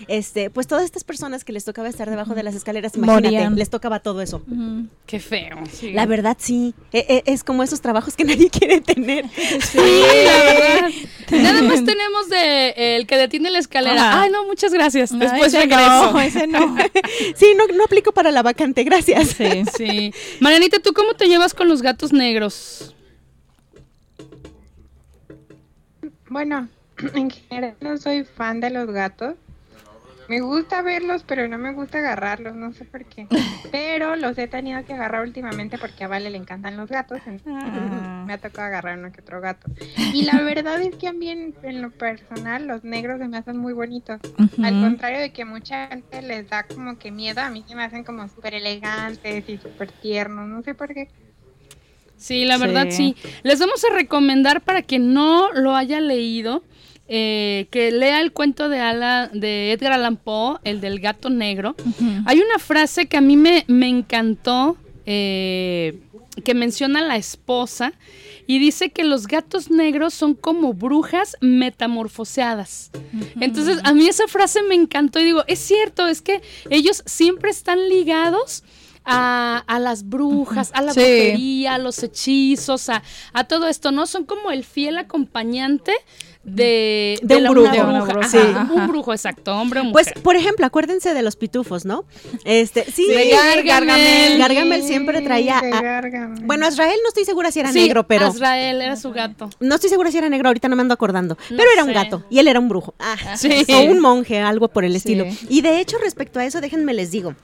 este, 0.07 0.51
pues 0.51 0.66
todas 0.66 0.85
estas 0.85 1.05
personas 1.05 1.45
que 1.45 1.53
les 1.53 1.64
tocaba 1.64 1.89
estar 1.89 2.09
debajo 2.11 2.35
de 2.35 2.43
las 2.43 2.55
escaleras, 2.55 2.95
imagínate, 2.97 3.24
Morían. 3.35 3.57
les 3.57 3.70
tocaba 3.70 4.01
todo 4.01 4.20
eso. 4.22 4.43
Qué 5.07 5.20
feo. 5.20 5.57
La 5.93 6.07
verdad, 6.07 6.37
sí. 6.39 6.74
E- 6.93 7.22
e- 7.26 7.33
es 7.33 7.45
como 7.45 7.62
esos 7.62 7.81
trabajos 7.81 8.16
que 8.19 8.25
nadie 8.25 8.51
quiere 8.59 8.81
tener. 8.83 9.25
Sí, 9.31 9.79
la 9.79 10.37
verdad. 10.45 10.91
Nada 11.31 11.62
más 11.62 11.85
tenemos 11.85 12.29
de 12.29 12.69
eh, 12.71 12.97
el 12.97 13.07
que 13.07 13.16
detiene 13.16 13.49
la 13.51 13.61
escalera. 13.61 14.11
Ajá. 14.11 14.23
Ay, 14.23 14.31
no, 14.31 14.45
muchas 14.45 14.73
gracias. 14.73 15.12
No, 15.12 15.21
Después 15.21 15.55
ese 15.55 15.61
regreso. 15.61 16.12
no, 16.12 16.21
ese 16.29 16.47
no. 16.47 16.77
sí, 17.37 17.55
no, 17.57 17.66
no 17.69 17.85
aplico 17.85 18.12
para 18.12 18.31
la 18.31 18.43
vacante, 18.43 18.83
gracias. 18.85 19.29
Sí. 19.29 19.64
Sí. 19.77 20.14
Marianita, 20.41 20.81
¿tú 20.81 20.93
cómo 20.93 21.14
te 21.14 21.29
llevas 21.29 21.55
con 21.55 21.69
los 21.69 21.81
gatos 21.81 22.12
negros? 22.12 22.95
Bueno, 26.29 26.69
en 27.14 27.31
general 27.31 27.77
no 27.81 27.97
soy 27.97 28.25
fan 28.25 28.61
de 28.61 28.71
los 28.71 28.91
gatos. 28.91 29.35
Me 30.29 30.41
gusta 30.41 30.83
verlos, 30.83 31.24
pero 31.26 31.49
no 31.49 31.57
me 31.57 31.72
gusta 31.72 31.99
agarrarlos, 31.99 32.55
no 32.55 32.72
sé 32.74 32.85
por 32.85 33.05
qué. 33.07 33.26
Pero 33.72 34.14
los 34.16 34.37
he 34.37 34.47
tenido 34.47 34.85
que 34.85 34.93
agarrar 34.93 35.22
últimamente 35.22 35.79
porque 35.79 36.05
a 36.05 36.09
Vale 36.09 36.29
le 36.31 36.37
encantan 36.37 36.76
los 36.76 36.89
gatos, 36.91 37.18
entonces 37.26 37.62
Ah. 37.64 38.24
me 38.26 38.35
ha 38.35 38.39
tocado 38.39 38.66
agarrar 38.68 38.99
uno 38.99 39.11
que 39.11 39.22
otro 39.22 39.41
gato. 39.41 39.70
Y 40.12 40.24
la 40.24 40.43
verdad 40.43 40.81
es 40.83 40.95
que 40.97 41.09
a 41.09 41.12
mí 41.14 41.31
en, 41.31 41.55
en 41.62 41.81
lo 41.81 41.91
personal 41.91 42.66
los 42.66 42.85
negros 42.85 43.18
se 43.20 43.29
me 43.29 43.39
hacen 43.39 43.57
muy 43.57 43.72
bonitos. 43.72 44.20
Al 44.62 44.81
contrario 44.83 45.18
de 45.18 45.33
que 45.33 45.47
mucha 45.47 45.87
gente 45.89 46.20
les 46.20 46.49
da 46.51 46.64
como 46.64 46.99
que 46.99 47.11
miedo, 47.11 47.41
a 47.41 47.49
mí 47.49 47.64
se 47.66 47.74
me 47.74 47.85
hacen 47.85 48.05
como 48.05 48.29
súper 48.29 48.53
elegantes 48.55 49.49
y 49.49 49.57
súper 49.57 49.91
tiernos, 49.93 50.47
no 50.47 50.62
sé 50.62 50.74
por 50.74 50.93
qué. 50.93 51.09
Sí, 52.18 52.45
la 52.45 52.59
verdad 52.59 52.89
Sí. 52.91 53.14
sí. 53.18 53.29
Les 53.45 53.59
vamos 53.61 53.83
a 53.85 53.95
recomendar 53.95 54.61
para 54.61 54.83
quien 54.83 55.14
no 55.14 55.53
lo 55.53 55.74
haya 55.76 56.01
leído, 56.01 56.64
eh, 57.09 57.69
que 57.71 57.91
lea 57.91 58.21
el 58.21 58.33
cuento 58.33 58.69
de, 58.69 58.81
Ala, 58.81 59.31
de 59.33 59.73
Edgar 59.73 59.93
Allan 59.93 60.17
Poe, 60.17 60.59
el 60.65 60.81
del 60.81 61.01
gato 61.01 61.31
negro. 61.31 61.75
Hay 62.27 62.39
una 62.41 62.59
frase 62.59 63.07
que 63.07 63.17
a 63.17 63.23
mí 63.23 63.37
me, 63.37 63.65
me 63.67 63.89
encantó, 63.89 64.77
eh, 65.07 66.01
que 66.45 66.55
menciona 66.55 67.01
la 67.01 67.17
esposa, 67.17 67.95
y 68.47 68.59
dice 68.59 68.91
que 68.91 69.05
los 69.05 69.27
gatos 69.27 69.71
negros 69.71 70.15
son 70.15 70.35
como 70.35 70.73
brujas 70.73 71.37
metamorfoseadas. 71.41 72.91
Entonces, 73.41 73.79
a 73.85 73.93
mí 73.93 74.07
esa 74.07 74.27
frase 74.27 74.63
me 74.63 74.75
encantó 74.75 75.21
y 75.21 75.25
digo, 75.25 75.45
es 75.47 75.59
cierto, 75.59 76.07
es 76.07 76.23
que 76.23 76.41
ellos 76.71 77.03
siempre 77.07 77.51
están 77.51 77.89
ligados 77.89 78.65
a, 79.05 79.62
a 79.66 79.78
las 79.78 80.09
brujas, 80.09 80.70
a 80.74 80.82
la 80.82 80.92
Sí. 80.92 81.01
brujería, 81.01 81.74
a 81.74 81.78
los 81.78 82.03
hechizos, 82.03 82.88
a, 82.88 83.03
a 83.32 83.44
todo 83.44 83.68
esto, 83.68 83.92
¿no? 83.92 84.07
Son 84.07 84.24
como 84.24 84.51
el 84.51 84.64
fiel 84.64 84.99
acompañante 84.99 85.92
de, 86.44 87.18
De 87.22 87.36
un 87.36 87.42
la- 87.42 87.51
brujo. 87.51 87.68
una 87.68 87.72
De 87.76 87.82
una 87.82 88.01
bruja. 88.05 88.12
bruja. 88.14 88.26
Ajá, 88.38 88.66
Sí. 88.68 88.74
Un 88.74 88.88
brujo, 88.88 89.12
exacto, 89.12 89.55
hombre 89.59 89.80
o 89.80 89.84
mujer. 89.84 89.92
Pues, 90.14 90.22
por 90.22 90.36
ejemplo, 90.36 90.64
acuérdense 90.64 91.12
de 91.12 91.22
los 91.22 91.36
pitufos, 91.36 91.84
¿no? 91.84 92.05
Este, 92.44 92.84
sí, 92.90 93.07
De 93.07 93.30
Gargamel. 93.30 94.38
Gargamel 94.38 94.82
siempre 94.82 95.20
traía. 95.20 95.61
de 95.61 95.72
a- 95.72 95.80
Gargamel. 95.82 96.44
bueno, 96.44 96.66
Azrael 96.66 96.99
no 97.03 97.09
estoy 97.09 97.24
segura 97.24 97.51
si 97.53 97.61
era 97.61 97.72
Sí, 97.72 97.80
negro, 97.80 98.07
pero. 98.07 98.26
Azrael 98.26 98.80
era 98.80 98.96
su 98.96 99.11
gato. 99.12 99.51
No 99.61 99.74
estoy 99.74 99.90
segura 99.90 100.11
si 100.11 100.18
era 100.18 100.28
negro, 100.30 100.49
ahorita 100.49 100.68
no 100.68 100.76
me 100.76 100.82
ando 100.82 100.94
acordando. 100.94 101.36
No 101.51 101.57
pero 101.57 101.68
era 101.72 101.84
un 101.84 101.92
gato 101.92 102.24
y 102.30 102.38
él 102.38 102.49
era 102.49 102.61
un 102.61 102.68
brujo. 102.68 102.94
Ah, 102.99 103.36
Sí. 103.36 103.66
O 103.74 103.80
un 103.80 104.01
monje, 104.01 104.38
algo 104.40 104.68
por 104.68 104.84
el 104.84 104.96
estilo. 104.96 105.24
Sí. 105.30 105.46
Y 105.51 105.61
de 105.61 105.80
hecho, 105.80 105.99
respecto 105.99 106.38
a 106.40 106.44
eso, 106.46 106.61
déjenme 106.61 106.94
les 106.94 107.11
digo. 107.11 107.34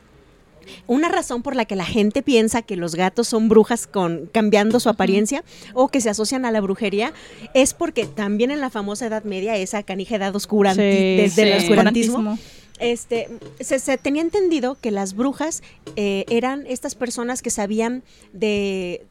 Una 0.87 1.09
razón 1.09 1.43
por 1.43 1.57
la 1.57 1.65
que 1.65 1.77
la 1.77 1.85
gente 1.85 2.23
piensa 2.23 2.63
que 2.63 2.77
los 2.77 2.95
gatos 2.95 3.29
son 3.29 3.49
brujas 3.49 3.87
con 3.87 4.27
cambiando 4.33 4.81
su 4.81 4.89
apariencia 4.89 5.45
o 5.73 5.89
que 5.89 6.01
se 6.01 6.11
asocian 6.11 6.45
a 6.45 6.51
la 6.51 6.61
brujería 6.61 7.13
es 7.55 7.75
porque 7.75 8.07
también 8.07 8.51
en 8.51 8.61
la 8.61 8.71
famosa 8.71 9.07
Edad 9.07 9.25
Media, 9.25 9.57
esa 9.57 9.83
canija 9.83 10.17
edad 10.17 10.35
oscura 10.35 10.73
Sí, 10.75 10.81
desde 10.81 11.43
el 11.43 11.59
oscurantismo, 11.63 12.39
este, 12.81 13.29
se, 13.61 13.79
se 13.79 13.97
tenía 13.99 14.23
entendido 14.23 14.77
que 14.81 14.91
las 14.91 15.15
brujas 15.15 15.63
eh, 15.97 16.25
eran 16.29 16.67
estas 16.67 16.95
personas 16.95 17.41
que 17.43 17.51
sabían 17.51 18.03
de 18.33 19.07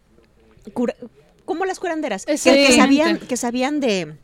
cura- 0.74 0.96
como 1.46 1.66
las 1.66 1.80
curanderas, 1.80 2.26
que, 2.54 2.68
sabían, 2.78 3.20
que 3.20 3.38
sabían 3.38 3.80
de 3.80 4.16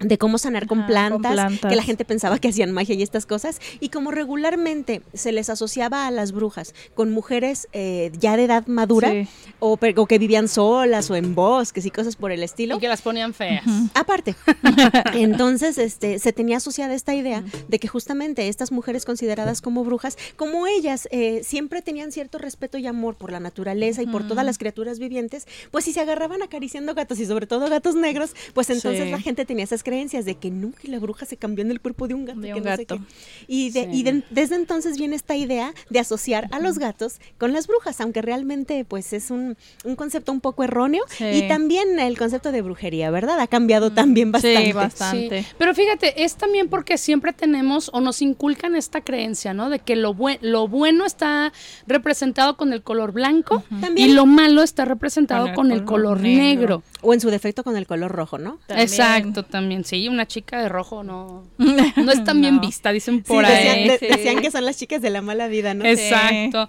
de 0.00 0.18
cómo 0.18 0.38
sanar 0.38 0.66
con, 0.66 0.80
Ajá, 0.80 0.88
plantas, 0.88 1.20
con 1.30 1.32
plantas. 1.34 1.68
que 1.70 1.76
la 1.76 1.82
gente 1.84 2.04
pensaba 2.04 2.38
que 2.40 2.48
hacían 2.48 2.72
magia 2.72 2.94
y 2.96 3.02
estas 3.02 3.26
cosas, 3.26 3.60
y 3.80 3.90
como 3.90 4.10
regularmente 4.10 5.02
se 5.12 5.30
les 5.30 5.48
asociaba 5.50 6.06
a 6.08 6.10
las 6.10 6.32
brujas 6.32 6.74
con 6.94 7.12
mujeres 7.12 7.68
eh, 7.72 8.10
ya 8.18 8.36
de 8.36 8.44
edad 8.44 8.66
madura, 8.66 9.10
Sí. 9.12 9.28
o, 9.60 9.78
o 9.96 10.06
que 10.06 10.18
vivían 10.18 10.48
solas 10.48 11.10
o 11.10 11.16
en 11.16 11.34
bosques 11.36 11.86
y 11.86 11.90
cosas 11.90 12.16
por 12.16 12.32
el 12.32 12.42
estilo, 12.42 12.76
Y 12.76 12.80
que 12.80 12.88
las 12.88 13.02
ponían 13.02 13.34
feas. 13.34 13.64
Aparte, 13.94 14.34
entonces 15.14 15.78
este, 15.78 16.18
se 16.18 16.32
tenía 16.32 16.56
asociada 16.56 16.94
esta 16.94 17.14
idea 17.14 17.44
de 17.68 17.78
que 17.78 17.88
justamente 17.88 18.48
estas 18.48 18.72
mujeres 18.72 19.04
consideradas 19.04 19.60
como 19.60 19.84
brujas, 19.84 20.16
como 20.36 20.66
ellas 20.66 21.08
eh, 21.12 21.42
siempre 21.44 21.82
tenían 21.82 22.10
cierto 22.12 22.38
respeto 22.38 22.78
y 22.78 22.86
amor 22.88 23.14
por 23.16 23.30
la 23.30 23.38
naturaleza 23.40 24.02
y 24.02 24.06
por 24.06 24.26
todas 24.26 24.44
las 24.44 24.58
criaturas 24.58 24.98
vivientes, 24.98 25.46
pues 25.70 25.84
si 25.84 25.92
se 25.92 26.00
agarraban 26.00 26.42
acariciando 26.42 26.94
gatos 26.94 27.18
y 27.20 27.26
sobre 27.26 27.46
todo 27.46 27.68
gatos 27.70 27.94
negros, 27.94 28.34
pues 28.54 28.70
entonces 28.70 29.04
Sí. 29.04 29.10
la 29.10 29.20
gente 29.20 29.44
tenía 29.44 29.64
esas 29.64 29.82
creencias 29.84 30.24
de 30.24 30.34
que 30.36 30.50
nunca 30.50 30.80
la 30.84 30.98
bruja 30.98 31.24
se 31.26 31.36
cambió 31.36 31.64
en 31.64 31.70
el 31.70 31.80
cuerpo 31.80 32.08
de 32.08 32.14
un 32.14 32.24
gato. 32.24 32.40
De 32.40 32.48
que 32.48 32.54
un 32.54 32.64
no 32.64 32.76
sé 32.76 32.86
qué. 32.86 32.98
Y, 33.46 33.70
de- 33.70 33.84
Sí. 33.84 33.88
y 33.92 34.02
de- 34.02 34.24
desde 34.30 34.56
entonces 34.56 34.98
viene 34.98 35.14
esta 35.14 35.36
idea 35.36 35.72
de 35.90 35.98
asociar 36.00 36.48
a 36.50 36.58
los 36.58 36.78
gatos 36.80 37.20
con 37.38 37.52
las 37.52 37.68
brujas, 37.68 38.00
aunque 38.00 38.20
realmente 38.22 38.84
pues 38.84 39.12
es 39.12 39.30
un, 39.30 39.56
un 39.84 39.94
concepto 39.94 40.32
un 40.32 40.40
poco 40.40 40.64
erróneo. 40.64 41.04
Sí. 41.08 41.24
Y 41.26 41.48
también 41.48 42.00
el 42.00 42.18
concepto 42.18 42.50
de 42.50 42.62
brujería, 42.62 43.10
¿verdad? 43.10 43.38
Ha 43.38 43.46
cambiado 43.46 43.92
también 43.92 44.32
bastante. 44.32 44.64
Sí, 44.66 44.72
bastante. 44.72 45.42
Sí, 45.42 45.48
Pero 45.58 45.74
fíjate, 45.74 46.24
es 46.24 46.36
también 46.36 46.68
porque 46.68 46.98
siempre 46.98 47.32
tenemos 47.32 47.90
o 47.92 48.00
nos 48.00 48.22
inculcan 48.22 48.74
esta 48.74 49.02
creencia, 49.02 49.52
¿no? 49.54 49.68
De 49.70 49.78
que 49.78 49.94
lo, 49.96 50.14
buen- 50.14 50.38
lo 50.40 50.66
bueno 50.66 51.04
está 51.04 51.52
representado 51.86 52.56
con 52.56 52.72
el 52.72 52.82
color 52.82 53.12
blanco 53.12 53.62
y 53.96 54.08
lo 54.08 54.26
malo 54.26 54.62
está 54.62 54.84
representado 54.84 55.46
Con 55.46 55.54
con 55.54 55.72
el 55.72 55.78
el, 55.80 55.84
color 55.84 56.04
color, 56.16 56.20
negro. 56.22 56.42
negro. 56.78 56.82
O 57.02 57.12
en 57.14 57.20
su 57.20 57.30
defecto 57.30 57.62
con 57.64 57.76
el 57.76 57.86
color 57.86 58.10
rojo, 58.10 58.38
¿no? 58.38 58.58
También. 58.66 58.88
Exacto, 58.88 59.42
también. 59.44 59.73
Sí, 59.82 60.06
una 60.06 60.26
chica 60.26 60.60
de 60.62 60.68
rojo 60.68 61.02
no, 61.02 61.44
no 61.58 62.12
es 62.12 62.22
tan 62.22 62.40
bien 62.40 62.60
vista, 62.60 62.92
dicen 62.92 63.16
Sí, 63.16 63.22
por 63.26 63.44
decían, 63.46 63.74
ahí. 63.76 63.88
de- 63.88 63.98
sí. 63.98 64.06
decían 64.06 64.40
que 64.40 64.50
son 64.52 64.64
las 64.64 64.76
chicas 64.78 65.02
de 65.02 65.10
la 65.10 65.22
mala 65.22 65.48
vida, 65.48 65.74
¿no? 65.74 65.84
Exacto. 65.86 66.68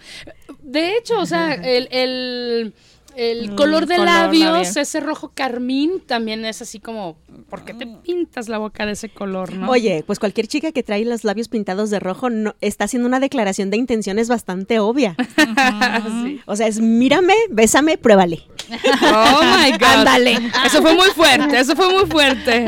De 0.64 0.98
hecho, 0.98 1.20
o 1.20 1.26
sea, 1.26 1.54
el, 1.54 1.88
el, 1.92 2.74
el 3.16 3.56
color 3.56 3.86
de 3.86 3.96
color 3.98 4.06
labios, 4.08 4.76
ese 4.76 5.00
rojo 5.00 5.32
carmín, 5.34 6.02
también 6.06 6.44
es 6.46 6.62
así 6.62 6.80
como, 6.80 7.18
¿por 7.50 7.64
qué 7.64 7.74
te 7.74 7.86
pintas 7.86 8.50
la 8.50 8.58
boca 8.58 8.86
de 8.86 8.94
ese 8.94 9.10
color, 9.10 9.54
no? 9.54 9.70
Oye, 9.70 10.04
pues 10.08 10.20
cualquier 10.20 10.48
chica 10.48 10.72
que 10.72 10.84
trae 10.84 11.06
los 11.06 11.24
labios 11.24 11.48
pintados 11.48 11.90
de 11.92 12.00
rojo 12.00 12.30
no, 12.30 12.56
está 12.62 12.86
haciendo 12.86 13.08
una 13.08 13.20
declaración 13.20 13.70
de 13.70 13.78
intenciones 13.78 14.28
bastante 14.28 14.80
obvia. 14.80 15.16
Sí. 16.26 16.42
O 16.46 16.56
sea, 16.56 16.68
es 16.68 16.80
mírame, 16.80 17.34
bésame, 17.50 17.98
pruébale. 17.98 18.44
Oh 18.70 19.42
my 19.44 19.72
God. 19.80 19.84
Ándale. 19.84 20.40
Eso 20.66 20.82
fue 20.82 20.94
muy 20.96 21.10
fuerte, 21.10 21.60
eso 21.60 21.76
fue 21.76 21.92
muy 21.92 22.06
fuerte. 22.06 22.66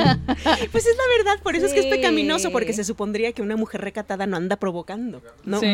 Pues 0.72 0.86
es 0.86 0.96
la 0.98 1.18
verdad, 1.18 1.42
por 1.44 1.56
eso 1.56 1.66
es 1.66 1.74
que 1.74 1.80
es 1.80 1.86
pecaminoso, 1.88 2.52
porque 2.52 2.74
se 2.74 2.84
supondría 2.84 3.32
que 3.32 3.42
una 3.42 3.56
mujer 3.56 3.82
recatada 3.82 4.26
no 4.26 4.38
anda 4.38 4.56
provocando, 4.56 5.22
¿no? 5.44 5.60
Sí. 5.60 5.68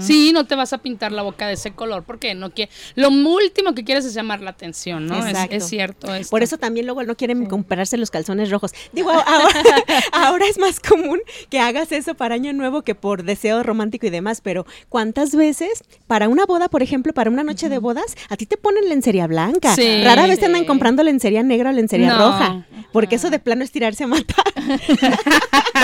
Sí, 0.00 0.32
no 0.32 0.46
te 0.46 0.54
vas 0.54 0.72
a 0.72 0.78
pintar 0.78 1.12
la 1.12 1.22
boca 1.22 1.46
de 1.46 1.54
ese 1.54 1.72
color, 1.72 2.04
porque 2.04 2.34
no 2.34 2.50
que 2.50 2.68
lo 2.94 3.08
último 3.08 3.74
que 3.74 3.84
quieres 3.84 4.04
es 4.04 4.14
llamar 4.14 4.40
la 4.40 4.50
atención, 4.50 5.06
¿no? 5.06 5.18
Es, 5.18 5.26
Exacto. 5.26 5.56
es 5.56 5.66
cierto. 5.66 6.14
esto. 6.14 6.30
Por 6.30 6.42
eso 6.42 6.58
también 6.58 6.86
luego 6.86 7.02
no 7.02 7.16
quieren 7.16 7.46
comprarse 7.46 7.96
los 7.96 8.10
calzones 8.10 8.50
rojos. 8.50 8.72
Digo, 8.92 9.10
ahora 10.12 10.46
es 10.46 10.58
más 10.58 10.80
común 10.80 11.20
que 11.48 11.60
hagas 11.60 11.92
eso 11.92 12.14
para 12.14 12.34
Año 12.34 12.52
Nuevo 12.52 12.82
que 12.82 12.94
por 12.94 13.22
deseo 13.24 13.62
romántico 13.62 14.06
y 14.06 14.10
demás, 14.10 14.40
pero 14.40 14.66
¿cuántas 14.88 15.34
veces 15.34 15.82
para 16.06 16.28
una 16.28 16.46
boda, 16.46 16.68
por 16.68 16.82
ejemplo, 16.82 17.12
para 17.12 17.30
una 17.30 17.42
noche 17.42 17.68
de 17.68 17.78
bodas, 17.78 18.16
a 18.28 18.36
ti 18.36 18.46
te 18.46 18.56
ponen 18.56 18.88
lencería 18.88 19.26
blanca? 19.26 19.53
Sí. 19.74 20.02
Rara 20.04 20.26
vez 20.26 20.38
te 20.38 20.46
andan 20.46 20.62
Sí. 20.62 20.66
comprando 20.66 21.02
lencería 21.02 21.42
negra 21.42 21.70
o 21.70 21.72
lencería 21.72 22.08
No. 22.08 22.18
roja, 22.18 22.66
porque 22.92 23.16
eso 23.16 23.30
de 23.30 23.38
plano 23.38 23.64
es 23.64 23.70
tirarse 23.72 24.04
a 24.04 24.06
matar. 24.06 24.44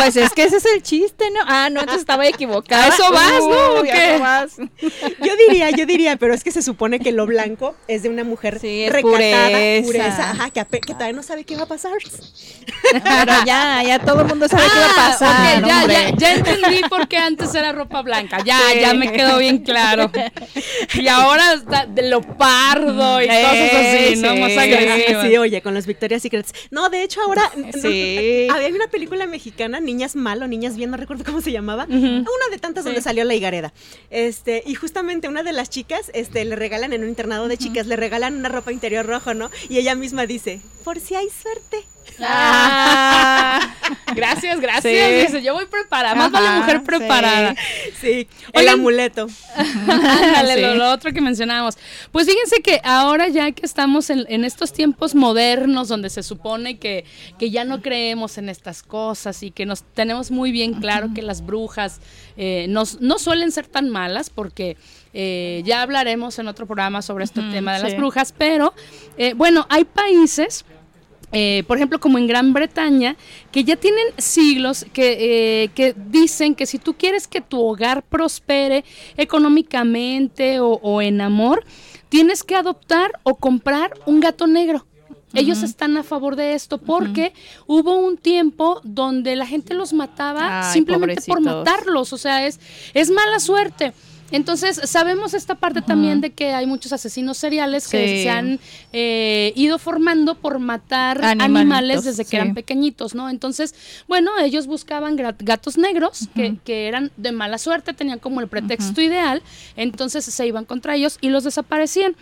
Pues 0.03 0.17
es 0.17 0.31
que 0.33 0.45
ese 0.45 0.57
es 0.57 0.65
el 0.65 0.83
chiste, 0.83 1.25
¿no? 1.31 1.41
Ah, 1.47 1.69
no, 1.71 1.81
entonces 1.81 2.01
estaba 2.01 2.27
equivocada. 2.27 2.85
¿A 2.85 2.89
eso 2.89 3.13
vas, 3.13 3.41
no? 3.41 3.47
¿O 3.75 3.83
Uy, 3.83 3.91
¿a 3.91 3.93
qué? 3.93 4.15
eso 4.15 4.23
vas? 4.23 4.57
Yo 4.57 5.33
diría, 5.49 5.71
yo 5.71 5.85
diría, 5.85 6.17
pero 6.17 6.33
es 6.33 6.43
que 6.43 6.53
se 6.53 6.63
supone 6.63 7.01
que 7.01 7.13
lo 7.13 7.27
blanco 7.27 7.75
es 7.87 8.03
de 8.03 8.09
una 8.09 8.25
mujer 8.25 8.59
Sí, 8.61 8.87
recatada, 8.89 9.03
pureza. 9.51 9.87
pureza, 9.87 10.31
ajá, 10.31 10.51
que, 10.51 10.65
que 10.81 10.95
todavía 10.95 11.13
no 11.13 11.23
sabe 11.23 11.45
qué 11.45 11.57
va 11.57 11.65
a 11.65 11.67
pasar. 11.67 11.93
Pero 12.93 13.33
ya, 13.45 13.83
ya 13.83 13.99
todo 13.99 14.23
el 14.23 14.29
mundo 14.29 14.49
sabe 14.49 14.63
qué 14.73 14.79
va 14.79 14.87
a 14.87 14.91
Ah, 14.91 15.11
pasar. 15.11 15.67
ya, 15.67 15.87
ya, 15.87 16.11
ya 16.17 16.35
entendí 16.35 16.81
por 16.89 17.07
qué 17.09 17.19
antes 17.19 17.55
era 17.55 17.73
ropa 17.73 18.01
blanca. 18.03 18.39
Ya, 18.45 18.59
Sí. 18.73 18.81
ya 18.81 18.95
me 18.95 19.13
quedó 19.13 19.37
bien 19.39 19.59
claro. 19.59 20.11
Y 20.95 21.09
ahora 21.09 21.53
está 21.55 21.85
de 21.87 22.09
lo 22.09 22.23
pardo 22.23 23.21
y 23.21 23.27
Eh, 23.27 23.29
cosas 23.69 23.87
así, 23.87 24.17
¿no? 24.17 24.35
sí. 24.35 24.41
Más 24.41 24.53
Sí, 24.53 24.59
agresivas. 24.59 25.27
Sí, 25.29 25.37
oye, 25.37 25.63
con 25.63 25.75
los 25.75 25.87
Victoria's 25.87 26.23
Secrets. 26.23 26.53
No, 26.71 26.89
de 26.89 27.03
hecho 27.03 27.21
ahora 27.23 27.51
no- 27.57 27.73
Sí. 27.81 28.47
había 28.51 28.69
una 28.69 28.89
película 28.89 29.27
mexicana, 29.27 29.81
Niñas 29.81 30.17
Mal 30.17 30.43
o 30.43 30.47
Niñas 30.49 30.77
Bien, 30.77 30.91
no 30.91 30.97
recuerdo 30.97 31.25
cómo 31.25 31.41
se 31.41 31.53
llamaba, 31.53 31.87
una 31.91 32.25
de 32.51 32.59
tantas 32.59 32.85
donde 32.85 33.03
salió 33.03 33.25
la 33.25 33.35
higareda. 33.35 33.73
Este, 34.11 34.63
y 34.67 34.75
justamente 34.75 35.29
una 35.29 35.43
de 35.43 35.53
las 35.53 35.71
chicas, 35.71 36.11
este, 36.15 36.45
le 36.45 36.57
regalan 36.57 36.93
en 36.93 37.03
un 37.03 37.09
internado 37.09 37.49
de 37.49 37.57
chicas, 37.59 37.87
le 37.87 37.97
regalan 37.97 38.37
una 38.37 38.49
ropa 38.49 38.73
interior 38.73 39.07
rojo, 39.07 39.35
¿no? 39.35 39.51
Y 39.69 39.79
ella 39.79 39.95
misma 39.95 40.27
dice, 40.27 40.61
por 40.85 41.01
si 41.01 41.15
hay 41.15 41.29
suerte. 41.29 41.85
Ah, 42.23 43.75
gracias, 44.15 44.61
gracias. 44.61 44.83
Sí. 44.83 45.27
Dice, 45.27 45.43
yo 45.43 45.55
voy 45.55 45.67
preparada. 45.67 46.15
Más 46.15 46.31
vale 46.31 46.51
mujer 46.59 46.83
preparada. 46.83 47.55
Sí, 48.01 48.29
el 48.53 48.69
amuleto. 48.69 49.27
Ándale, 49.57 50.55
Sí. 50.55 50.61
lo, 50.61 50.75
lo 50.75 50.91
otro 50.93 51.13
que 51.13 51.21
mencionábamos. 51.21 51.77
Pues 52.13 52.27
fíjense 52.27 52.63
que 52.63 52.81
ahora 52.85 53.29
ya 53.29 53.51
que 53.53 53.65
estamos 53.65 54.11
en, 54.11 54.25
en 54.29 54.45
estos 54.45 54.73
tiempos 54.73 55.15
modernos 55.15 55.89
donde 55.89 56.11
se 56.11 56.23
supone 56.23 56.79
que, 56.79 57.05
que 57.39 57.51
ya 57.51 57.65
no 57.65 57.83
creemos 57.83 58.39
en 58.39 58.49
estas 58.49 58.83
cosas 58.83 59.43
y 59.43 59.51
que 59.51 59.67
nos 59.67 59.83
tenemos 59.83 60.31
muy 60.31 60.53
bien 60.53 60.75
claro 60.75 61.11
que 61.15 61.23
las 61.23 61.45
brujas 61.45 62.01
eh, 62.37 62.67
nos- 62.69 63.01
no 63.01 63.19
suelen 63.19 63.53
ser 63.53 63.67
tan 63.67 63.89
malas 63.91 64.31
porque 64.31 64.77
eh, 65.13 65.63
ya 65.65 65.83
hablaremos 65.83 66.39
en 66.39 66.49
otro 66.49 66.67
programa 66.67 67.03
sobre 67.03 67.25
este 67.25 67.41
tema 67.51 67.75
de 67.77 67.83
las 67.83 67.97
brujas, 67.97 68.33
pero 68.37 68.73
eh, 69.19 69.35
bueno, 69.35 69.67
hay 69.69 69.85
países 69.85 70.65
eh, 71.33 71.65
por 71.67 71.77
ejemplo, 71.77 72.01
como 72.01 72.19
en 72.19 72.27
Gran 72.27 72.53
Bretaña, 72.53 73.17
que 73.53 73.65
ya 73.65 73.77
tienen 73.77 74.07
siglos 74.19 74.87
que, 74.93 75.65
eh, 75.65 75.69
que 75.75 75.95
dicen 75.97 76.55
que 76.55 76.67
si 76.67 76.79
tú 76.79 76.95
quieres 76.95 77.29
que 77.29 77.41
tu 77.41 77.61
hogar 77.61 78.03
prospere 78.03 78.85
económicamente 79.17 80.61
o, 80.61 80.73
o 80.83 81.03
en 81.03 81.21
amor, 81.21 81.65
tienes 82.09 82.43
que 82.43 82.57
adoptar 82.57 83.13
o 83.23 83.37
comprar 83.37 83.93
un 84.07 84.21
gato 84.21 84.47
negro. 84.47 84.87
Ellos 85.33 85.63
están 85.63 85.97
a 85.97 86.03
favor 86.03 86.35
de 86.35 86.55
esto 86.55 86.79
porque 86.79 87.33
hubo 87.67 87.95
un 87.95 88.17
tiempo 88.17 88.81
donde 88.83 89.37
la 89.37 89.47
gente 89.47 89.75
los 89.75 89.93
mataba 89.93 90.67
Ay, 90.67 90.73
simplemente 90.73 91.23
por 91.27 91.41
matarlos, 91.41 92.13
o 92.13 92.19
sea, 92.19 92.47
es, 92.47 92.59
es 92.95 93.11
mala 93.11 93.39
suerte. 93.39 93.93
Entonces, 94.33 94.81
sabemos 94.85 95.35
esta 95.35 95.55
parte 95.55 95.83
también 95.83 96.21
de 96.21 96.33
que 96.33 96.53
hay 96.53 96.67
muchos 96.67 96.93
asesinos 96.93 97.37
seriales 97.39 97.89
que 97.89 98.23
se 98.23 98.31
han 98.31 98.61
eh, 98.93 99.53
ido 99.57 99.79
formando 99.79 100.35
por 100.37 100.59
matar 100.59 101.25
Animalitos, 101.25 101.45
animales 101.45 102.05
desde 102.05 102.25
que 102.25 102.31
sí. 102.31 102.37
eran 102.37 102.55
pequeñitos, 102.55 103.15
¿no? 103.15 103.29
Entonces, 103.29 103.75
bueno, 104.09 104.31
ellos 104.39 104.67
buscaban 104.67 105.17
gatos 105.17 105.79
negros 105.79 106.29
que, 106.35 106.57
que 106.65 106.87
eran 106.89 107.11
de 107.17 107.33
mala 107.33 107.59
suerte, 107.59 107.93
tenían 107.93 108.19
como 108.19 108.41
el 108.41 108.49
pretexto 108.49 109.01
ideal, 109.01 109.43
entonces 109.77 110.25
se 110.25 110.47
iban 110.47 110.65
contra 110.65 110.95
ellos 110.95 111.19
y 111.21 111.31
los 111.31 111.45
desaparecían. 111.45 112.17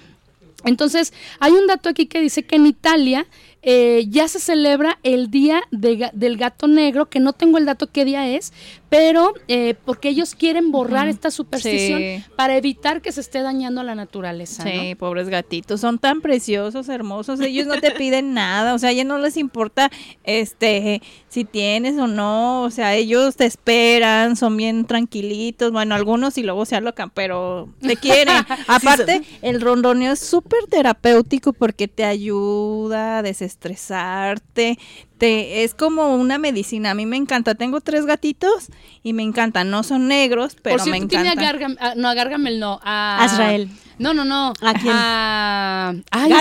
Entonces, 0.65 1.13
hay 1.39 1.53
un 1.53 1.67
dato 1.67 1.89
aquí 1.89 2.07
que 2.07 2.21
dice 2.21 2.45
que 2.45 2.57
en 2.57 2.67
Italia 2.67 3.27
eh, 3.63 4.07
ya 4.09 4.29
se 4.29 4.41
celebra 4.41 4.99
el 5.03 5.31
Día 5.31 5.63
de 5.71 6.11
del 6.13 6.37
Gato 6.37 6.67
Negro, 6.67 7.07
que 7.07 7.21
no 7.21 7.33
tengo 7.33 7.59
el 7.59 7.67
dato 7.67 7.91
qué 7.91 8.05
día 8.05 8.29
es, 8.29 8.53
pero 8.89 9.35
eh, 9.49 9.75
porque 9.85 10.09
ellos 10.09 10.35
quieren 10.35 10.71
borrar 10.73 11.09
esta 11.09 11.31
superstición 11.31 12.01
Sí. 12.01 12.25
para 12.37 12.57
evitar 12.57 13.03
que 13.03 13.13
se 13.13 13.21
esté 13.21 13.43
dañando 13.43 13.83
la 13.83 13.95
naturaleza. 13.95 14.65
¿no? 14.65 14.71
Sí, 14.71 14.95
pobres 14.95 15.29
gatitos, 15.29 15.81
son 15.81 15.99
tan 15.99 16.21
preciosos, 16.21 16.89
hermosos, 16.89 17.41
ellos 17.41 17.67
no 17.67 17.81
te 17.81 17.91
piden 17.91 18.33
nada, 18.35 18.75
o 18.75 18.79
sea, 18.79 18.89
a 18.91 18.93
ellos 18.93 19.07
no 19.07 19.19
les 19.19 19.37
importa 19.37 19.91
este 20.25 21.03
si 21.29 21.45
tienes 21.45 21.99
o 21.99 22.07
no, 22.07 22.63
o 22.63 22.71
sea, 22.71 22.95
ellos 22.95 23.37
te 23.37 23.45
esperan, 23.45 24.37
son 24.37 24.57
bien 24.57 24.87
tranquilitos, 24.87 25.73
bueno, 25.73 25.95
algunos 25.95 26.39
y 26.39 26.43
luego 26.43 26.65
se 26.65 26.77
alocan, 26.77 27.11
pero 27.11 27.69
te 27.81 27.97
quieren. 28.01 28.37
Aparte, 28.67 29.23
el 29.43 29.61
rondoneo 29.61 30.13
es 30.13 30.21
súper 30.21 30.61
terapéutico 30.71 31.53
porque 31.53 31.89
te 31.89 32.05
ayuda 32.05 33.19
a 33.19 33.23
desestresarte, 33.23 34.79
te 35.19 35.65
es 35.65 35.75
como 35.75 36.15
una 36.17 36.39
medicina, 36.39 36.93
a 36.93 36.95
mí 36.95 37.05
me 37.07 37.17
encanta, 37.17 37.55
tengo 37.55 37.81
tres 37.81 38.07
gatitos 38.07 38.69
y 39.03 39.13
me 39.13 39.23
encantan, 39.25 39.71
no 39.71 39.83
son 39.83 40.09
negros, 40.09 40.57
pero 40.63 40.79
Por 40.79 40.89
me 40.89 41.01
tiene 41.07 41.29
a 41.29 41.33
encantan. 41.33 41.61
Gargam- 41.61 41.77
a- 41.81 41.95
no, 41.97 42.09
a 42.09 42.15
Gargamel 42.15 42.59
no, 42.61 42.81
a... 42.83 43.25
Azrael. 43.25 43.69
No, 43.99 44.15
no, 44.15 44.25
no. 44.25 44.53
¿A 44.63 44.75
quién? 44.75 44.95
A, 44.95 45.93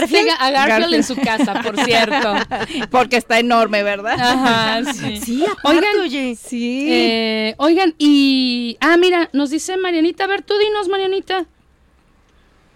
este 0.03 0.25
Ga- 0.28 0.38
a 0.39 0.51
Garfield, 0.51 0.93
en 0.93 1.03
su 1.03 1.15
casa, 1.15 1.59
por 1.63 1.75
cierto. 1.84 2.36
Porque 2.91 3.17
está 3.17 3.39
enorme, 3.39 3.82
¿verdad? 3.82 4.13
Ajá, 4.19 4.84
sí. 4.93 5.17
Sí, 5.17 5.43
aparte, 5.43 5.67
Oigan, 5.80 5.99
oye. 6.01 6.36
Sí. 6.36 6.86
Eh, 6.88 7.55
oigan, 7.57 7.95
y... 7.97 8.78
Ah, 8.80 8.95
mira, 8.97 9.32
nos 9.34 9.49
dice 9.49 9.75
Marianita. 9.75 10.25
A 10.25 10.28
ver, 10.28 10.43
tú 10.43 10.53
dinos, 10.59 10.88
Marianita. 10.88 11.45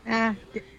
Ah, 0.08 0.34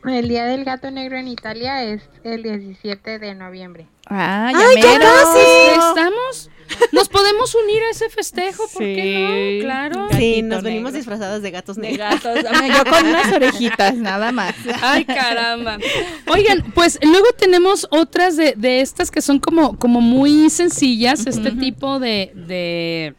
El 0.05 0.29
Día 0.29 0.47
del 0.47 0.65
Gato 0.65 0.91
Negro 0.91 1.17
en 1.17 1.29
Italia 1.29 1.85
es 1.85 2.03
el 2.25 2.43
17 2.43 3.19
de 3.21 3.35
noviembre. 3.37 3.87
Ah, 4.07 4.51
ya 4.53 4.59
¡Ay, 4.59 4.83
ya 4.83 4.89
mero. 4.99 5.05
casi! 5.05 5.89
¿Estamos? 5.89 6.51
¿Nos 6.91 7.09
podemos 7.09 7.55
unir 7.55 7.83
a 7.85 7.91
ese 7.91 8.09
festejo? 8.11 8.65
¿Por 8.73 8.83
qué 8.83 9.59
Sí. 9.59 9.59
no? 9.59 9.65
Claro. 9.65 10.09
Sí, 10.11 10.15
Gatito 10.41 10.47
nos 10.49 10.63
venimos 10.65 10.85
negro. 10.93 10.97
disfrazadas 10.99 11.43
de 11.43 11.51
gatos 11.53 11.77
De 11.77 11.83
negros. 11.83 12.21
gatos. 12.23 12.43
Yo 12.77 12.85
con 12.91 13.07
unas 13.07 13.33
orejitas, 13.33 13.95
nada 13.95 14.33
más. 14.33 14.55
Ay, 14.83 15.05
caramba. 15.05 15.79
Oigan, 16.29 16.65
pues 16.75 16.99
luego 17.03 17.27
tenemos 17.39 17.87
otras 17.91 18.37
de, 18.37 18.55
de 18.57 18.81
estas 18.81 19.11
que 19.13 19.21
son 19.23 19.39
como, 19.39 19.79
como 19.79 20.01
muy 20.01 20.51
sencillas, 20.51 21.27
este 21.27 21.53
tipo 21.53 22.01
de, 22.01 22.33
de, 22.35 23.15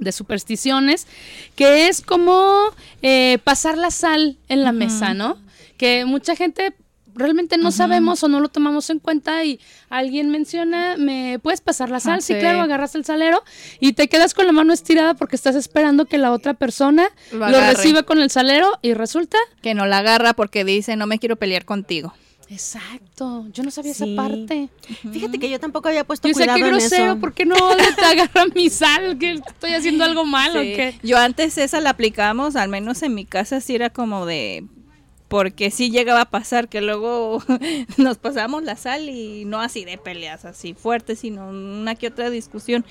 de 0.00 0.12
supersticiones, 0.12 1.06
que 1.54 1.86
es 1.88 2.00
como 2.00 2.56
eh, 3.02 3.38
pasar 3.44 3.78
la 3.78 3.92
sal 3.92 4.38
en 4.48 4.64
la 4.64 4.72
mesa, 4.72 5.14
¿no? 5.14 5.38
Que 5.80 6.04
mucha 6.04 6.36
gente 6.36 6.74
realmente 7.14 7.56
no 7.56 7.72
sabemos 7.72 8.22
o 8.22 8.28
no 8.28 8.38
lo 8.38 8.48
tomamos 8.50 8.90
en 8.90 8.98
cuenta 8.98 9.42
y 9.44 9.58
alguien 9.88 10.30
menciona, 10.30 10.96
¿me 10.98 11.38
puedes 11.42 11.60
pasar 11.62 11.88
la 11.90 12.00
sal? 12.00 12.18
Ah, 12.18 12.20
sí, 12.20 12.34
sí. 12.34 12.38
claro, 12.38 12.60
agarras 12.60 12.94
el 12.94 13.04
salero 13.06 13.42
y 13.80 13.94
te 13.94 14.08
quedas 14.08 14.34
con 14.34 14.44
la 14.46 14.52
mano 14.52 14.72
estirada 14.74 15.14
porque 15.14 15.36
estás 15.36 15.56
esperando 15.56 16.04
que 16.04 16.18
la 16.18 16.32
otra 16.32 16.52
persona 16.54 17.08
Lo 17.32 17.48
reciba 17.60 18.02
con 18.04 18.20
el 18.20 18.30
salero 18.30 18.78
y 18.82 18.92
resulta 18.92 19.38
Que 19.62 19.72
no 19.74 19.86
la 19.86 19.98
agarra 19.98 20.34
porque 20.34 20.64
dice, 20.64 20.96
no 20.96 21.06
me 21.06 21.18
quiero 21.18 21.36
pelear 21.36 21.64
contigo. 21.64 22.12
Exacto, 22.50 23.46
yo 23.52 23.62
no 23.62 23.70
sabía 23.70 23.94
Sí. 23.94 24.04
esa 24.04 24.22
parte. 24.22 24.68
Fíjate 25.12 25.38
que 25.38 25.48
yo 25.48 25.58
tampoco 25.58 25.88
había 25.88 26.04
puesto 26.04 26.28
Yo 26.28 26.34
cuidado 26.34 26.58
qué 26.58 26.64
grosero. 26.64 27.18
¿por 27.18 27.32
qué 27.32 27.46
no 27.46 27.54
te 27.96 28.04
agarra 28.04 28.44
mi 28.54 28.68
sal? 28.70 29.18
¿Que 29.18 29.32
estoy 29.32 29.72
haciendo 29.72 30.04
algo 30.04 30.24
mal 30.26 30.56
o 30.56 30.60
Sí. 30.60 30.74
qué? 30.74 30.98
Yo 31.02 31.16
antes 31.16 31.56
esa 31.58 31.80
la 31.80 31.90
aplicamos, 31.90 32.56
al 32.56 32.68
menos 32.68 33.02
en 33.02 33.14
mi 33.14 33.24
casa 33.24 33.60
sí 33.60 33.74
era 33.74 33.90
como 33.90 34.26
de 34.26 34.64
porque 35.30 35.70
sí 35.70 35.92
llegaba 35.92 36.22
a 36.22 36.28
pasar 36.28 36.68
que 36.68 36.80
luego 36.80 37.40
nos 37.98 38.18
pasábamos 38.18 38.64
la 38.64 38.74
sal 38.74 39.08
y 39.08 39.44
no 39.44 39.60
así 39.60 39.84
de 39.84 39.96
peleas 39.96 40.44
así 40.44 40.74
fuertes, 40.74 41.20
sino 41.20 41.50
una 41.50 41.94
que 41.94 42.08
otra 42.08 42.30
discusión. 42.30 42.84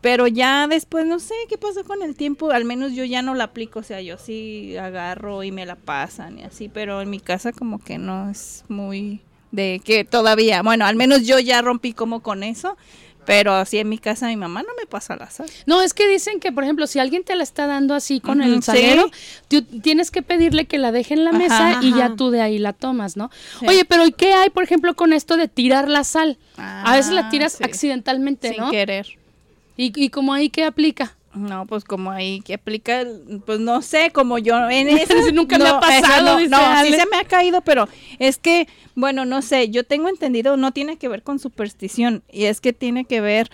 Pero 0.00 0.28
ya 0.28 0.68
después 0.68 1.04
no 1.04 1.18
sé 1.18 1.34
qué 1.48 1.58
pasó 1.58 1.82
con 1.82 2.02
el 2.02 2.14
tiempo, 2.14 2.52
al 2.52 2.64
menos 2.64 2.94
yo 2.94 3.04
ya 3.04 3.22
no 3.22 3.34
la 3.34 3.44
aplico, 3.44 3.80
o 3.80 3.82
sea, 3.82 4.00
yo 4.00 4.18
sí 4.18 4.76
agarro 4.76 5.42
y 5.42 5.50
me 5.50 5.66
la 5.66 5.74
pasan 5.74 6.38
y 6.38 6.44
así, 6.44 6.68
pero 6.68 7.02
en 7.02 7.10
mi 7.10 7.18
casa 7.18 7.50
como 7.50 7.80
que 7.80 7.98
no 7.98 8.30
es 8.30 8.64
muy 8.68 9.20
de 9.50 9.80
que 9.84 10.04
todavía, 10.04 10.62
bueno, 10.62 10.86
al 10.86 10.94
menos 10.94 11.26
yo 11.26 11.40
ya 11.40 11.60
rompí 11.60 11.92
como 11.92 12.20
con 12.20 12.44
eso, 12.44 12.76
pero 13.26 13.52
así 13.54 13.78
en 13.78 13.88
mi 13.88 13.98
casa 13.98 14.26
mi 14.28 14.36
mamá 14.36 14.62
no 14.62 14.68
me 14.78 14.86
pasa 14.86 15.16
la 15.16 15.30
sal. 15.30 15.48
No, 15.66 15.82
es 15.82 15.94
que 15.94 16.08
dicen 16.08 16.40
que, 16.40 16.52
por 16.52 16.64
ejemplo, 16.64 16.86
si 16.86 16.98
alguien 16.98 17.22
te 17.24 17.36
la 17.36 17.42
está 17.42 17.66
dando 17.66 17.94
así 17.94 18.20
con 18.20 18.42
el 18.42 18.62
salero, 18.62 19.10
tú 19.48 19.62
tienes 19.62 20.10
que 20.10 20.22
pedirle 20.22 20.66
que 20.66 20.78
la 20.78 20.90
deje 20.92 21.14
en 21.14 21.24
la 21.24 21.30
Ajá, 21.30 21.38
mesa 21.38 21.78
y 21.82 21.94
ya 21.94 22.14
tú 22.16 22.30
de 22.30 22.40
ahí 22.40 22.58
la 22.58 22.72
tomas, 22.72 23.16
¿no? 23.16 23.30
Sí. 23.60 23.66
Oye, 23.68 23.84
pero 23.84 24.06
¿y 24.06 24.12
qué 24.12 24.32
hay, 24.32 24.50
por 24.50 24.64
ejemplo, 24.64 24.94
con 24.94 25.12
esto 25.12 25.36
de 25.36 25.48
tirar 25.48 25.88
la 25.88 26.04
sal? 26.04 26.38
a 26.56 26.94
veces 26.96 27.12
la 27.12 27.22
Ah, 27.22 27.30
tiras 27.30 27.54
sí. 27.54 27.64
accidentalmente, 27.64 28.48
sin 28.50 28.58
¿no? 28.60 28.70
querer. 28.70 29.06
¿Y, 29.76 29.92
y 29.94 30.10
como 30.10 30.32
ahí 30.34 30.50
qué 30.50 30.64
aplica? 30.64 31.16
No, 31.34 31.64
pues 31.66 31.84
como 31.84 32.10
ahí 32.10 32.40
que 32.40 32.54
aplica, 32.54 33.04
pues 33.46 33.60
no 33.60 33.82
sé, 33.82 34.10
como 34.12 34.38
yo 34.38 34.68
en 34.68 34.88
eso 34.98 35.14
Nunca 35.32 35.58
me 35.58 35.68
ha 35.68 35.74
no, 35.74 35.80
pasado, 35.80 36.40
No, 36.40 36.74
no, 36.74 36.82
sí 36.82 36.92
se 36.92 37.06
me 37.06 37.18
ha 37.18 37.24
caído, 37.24 37.60
pero 37.60 37.88
es 38.18 38.38
que, 38.38 38.66
bueno, 38.96 39.24
no 39.24 39.40
sé, 39.40 39.70
yo 39.70 39.84
tengo 39.84 40.08
entendido, 40.08 40.56
no 40.56 40.72
tiene 40.72 40.96
que 40.96 41.08
ver 41.08 41.22
con 41.22 41.38
superstición, 41.38 42.24
y 42.30 42.46
es 42.46 42.60
que 42.60 42.72
tiene 42.72 43.04
que 43.04 43.20
ver 43.20 43.50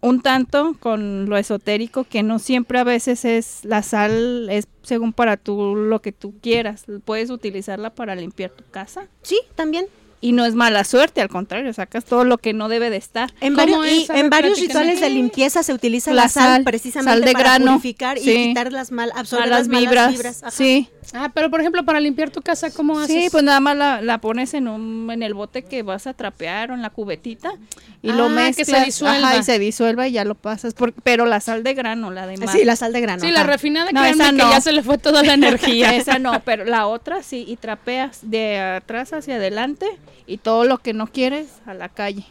un 0.00 0.20
tanto 0.20 0.74
con 0.80 1.28
lo 1.28 1.36
esotérico, 1.36 2.04
que 2.04 2.22
no 2.22 2.38
siempre 2.38 2.78
a 2.78 2.84
veces 2.84 3.24
es 3.24 3.64
la 3.64 3.82
sal, 3.82 4.48
es 4.50 4.66
según 4.82 5.12
para 5.12 5.36
tú 5.36 5.76
lo 5.76 6.00
que 6.00 6.12
tú 6.12 6.34
quieras, 6.40 6.86
puedes 7.04 7.30
utilizarla 7.30 7.94
para 7.94 8.16
limpiar 8.16 8.50
tu 8.50 8.64
casa. 8.70 9.06
Sí, 9.22 9.38
también. 9.54 9.86
Y 10.24 10.30
no 10.32 10.44
es 10.46 10.54
mala 10.54 10.84
suerte, 10.84 11.20
al 11.20 11.28
contrario, 11.28 11.72
sacas 11.72 12.04
todo 12.04 12.22
lo 12.24 12.38
que 12.38 12.52
no 12.52 12.68
debe 12.68 12.90
de 12.90 12.96
estar. 12.96 13.34
En 13.40 13.56
¿Cómo 13.56 13.78
varios, 13.80 14.08
es? 14.08 14.16
y 14.16 14.20
en 14.20 14.30
varios 14.30 14.60
rituales 14.60 15.00
de 15.00 15.10
limpieza 15.10 15.64
se 15.64 15.74
utiliza 15.74 16.12
La 16.12 16.22
la, 16.22 16.28
sal, 16.28 16.44
sal, 16.48 16.64
precisamente 16.64 17.10
sal 17.10 17.24
de 17.24 17.32
para 17.32 17.44
grano, 17.56 17.72
purificar 17.72 18.18
y 18.18 18.20
quitar 18.22 18.70
las 18.72 18.92
mal, 18.92 19.10
absorber 19.16 19.48
las 19.48 19.66
las 19.66 19.68
malas 19.68 20.12
vibras, 20.12 20.42
sí. 20.52 20.88
Ah, 21.12 21.32
pero 21.34 21.50
por 21.50 21.60
ejemplo, 21.60 21.84
para 21.84 21.98
limpiar 21.98 22.30
tu 22.30 22.40
casa, 22.40 22.70
¿cómo 22.70 23.00
haces? 23.00 23.24
Sí, 23.24 23.28
pues 23.32 23.42
nada 23.42 23.58
más 23.58 23.76
la, 23.76 24.00
la 24.00 24.18
pones 24.18 24.54
en 24.54 24.68
un 24.68 25.10
en 25.10 25.24
el 25.24 25.34
bote 25.34 25.62
que 25.64 25.82
vas 25.82 26.06
a 26.06 26.14
trapear 26.14 26.70
o 26.70 26.74
en 26.74 26.82
la 26.82 26.90
cubetita 26.90 27.52
y 28.00 28.10
Ah, 28.10 28.14
lo 28.14 28.28
que 28.28 28.34
mezclas. 28.34 28.68
se 28.68 28.84
disuelva. 28.84 29.28
Ajá, 29.30 29.38
y 29.38 29.42
se 29.42 29.58
disuelva 29.58 30.06
y 30.06 30.12
ya 30.12 30.24
lo 30.24 30.36
pasas. 30.36 30.72
por- 30.74 30.92
pero 30.92 31.26
la 31.26 31.40
sal 31.40 31.64
de 31.64 31.74
grano, 31.74 32.12
la 32.12 32.28
de 32.28 32.36
mar. 32.36 32.48
Sí, 32.56 32.64
la 32.64 32.76
sal 32.76 32.92
de 32.92 33.00
grano. 33.00 33.24
Sí, 33.24 33.32
la 33.32 33.42
refinada, 33.42 33.90
No, 33.90 34.00
que 34.04 34.38
ya 34.38 34.60
se 34.60 34.72
le 34.72 34.84
fue 34.84 34.98
toda 34.98 35.24
la 35.24 35.34
energía. 35.34 35.96
Esa 35.96 36.20
no, 36.20 36.40
pero 36.44 36.64
la 36.64 36.86
otra 36.86 37.24
sí, 37.24 37.44
y 37.48 37.56
trapeas 37.56 38.20
de 38.22 38.60
atrás 38.60 39.12
hacia 39.12 39.34
adelante 39.34 39.86
y 40.26 40.38
todo 40.38 40.64
lo 40.64 40.78
que 40.78 40.92
no 40.92 41.06
quieres 41.06 41.48
a 41.66 41.74
la 41.74 41.88
calle. 41.88 42.24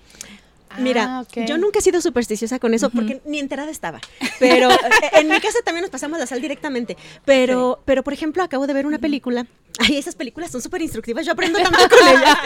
Mira, 0.79 1.17
Ah, 1.17 1.21
ok. 1.21 1.45
yo 1.45 1.57
nunca 1.57 1.79
he 1.79 1.81
sido 1.81 1.99
supersticiosa 1.99 2.57
con 2.57 2.73
eso 2.73 2.89
porque 2.89 3.21
ni 3.25 3.39
enterada 3.39 3.69
estaba. 3.69 3.99
Pero 4.39 4.69
eh, 4.71 4.77
en 5.13 5.27
mi 5.27 5.37
casa 5.41 5.57
también 5.65 5.81
nos 5.81 5.89
pasamos 5.91 6.17
la 6.17 6.25
sal 6.25 6.39
directamente. 6.41 6.95
Pero, 7.25 7.81
pero 7.83 8.03
por 8.03 8.13
ejemplo, 8.13 8.41
acabo 8.41 8.67
de 8.67 8.73
ver 8.73 8.85
una 8.85 8.97
película. 8.97 9.45
Ay, 9.79 9.97
esas 9.97 10.15
películas 10.15 10.49
son 10.49 10.61
súper 10.61 10.81
instructivas. 10.81 11.25
Yo 11.25 11.33
aprendo 11.33 11.59
tanto 11.59 11.77
con 11.89 12.07
ella. 12.07 12.37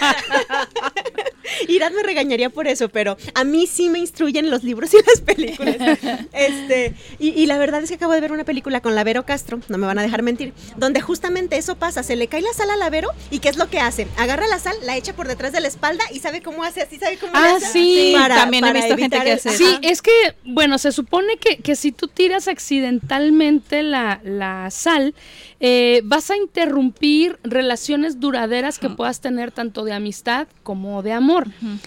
Irad 1.68 1.92
me 1.92 2.04
regañaría 2.04 2.50
por 2.50 2.68
eso, 2.68 2.90
pero 2.90 3.18
a 3.34 3.44
mí 3.44 3.68
sí 3.68 3.90
me 3.90 4.00
instruyen 4.00 4.50
los 4.50 4.64
libros 4.64 4.94
y 4.94 4.98
las 4.98 5.22
películas. 5.22 5.76
Este, 6.34 6.94
y, 7.20 7.30
y 7.30 7.46
la 7.46 7.58
verdad 7.58 7.82
es 7.84 7.90
que 7.90 7.96
acabo 7.96 8.14
de 8.14 8.22
ver 8.22 8.32
una 8.32 8.44
película 8.44 8.82
con 8.82 8.94
Lavero 8.96 9.26
Castro, 9.26 9.60
no 9.70 9.78
me 9.78 9.86
van 9.88 9.98
a 10.00 10.02
dejar 10.02 10.22
mentir, 10.22 10.54
donde 10.78 11.02
justamente 11.02 11.58
eso 11.58 11.76
pasa. 11.76 12.04
Se 12.04 12.16
le 12.16 12.28
cae 12.28 12.42
la 12.42 12.52
sal 12.54 12.70
a 12.70 12.76
Lavero 12.76 13.10
y 13.32 13.40
¿qué 13.40 13.50
es 13.50 13.58
lo 13.58 13.70
que 13.70 13.80
hace? 13.80 14.08
Agarra 14.18 14.48
la 14.48 14.60
sal, 14.60 14.76
la 14.84 14.98
echa 14.98 15.16
por 15.16 15.28
detrás 15.28 15.52
de 15.54 15.62
la 15.62 15.68
espalda 15.68 16.04
y 16.14 16.20
sabe 16.20 16.42
cómo 16.42 16.64
hace 16.64 16.82
así, 16.82 16.98
sabe 16.98 17.18
cómo 17.18 17.32
Ah, 17.36 17.56
hace? 17.58 17.68
sí. 17.68 18.14
también 18.28 18.66
he 18.66 18.74
visto 18.74 18.98
gente 18.98 19.20
que 19.22 19.32
el- 19.32 19.38
hace 19.38 19.50
Ajá. 19.50 19.58
Sí, 19.58 19.78
es 19.82 20.02
que, 20.02 20.12
bueno, 20.44 20.78
se 20.78 20.92
supone 20.92 21.38
que, 21.38 21.58
que 21.58 21.76
si 21.76 21.92
tú 21.92 22.08
tiras 22.08 22.48
accidentalmente 22.48 23.84
la, 23.84 24.20
la 24.24 24.70
sal, 24.72 25.14
eh, 25.60 26.02
vas 26.04 26.30
a 26.32 26.38
interrumpir 26.38 27.38
relaciones 27.44 28.20
duraderas 28.20 28.78
que 28.80 28.90
puedas 28.90 29.22
tener 29.22 29.52
tanto 29.52 29.84
de 29.84 29.94
amistad 29.94 30.48
como 30.64 31.02
de 31.02 31.14
amor. 31.14 31.35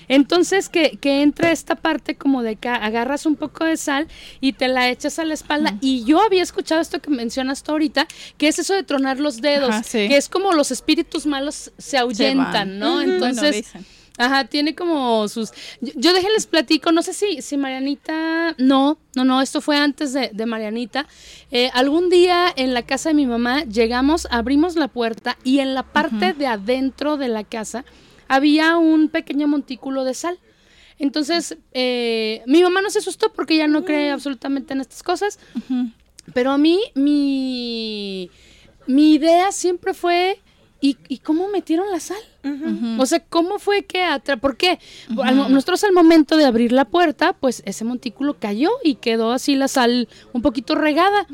Entonces, 0.08 0.68
que, 0.68 0.98
que 0.98 1.22
entra 1.22 1.50
esta 1.50 1.74
parte 1.74 2.16
como 2.16 2.42
de 2.42 2.56
que 2.56 2.68
agarras 2.68 3.26
un 3.26 3.36
poco 3.36 3.64
de 3.64 3.76
sal 3.76 4.08
y 4.40 4.52
te 4.52 4.68
la 4.68 4.88
echas 4.88 5.18
a 5.18 5.24
la 5.24 5.34
espalda. 5.34 5.76
Y 5.80 6.04
yo 6.04 6.20
había 6.20 6.42
escuchado 6.42 6.80
esto 6.80 7.00
que 7.00 7.10
mencionas 7.10 7.62
tú 7.62 7.72
ahorita, 7.72 8.06
que 8.36 8.48
es 8.48 8.58
eso 8.58 8.74
de 8.74 8.82
tronar 8.82 9.20
los 9.20 9.40
dedos, 9.40 9.70
Ajá, 9.70 9.82
sí. 9.82 10.08
que 10.08 10.16
es 10.16 10.28
como 10.28 10.52
los 10.52 10.70
espíritus 10.70 11.26
malos 11.26 11.72
se 11.78 11.98
ahuyentan. 11.98 12.78
¿no? 12.78 12.94
Bueno, 12.94 13.14
Entonces... 13.14 13.72
Ajá, 14.20 14.46
tiene 14.46 14.74
como 14.74 15.28
sus... 15.28 15.52
Yo, 15.80 15.92
yo 15.94 16.12
déjenles 16.12 16.48
platico, 16.48 16.90
no 16.90 17.02
sé 17.02 17.12
si, 17.14 17.40
si 17.40 17.56
Marianita... 17.56 18.56
No, 18.58 18.98
no, 19.14 19.24
no, 19.24 19.40
esto 19.40 19.60
fue 19.60 19.76
antes 19.76 20.12
de, 20.12 20.30
de 20.32 20.44
Marianita. 20.44 21.06
Eh, 21.52 21.70
algún 21.72 22.10
día 22.10 22.52
en 22.56 22.74
la 22.74 22.82
casa 22.82 23.10
de 23.10 23.14
mi 23.14 23.26
mamá 23.26 23.62
llegamos, 23.62 24.26
abrimos 24.32 24.74
la 24.74 24.88
puerta 24.88 25.38
y 25.44 25.60
en 25.60 25.72
la 25.72 25.84
parte 25.84 26.32
de 26.32 26.48
adentro 26.48 27.16
de 27.16 27.28
la 27.28 27.44
casa 27.44 27.84
había 28.28 28.76
un 28.76 29.08
pequeño 29.08 29.48
montículo 29.48 30.04
de 30.04 30.14
sal. 30.14 30.38
Entonces, 30.98 31.56
eh, 31.72 32.42
mi 32.46 32.62
mamá 32.62 32.82
no 32.82 32.90
se 32.90 32.98
asustó 32.98 33.32
porque 33.32 33.54
ella 33.54 33.68
no 33.68 33.84
cree 33.84 34.10
absolutamente 34.10 34.72
en 34.72 34.80
estas 34.80 35.02
cosas. 35.02 35.38
Pero 36.34 36.50
a 36.50 36.58
mí, 36.58 36.80
mi, 36.94 38.30
mi 38.86 39.14
idea 39.14 39.52
siempre 39.52 39.94
fue, 39.94 40.40
¿y, 40.80 40.98
y 41.08 41.18
cómo 41.18 41.48
metieron 41.48 41.90
la 41.90 42.00
sal? 42.00 42.18
O 42.98 43.06
sea, 43.06 43.20
¿cómo 43.20 43.58
fue 43.58 43.84
que 43.84 44.02
atra 44.02 44.38
¿Por 44.38 44.56
qué? 44.56 44.78
Al 45.22 45.52
nosotros 45.52 45.84
al 45.84 45.92
momento 45.92 46.36
de 46.36 46.46
abrir 46.46 46.72
la 46.72 46.86
puerta, 46.86 47.32
pues 47.34 47.62
ese 47.66 47.84
montículo 47.84 48.38
cayó 48.38 48.70
y 48.82 48.96
quedó 48.96 49.32
así 49.32 49.54
la 49.54 49.68
sal 49.68 50.08
un 50.32 50.42
poquito 50.42 50.74
regada. 50.74 51.26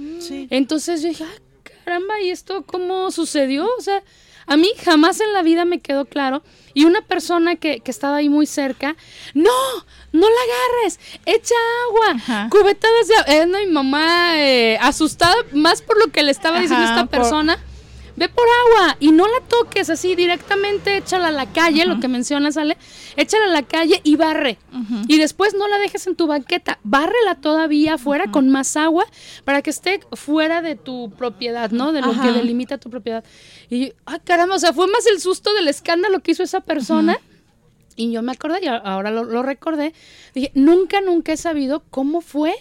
Entonces 0.51 1.03
yo 1.03 1.09
dije, 1.09 1.24
ah, 1.24 1.70
caramba, 1.84 2.20
¿y 2.20 2.30
esto 2.30 2.64
cómo 2.66 3.11
sucedió? 3.11 3.66
O 3.78 3.80
sea, 3.80 4.03
a 4.47 4.57
mí 4.57 4.68
jamás 4.84 5.20
en 5.20 5.32
la 5.32 5.42
vida 5.42 5.64
me 5.64 5.80
quedó 5.80 6.05
claro. 6.05 6.42
Y 6.74 6.84
una 6.86 7.03
persona 7.03 7.55
que, 7.57 7.80
que 7.80 7.90
estaba 7.90 8.16
ahí 8.16 8.28
muy 8.28 8.47
cerca, 8.47 8.97
no, 9.32 9.51
no 10.12 10.26
la 10.28 10.36
agarres, 10.82 10.99
echa 11.24 11.55
agua, 11.88 12.11
Ajá. 12.16 12.49
cubetadas 12.51 13.07
de 13.09 13.14
agua. 13.16 13.32
Eh, 13.34 13.47
no, 13.47 13.59
mi 13.61 13.66
mamá 13.66 14.32
eh, 14.40 14.76
asustada 14.80 15.36
más 15.53 15.82
por 15.82 15.99
lo 16.05 16.11
que 16.11 16.22
le 16.24 16.32
estaba 16.32 16.59
diciendo 16.61 16.84
Ajá, 16.84 16.95
esta 16.95 17.07
por- 17.07 17.20
persona. 17.20 17.59
Ve 18.16 18.28
por 18.28 18.45
agua 18.45 18.97
y 19.01 19.11
no 19.11 19.26
la 19.26 19.40
toques 19.49 19.90
así 19.90 20.14
directamente, 20.14 20.99
échala 20.99 21.28
a 21.28 21.30
la 21.32 21.47
calle, 21.53 21.84
lo 21.84 21.99
que 21.99 22.07
mencionas, 22.07 22.57
Ale, 22.57 22.76
échala 23.16 23.47
a 23.47 23.49
la 23.49 23.62
calle 23.62 24.01
y 24.05 24.14
barre. 24.14 24.57
Y 25.09 25.18
después 25.18 25.53
no 25.55 25.66
la 25.66 25.78
dejes 25.78 26.07
en 26.07 26.14
tu 26.14 26.28
banqueta, 26.28 26.78
bárrela 26.84 27.34
todavía 27.40 27.95
afuera 27.95 28.30
con 28.30 28.51
más 28.51 28.76
agua 28.76 29.05
para 29.45 29.62
que 29.62 29.70
esté 29.70 29.99
fuera 30.12 30.62
de 30.62 30.76
tu 30.76 31.11
propiedad, 31.18 31.72
¿no? 31.72 31.90
De 31.90 32.03
lo 32.03 32.12
que 32.20 32.30
delimita 32.30 32.78
tu 32.78 32.88
propiedad. 32.88 33.24
Y, 33.71 33.93
ah, 34.07 34.19
caramba, 34.19 34.57
o 34.57 34.59
sea, 34.59 34.73
fue 34.73 34.87
más 34.87 35.07
el 35.07 35.21
susto 35.21 35.53
del 35.55 35.69
escándalo 35.69 36.21
que 36.21 36.33
hizo 36.33 36.43
esa 36.43 36.61
persona. 36.61 37.19
Y 37.97 38.11
yo 38.11 38.23
me 38.23 38.33
acordé, 38.33 38.61
y 38.62 38.67
ahora 38.67 39.11
lo, 39.11 39.25
lo 39.25 39.43
recordé, 39.43 39.95
dije, 40.35 40.51
nunca, 40.55 41.01
nunca 41.01 41.33
he 41.33 41.37
sabido 41.37 41.85
cómo 41.91 42.21
fue 42.21 42.55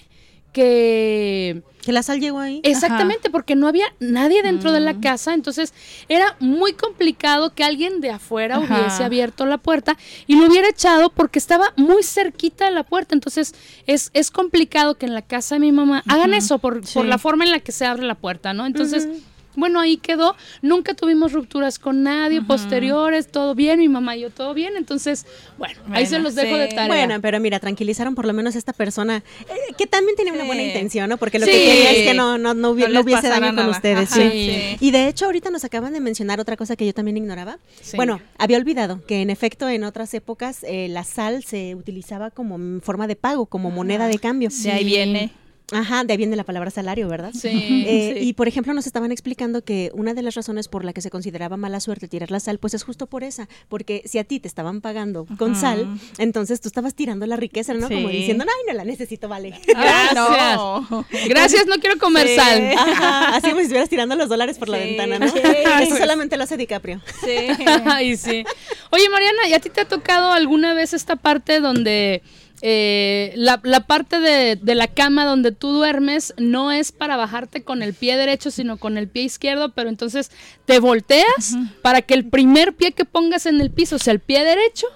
que 0.54 1.64
Que 1.82 1.92
la 1.92 2.04
sal 2.04 2.20
llegó 2.20 2.40
ahí. 2.40 2.62
Exactamente, 2.64 3.30
porque 3.32 3.56
no 3.56 3.68
había 3.68 3.88
nadie 4.00 4.44
dentro 4.44 4.72
de 4.72 4.80
la 4.80 5.02
casa, 5.02 5.34
entonces 5.34 5.74
era 6.08 6.38
muy 6.40 6.74
complicado 6.74 7.54
que 7.54 7.64
alguien 7.64 8.00
de 8.00 8.12
afuera 8.12 8.58
Ajá. 8.58 8.80
hubiese 8.80 9.04
abierto 9.04 9.46
la 9.46 9.58
puerta 9.58 9.98
y 10.28 10.36
lo 10.38 10.46
hubiera 10.48 10.70
echado 10.70 11.10
porque 11.10 11.40
estaba 11.40 11.74
muy 11.76 12.04
cerquita 12.04 12.66
de 12.66 12.72
la 12.72 12.84
puerta, 12.84 13.16
entonces 13.16 13.56
es, 13.88 14.12
es 14.14 14.30
complicado 14.32 14.96
que 14.96 15.08
en 15.08 15.14
la 15.16 15.24
casa 15.24 15.56
de 15.56 15.60
mi 15.60 15.72
mamá 15.72 16.04
hagan 16.08 16.34
eso 16.36 16.60
por, 16.60 16.82
por 16.94 17.06
la 17.06 17.18
forma 17.18 17.44
en 17.44 17.52
la 17.52 17.60
que 17.60 17.72
se 17.72 17.86
abre 17.86 18.04
la 18.04 18.16
puerta, 18.16 18.54
¿no? 18.54 18.66
Entonces... 18.66 19.10
Bueno, 19.56 19.80
ahí 19.80 19.98
quedó. 19.98 20.36
Nunca 20.62 20.94
tuvimos 20.94 21.32
rupturas 21.34 21.80
con 21.80 22.04
nadie 22.04 22.42
posteriores, 22.42 23.28
todo 23.28 23.56
bien, 23.56 23.80
mi 23.80 23.90
mamá 23.90 24.16
y 24.18 24.22
yo 24.22 24.30
todo 24.30 24.54
bien. 24.54 24.74
Entonces, 24.78 25.26
bueno, 25.58 25.80
ahí 25.92 26.06
se 26.06 26.20
los 26.20 26.36
dejo 26.36 26.58
de 26.58 26.68
tarea. 26.70 26.88
Bueno, 26.88 27.22
pero 27.22 27.40
mira, 27.40 27.60
tranquilizaron 27.60 28.16
por 28.16 28.26
lo 28.26 28.34
menos 28.34 28.56
a 28.56 28.58
esta 28.58 28.74
persona 28.74 29.24
eh, 29.50 29.74
que 29.78 29.88
también 29.88 30.16
tenía 30.16 30.34
una 30.34 30.44
buena 30.46 30.64
intención, 30.64 31.10
¿no? 31.10 31.18
Porque 31.18 31.40
lo 31.40 31.46
Sí. 31.46 31.52
que 31.52 31.58
quería 31.66 31.92
es 31.92 32.08
que 32.10 32.14
no, 32.14 32.38
no, 32.38 32.54
no, 32.54 32.74
hubi- 32.74 32.82
No 32.82 32.88
no 32.88 32.94
les 32.96 33.04
hubiese 33.04 33.30
daño 33.30 33.56
con 33.56 33.68
ustedes. 33.70 34.12
Ajá, 34.12 34.22
sí. 34.22 34.30
sí. 34.32 34.78
Y 34.80 34.92
de 34.92 35.08
hecho, 35.08 35.26
ahorita 35.26 35.50
nos 35.50 35.64
acaban 35.64 35.94
de 35.94 36.00
mencionar 36.00 36.40
otra 36.40 36.58
cosa 36.58 36.76
que 36.76 36.86
yo 36.86 36.94
también 36.94 37.18
ignoraba. 37.18 37.60
Sí. 37.82 37.96
Bueno, 37.98 38.20
había 38.38 38.58
olvidado 38.58 39.02
que 39.06 39.22
en 39.22 39.30
efecto 39.30 39.70
en 39.70 39.84
otras 39.84 40.14
épocas 40.14 40.64
eh, 40.64 40.88
la 40.90 41.04
sal 41.04 41.44
se 41.44 41.76
utilizaba 41.76 42.32
como 42.32 42.80
forma 42.82 43.08
de 43.08 43.16
pago, 43.16 43.46
como 43.46 43.70
moneda 43.72 44.08
de 44.08 44.20
cambio. 44.20 44.50
De 44.64 44.72
ahí 44.72 44.84
viene. 44.84 45.32
Ajá, 45.72 46.04
de 46.04 46.14
ahí 46.14 46.18
viene 46.18 46.36
la 46.36 46.44
palabra 46.44 46.70
salario, 46.70 47.08
¿verdad? 47.08 47.32
Sí, 47.34 47.86
Eh, 47.88 48.16
sí. 48.20 48.28
Y 48.28 48.34
por 48.34 48.48
ejemplo 48.48 48.74
nos 48.74 48.86
estaban 48.86 49.12
explicando 49.12 49.64
que 49.64 49.92
una 49.94 50.14
de 50.14 50.22
las 50.22 50.36
razones 50.36 50.68
por 50.68 50.84
la 50.86 50.92
que 50.94 51.02
se 51.02 51.10
consideraba 51.10 51.56
mala 51.58 51.80
suerte 51.80 52.08
tirar 52.08 52.32
la 52.32 52.40
sal, 52.40 52.60
pues 52.60 52.74
es 52.74 52.84
justo 52.84 53.08
por 53.08 53.24
esa, 53.24 53.48
porque 53.70 54.04
si 54.06 54.20
a 54.20 54.24
ti 54.26 54.40
te 54.40 54.48
estaban 54.48 54.82
pagando 54.82 55.26
con 55.38 55.56
sal, 55.56 55.88
entonces 56.18 56.60
tú 56.62 56.68
estabas 56.68 56.94
tirando 56.96 57.26
la 57.26 57.38
riqueza, 57.38 57.74
¿no? 57.74 57.88
Como 57.90 58.10
diciendo, 58.10 58.44
ay, 58.48 58.64
no 58.68 58.74
la 58.74 58.84
necesito, 58.84 59.28
vale. 59.30 59.60
Gracias. 59.66 60.14
no. 60.16 61.06
Gracias, 61.30 61.66
no 61.66 61.76
quiero 61.76 61.98
comer 61.98 62.28
Sí. 62.28 62.36
sal. 62.36 62.72
Ajá, 62.78 63.36
así 63.38 63.48
como 63.48 63.56
si 63.58 63.64
estuvieras 63.64 63.90
tirando 63.90 64.16
los 64.16 64.30
dólares 64.30 64.58
por 64.58 64.70
la 64.70 64.78
ventana, 64.78 65.18
¿no? 65.18 65.26
Eso 65.26 65.98
solamente 65.98 66.38
lo 66.38 66.44
hace 66.44 66.58
DiCaprio. 66.58 67.02
Sí. 67.24 67.36
Ay, 67.86 68.18
sí. 68.18 68.44
Oye, 68.92 69.10
Mariana, 69.10 69.48
¿y 69.48 69.54
a 69.54 69.60
ti 69.60 69.70
te 69.70 69.82
ha 69.82 69.86
tocado 69.88 70.32
alguna 70.34 70.74
vez 70.74 70.94
esta 70.94 71.16
parte 71.16 71.60
donde 71.62 72.22
eh, 72.66 73.34
la, 73.36 73.60
la 73.64 73.82
parte 73.82 74.22
de, 74.22 74.56
de 74.56 74.74
la 74.76 74.88
cama 74.88 75.26
donde 75.26 75.52
tú 75.52 75.74
duermes 75.74 76.34
no 76.38 76.72
es 76.72 76.94
para 76.94 77.18
bajarte 77.18 77.62
con 77.62 77.84
el 77.84 77.94
pie 77.94 78.16
derecho, 78.16 78.52
sino 78.52 78.78
con 78.78 78.98
el 78.98 79.10
pie 79.10 79.24
izquierdo, 79.24 79.74
pero 79.74 79.90
entonces 79.90 80.32
te 80.64 80.80
volteas 80.80 81.58
para 81.82 82.02
que 82.02 82.14
el 82.14 82.30
primer 82.30 82.74
pie 82.74 82.94
que 82.94 83.04
pongas 83.04 83.48
en 83.48 83.60
el 83.60 83.70
piso 83.70 84.00
sea 84.00 84.14
el 84.14 84.22
pie 84.22 84.46
derecho? 84.46 84.88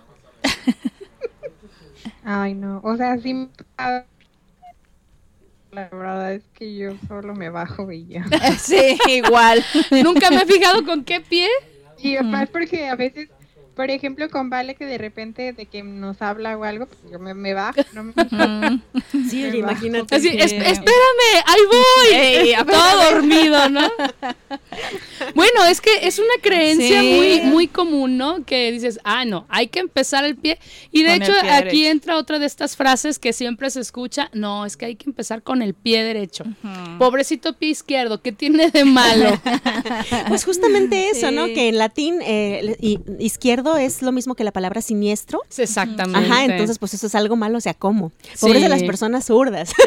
Ay, 2.24 2.54
no. 2.54 2.80
O 2.86 2.96
sea, 2.96 3.18
sí. 3.18 3.50
La 5.72 5.90
verdad 5.90 6.36
es 6.36 6.44
que 6.54 6.74
yo 6.74 6.92
solo 7.10 7.36
me 7.36 7.50
bajo 7.50 7.92
y 7.92 8.08
ya. 8.08 8.26
Sí, 8.60 8.98
igual. 9.08 9.62
Nunca 10.04 10.30
me 10.30 10.38
he 10.38 10.46
fijado 10.46 10.86
con 10.86 11.04
qué 11.04 11.20
pie. 11.20 11.50
Y 11.98 12.16
además 12.16 12.48
porque 12.50 12.88
a 12.88 12.96
veces, 12.96 13.30
por 13.78 13.90
ejemplo, 13.92 14.30
con 14.30 14.50
Vale 14.50 14.76
que 14.76 14.86
de 14.86 14.98
repente 14.98 15.54
de 15.54 15.66
que 15.68 15.84
nos 15.84 16.22
habla 16.22 16.58
o 16.58 16.66
algo, 16.66 16.88
pues 16.88 17.00
yo 17.10 17.20
me, 17.20 17.34
me 17.34 17.54
bajo. 17.54 17.80
No 17.94 18.04
me 18.32 18.82
Sí, 19.30 19.46
imagínate. 19.46 20.14
Así, 20.16 20.30
Sí. 20.32 20.38
"Es- 20.38 20.52
espérame, 20.52 21.44
ahí 21.46 21.62
voy. 21.72 22.16
Ey, 22.20 22.54
Todo 22.66 23.12
dormido, 23.14 23.70
¿no? 23.70 23.90
Bueno, 25.36 25.66
es 25.70 25.82
que 25.82 25.92
es 26.08 26.20
una 26.20 26.42
creencia 26.42 27.00
Sí. 27.02 27.14
muy, 27.16 27.42
muy 27.52 27.68
común, 27.68 28.18
¿no? 28.18 28.44
Que 28.46 28.72
dices, 28.72 29.00
ah, 29.04 29.26
no, 29.26 29.46
hay 29.50 29.68
que 29.68 29.80
empezar 29.80 30.24
el 30.26 30.36
pie. 30.36 30.58
Y 30.92 31.04
de 31.04 31.14
Con 31.14 31.22
hecho, 31.24 31.34
aquí 31.40 31.54
derecho. 31.84 31.92
entra 31.92 32.18
otra 32.18 32.40
de 32.40 32.46
estas 32.46 32.76
frases 32.76 33.20
que 33.20 33.34
siempre 33.34 33.70
se 33.70 33.80
escucha, 33.80 34.30
no, 34.34 34.66
es 34.66 34.76
que 34.78 34.86
hay 34.86 34.96
que 34.96 35.10
empezar 35.10 35.44
con 35.44 35.62
el 35.62 35.74
pie 35.74 36.04
derecho. 36.04 36.44
Pobrecito 37.00 37.54
pie 37.54 37.70
izquierdo, 37.70 38.22
¿qué 38.22 38.32
tiene 38.32 38.72
de 38.72 38.86
malo? 38.86 39.40
Pues 40.28 40.46
justamente 40.46 41.10
eso, 41.10 41.32
¿no? 41.32 41.46
Que 41.48 41.70
en 41.70 41.78
latín 41.78 42.20
eh, 42.22 42.76
i- 42.80 43.00
es 43.76 44.02
lo 44.02 44.12
mismo 44.12 44.36
que 44.36 44.44
la 44.44 44.52
palabra 44.52 44.82
siniestro. 44.82 45.42
Exactamente. 45.58 46.30
Ajá, 46.30 46.46
entonces 46.46 46.80
pues 46.80 46.94
eso 46.94 47.08
es 47.08 47.16
algo 47.16 47.36
malo, 47.36 47.58
o 47.58 47.62
sea, 47.62 47.74
¿cómo? 47.74 48.12
Pobres 48.40 48.62
de 48.62 48.70
las 48.70 48.84
personas 48.84 49.26
zurdas. 49.26 49.74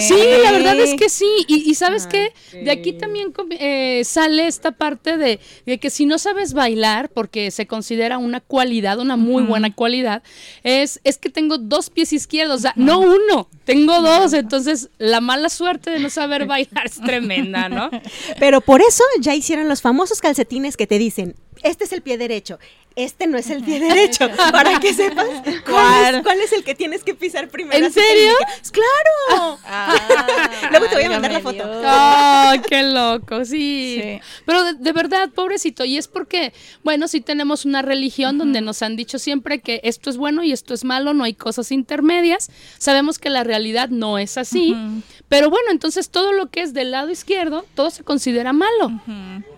Sí, 0.00 0.14
la 0.42 0.52
verdad 0.52 0.78
es 0.78 0.94
que 0.94 1.08
sí. 1.08 1.28
Y, 1.46 1.70
y 1.70 1.74
sabes 1.74 2.06
qué, 2.06 2.32
de 2.52 2.70
aquí 2.70 2.92
también 2.92 3.32
eh, 3.50 4.02
sale 4.04 4.46
esta 4.46 4.72
parte 4.72 5.16
de, 5.16 5.40
de 5.66 5.78
que 5.78 5.90
si 5.90 6.06
no 6.06 6.18
sabes 6.18 6.52
bailar, 6.52 7.08
porque 7.08 7.50
se 7.50 7.66
considera 7.66 8.18
una 8.18 8.40
cualidad, 8.40 8.98
una 8.98 9.16
muy 9.16 9.42
buena 9.44 9.74
cualidad, 9.74 10.22
es, 10.62 11.00
es 11.04 11.18
que 11.18 11.30
tengo 11.30 11.58
dos 11.58 11.90
pies 11.90 12.12
izquierdos, 12.12 12.58
o 12.58 12.62
sea, 12.62 12.72
no 12.76 13.00
uno, 13.00 13.48
tengo 13.64 14.00
dos. 14.00 14.32
Entonces, 14.32 14.90
la 14.98 15.20
mala 15.20 15.48
suerte 15.48 15.90
de 15.90 16.00
no 16.00 16.10
saber 16.10 16.46
bailar 16.46 16.86
es 16.86 17.00
tremenda, 17.00 17.68
¿no? 17.68 17.90
Pero 18.38 18.60
por 18.60 18.80
eso 18.82 19.04
ya 19.20 19.34
hicieron 19.34 19.68
los 19.68 19.82
famosos 19.82 20.20
calcetines 20.20 20.76
que 20.76 20.86
te 20.86 20.98
dicen, 20.98 21.34
este 21.64 21.84
es 21.84 21.92
el 21.92 22.02
pie 22.02 22.16
derecho, 22.18 22.58
este 22.96 23.26
no 23.26 23.36
es 23.36 23.50
el 23.50 23.64
pie 23.64 23.80
derecho, 23.80 24.30
para 24.52 24.78
que 24.78 24.94
sepas 24.94 25.26
cuál, 25.68 26.14
es, 26.14 26.22
cuál 26.22 26.40
es 26.40 26.52
el 26.52 26.62
que 26.62 26.76
tienes 26.76 27.02
que 27.02 27.14
pisar 27.14 27.48
primero. 27.48 27.84
¿En 27.84 27.92
serio? 27.92 28.32
¡Claro! 28.70 29.58
Luego 30.70 30.86
te 30.86 30.94
voy 30.94 31.04
a 31.04 31.10
mandar 31.10 31.32
la 31.32 31.40
foto. 31.40 31.64
¡Ay, 31.84 32.60
qué 32.60 32.82
loco! 32.84 33.44
Sí. 33.44 34.00
Sí. 34.00 34.20
Pero 34.46 34.64
de, 34.64 34.74
de 34.74 34.92
verdad, 34.92 35.30
pobrecito. 35.30 35.84
Y 35.84 35.96
es 35.96 36.06
porque, 36.06 36.52
bueno, 36.84 37.08
sí 37.08 37.20
tenemos 37.20 37.64
una 37.64 37.82
religión 37.82 38.38
donde 38.38 38.60
nos 38.60 38.82
han 38.82 38.94
dicho 38.94 39.18
siempre 39.18 39.60
que 39.60 39.80
esto 39.82 40.10
es 40.10 40.16
bueno 40.16 40.44
y 40.44 40.52
esto 40.52 40.74
es 40.74 40.84
malo, 40.84 41.14
no 41.14 41.24
hay 41.24 41.34
cosas 41.34 41.72
intermedias. 41.72 42.50
Sabemos 42.78 43.18
que 43.18 43.30
la 43.30 43.42
realidad 43.42 43.88
no 43.88 44.18
es 44.18 44.38
así. 44.38 44.76
Pero 45.28 45.50
bueno, 45.50 45.70
entonces 45.70 46.10
todo 46.10 46.32
lo 46.32 46.50
que 46.50 46.62
es 46.62 46.74
del 46.74 46.92
lado 46.92 47.10
izquierdo, 47.10 47.64
todo 47.74 47.90
se 47.90 48.04
considera 48.04 48.52
malo. 48.52 48.92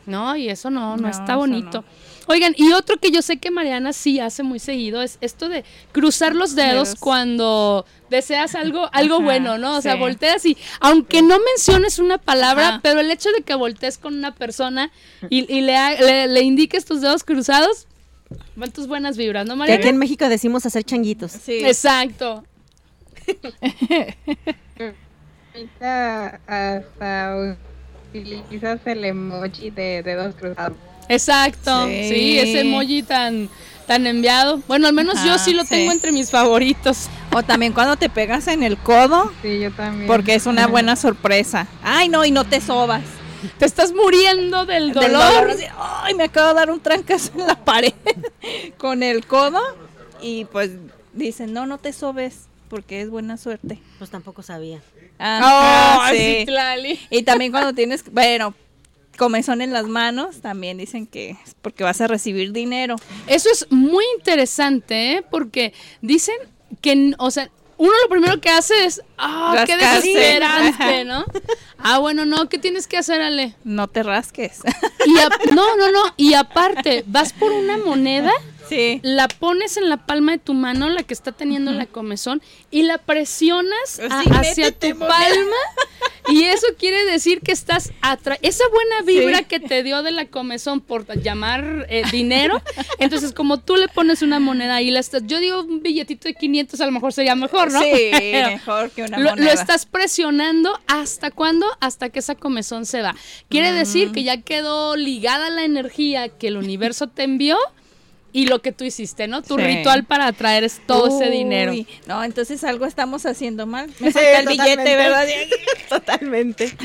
No, 0.07 0.37
y 0.37 0.49
eso 0.49 0.71
no, 0.71 0.97
no, 0.97 1.03
No, 1.03 1.09
está 1.09 1.37
bonito. 1.37 1.85
Oigan, 2.29 2.55
y 2.57 2.73
otro 2.73 2.97
que 2.97 3.13
yo 3.13 3.23
sé 3.23 3.37
que 3.37 3.53
Mariana 3.53 3.93
sí 3.93 4.19
hace 4.19 4.43
muy 4.43 4.59
seguido 4.59 5.01
es 5.03 5.19
esto 5.21 5.49
de 5.49 5.65
cruzar 5.93 6.35
los 6.35 6.57
dedos 6.57 6.89
Dedos. 6.89 7.01
cuando 7.01 7.87
deseas 8.11 8.57
algo, 8.57 8.89
algo 8.93 9.17
Ajá, 9.17 9.25
bueno, 9.25 9.59
¿no? 9.59 9.77
O 9.77 9.81
sea, 9.83 9.95
volteas 9.95 10.45
y, 10.45 10.57
aunque 10.81 11.23
no 11.23 11.37
menciones 11.39 12.01
una 12.01 12.19
palabra, 12.19 12.69
Ajá. 12.69 12.81
pero 12.83 12.99
el 13.01 13.11
hecho 13.13 13.31
de 13.31 13.43
que 13.43 13.55
voltees 13.55 13.99
con 13.99 14.15
una 14.15 14.35
persona 14.35 14.91
y, 15.31 15.53
y 15.53 15.61
le, 15.61 15.77
le, 16.01 16.27
le 16.27 16.41
indiques 16.43 16.85
tus 16.85 17.01
dedos 17.01 17.23
cruzados, 17.23 17.87
van 18.57 18.73
tus 18.73 18.89
buenas 18.89 19.17
vibras, 19.17 19.47
¿no, 19.47 19.55
Que 19.55 19.59
Mariana? 19.59 19.79
aquí 19.81 19.89
en 19.89 19.97
México 19.99 20.29
decimos 20.29 20.67
hacer 20.67 20.83
changuitos. 20.83 21.31
Sí. 21.31 21.65
Exacto. 21.65 22.43
Utilizas 28.21 28.81
el 28.87 29.05
emoji 29.05 29.71
de 29.71 30.03
dedos 30.03 30.35
cruzados. 30.35 30.77
Exacto. 31.09 31.87
Sí, 31.87 32.09
Sí. 32.09 32.39
ese 32.39 32.61
emoji 32.61 33.03
tan, 33.03 33.49
tan 33.87 34.07
enviado. 34.07 34.61
Bueno, 34.67 34.87
al 34.89 34.93
menos 34.93 35.15
yo 35.25 35.35
Ajá, 35.35 35.39
sí 35.39 35.53
lo 35.53 35.63
sí. 35.63 35.71
tengo 35.71 35.93
entre 35.93 36.13
mis 36.13 36.31
favoritos. 36.31 37.09
O 37.33 37.43
también 37.43 37.73
cuando 37.73 37.97
te 37.97 38.09
pegas 38.09 38.49
en 38.49 38.63
el 38.63 38.77
codo, 38.79 39.31
Sí, 39.43 39.61
yo 39.61 39.71
también. 39.73 40.07
porque 40.07 40.35
es 40.35 40.47
una 40.47 40.67
buena 40.67 40.97
sorpresa. 40.97 41.67
Ay, 41.83 42.09
no, 42.09 42.25
y 42.25 42.31
no 42.31 42.45
te 42.45 42.61
sobas. 42.61 43.03
Te 43.59 43.67
estás 43.67 43.93
muriendo 43.93 44.65
del 44.67 44.93
Del 44.93 45.13
dolor. 45.13 45.51
así, 45.51 45.65
Ay, 46.03 46.15
me 46.15 46.25
acabo 46.25 46.49
de 46.49 46.55
dar 46.55 46.71
un 46.71 46.81
trancazo 46.81 47.31
en 47.39 47.47
la 47.47 47.55
pared 47.65 47.93
con 48.79 49.03
el 49.03 49.27
codo. 49.27 49.61
Y 50.23 50.47
pues 50.47 50.71
dicen, 51.13 51.53
no, 51.53 51.67
no 51.67 51.79
te 51.79 51.93
sobes, 51.93 52.47
porque 52.69 53.01
es 53.01 53.11
buena 53.11 53.37
suerte. 53.37 53.79
Pues 53.99 54.11
tampoco 54.11 54.43
sabía. 54.43 54.81
Ajá, 55.19 55.99
Oh, 56.11 56.13
sí. 56.15 56.37
Citlali. 56.41 57.01
Y 57.11 57.23
también 57.23 57.51
cuando 57.53 57.73
tienes, 57.73 58.05
bueno, 58.13 58.55
comezón 59.17 59.63
en 59.63 59.73
las 59.73 59.87
manos, 59.87 60.41
también 60.43 60.77
dicen 60.79 61.07
que 61.07 61.31
es 61.31 61.55
porque 61.63 61.85
vas 61.85 62.01
a 62.01 62.07
recibir 62.07 62.53
dinero. 62.53 62.97
Eso 63.27 63.49
es 63.51 63.67
muy 63.71 64.05
interesante, 64.19 65.13
¿eh? 65.13 65.25
Porque 65.31 65.73
dicen 66.03 66.35
que, 66.83 67.15
o 67.19 67.31
sea, 67.31 67.51
uno 67.79 67.93
lo 68.03 68.09
primero 68.09 68.41
que 68.41 68.49
hace 68.51 68.85
es, 68.87 69.03
ah, 69.19 69.65
qué 69.67 69.77
desesperante, 69.77 71.05
¿no? 71.07 71.25
Ah, 71.79 71.99
bueno, 71.99 72.25
no, 72.27 72.49
¿qué 72.49 72.59
tienes 72.59 72.87
que 72.87 72.97
hacer, 72.99 73.21
Ale? 73.21 73.55
No 73.65 73.87
te 73.89 74.03
rasques. 74.03 74.61
Y 75.07 75.19
a- 75.19 75.55
no, 75.55 75.77
no, 75.77 75.91
no, 75.93 76.03
y 76.17 76.35
aparte, 76.35 77.05
vas 77.07 77.33
por 77.33 77.53
una 77.53 77.77
moneda, 77.79 78.33
sí. 78.69 79.01
la 79.03 79.29
pones 79.29 79.77
en 79.77 79.89
la 79.89 80.07
palma 80.07 80.33
de 80.33 80.39
tu 80.39 80.55
mano, 80.55 80.89
la 80.89 81.03
que 81.03 81.15
está 81.15 81.33
teniendo 81.33 81.73
la 81.73 81.87
comezón, 81.87 82.43
y 82.71 82.83
la 82.83 82.99
presionas 82.99 84.01
a- 84.11 84.23
Sí, 84.23 84.31
hacia 84.33 84.73
tu 84.73 84.89
moneda. 84.89 85.09
palma, 85.09 85.57
y 86.29 86.43
eso 86.45 86.67
quiere 86.79 87.05
decir 87.05 87.41
que 87.41 87.53
estás 87.53 87.93
atra 88.03 88.39
esa 88.43 88.65
buena 88.69 89.03
vibra 89.03 89.39
Sí. 89.39 89.45
que 89.45 89.61
te 89.61 89.83
dio 89.83 90.03
de 90.03 90.11
la 90.11 90.27
comezón 90.27 90.81
por 90.81 91.07
llamar 91.23 91.87
eh, 91.89 92.03
dinero, 92.11 92.61
entonces 92.99 93.33
como 93.33 93.59
tú 93.61 93.77
le 93.77 93.89
pones 93.89 94.23
una 94.23 94.41
moneda 94.41 94.83
y 94.83 94.91
la 94.91 95.01
estás, 95.01 95.23
yo 95.27 95.39
digo 95.39 95.61
un 95.63 95.83
billetito 95.83 96.29
de 96.29 96.35
500 96.35 96.81
a 96.81 96.87
lo 96.87 96.93
mejor 96.93 97.13
sería 97.13 97.35
mejor, 97.37 97.71
¿no? 97.73 97.81
Sí, 97.81 97.93
Pero 98.13 98.49
mejor 98.49 98.91
que 98.91 99.03
una 99.05 99.19
lo, 99.19 99.31
moneda. 99.31 99.47
lo 99.55 99.61
estás 99.61 99.87
presionando 99.87 100.79
hasta 100.87 101.31
cuándo? 101.31 101.67
Hasta 101.81 102.09
que 102.09 102.19
esa 102.19 102.35
comezón 102.35 102.87
se 102.87 103.03
va. 103.03 103.15
Quiere 103.49 103.73
decir 103.73 104.11
que 104.13 104.25
ya 104.25 104.41
quedó 104.43 104.97
ligada 104.97 105.51
la 105.51 105.65
energía 105.65 106.29
que 106.29 106.49
el 106.49 106.57
universo 106.57 107.07
te 107.09 107.23
envió 107.23 107.57
y 108.37 108.47
lo 108.47 108.61
que 108.61 108.71
tú 108.73 108.85
hiciste, 108.85 109.29
¿no? 109.29 109.41
Tu 109.43 109.57
Sí. 109.57 109.63
ritual 109.65 110.05
para 110.05 110.27
atraer 110.27 110.63
es 110.65 110.81
todo 110.87 111.07
ese 111.09 111.31
dinero. 111.31 111.73
No, 112.07 112.23
entonces 112.23 112.63
algo 112.65 112.85
estamos 112.85 113.25
haciendo 113.25 113.67
mal. 113.67 113.87
Me 113.99 114.09
Sí, 114.09 114.13
falta 114.13 114.39
el 114.41 114.47
billete, 114.49 114.77
totalmente. 114.77 114.97
¿verdad? 114.97 115.27
Totalmente. 115.89 116.77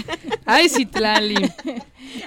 Ay, 0.45 0.69
Citlali. 0.69 1.35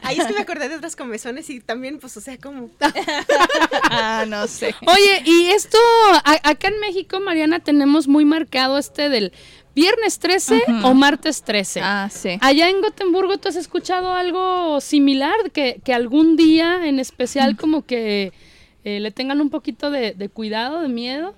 Ahí 0.02 0.18
es 0.18 0.26
que 0.26 0.32
me 0.34 0.40
acordé 0.40 0.68
de 0.68 0.76
otras 0.76 0.94
comezones 0.96 1.48
y 1.50 1.60
también, 1.60 1.98
pues, 2.00 2.16
o 2.16 2.20
sea, 2.20 2.36
como... 2.38 2.68
ah, 3.90 4.24
no 4.28 4.46
sé. 4.46 4.74
Oye, 4.86 5.22
y 5.24 5.46
esto, 5.46 5.78
a- 6.24 6.40
acá 6.50 6.68
en 6.68 6.80
México, 6.80 7.20
Mariana, 7.20 7.60
tenemos 7.60 8.08
muy 8.08 8.24
marcado 8.24 8.78
este 8.78 9.08
del 9.08 9.32
viernes 9.74 10.18
13 10.18 10.62
Ujú. 10.68 10.86
o 10.88 10.94
martes 10.94 11.42
13. 11.42 11.80
Ah, 11.82 12.08
sí. 12.12 12.38
Allá 12.40 12.68
en 12.68 12.80
Gotemburgo, 12.80 13.38
¿tú 13.38 13.48
has 13.48 13.56
escuchado 13.56 14.12
algo 14.12 14.80
similar? 14.80 15.50
Que, 15.52 15.80
que 15.84 15.94
algún 15.94 16.36
día 16.36 16.86
en 16.86 16.98
especial 16.98 17.56
como 17.56 17.84
que 17.84 18.32
eh, 18.84 19.00
le 19.00 19.10
tengan 19.10 19.40
un 19.40 19.50
poquito 19.50 19.90
de, 19.90 20.12
de 20.12 20.28
cuidado, 20.28 20.80
de 20.82 20.88
miedo. 20.88 21.34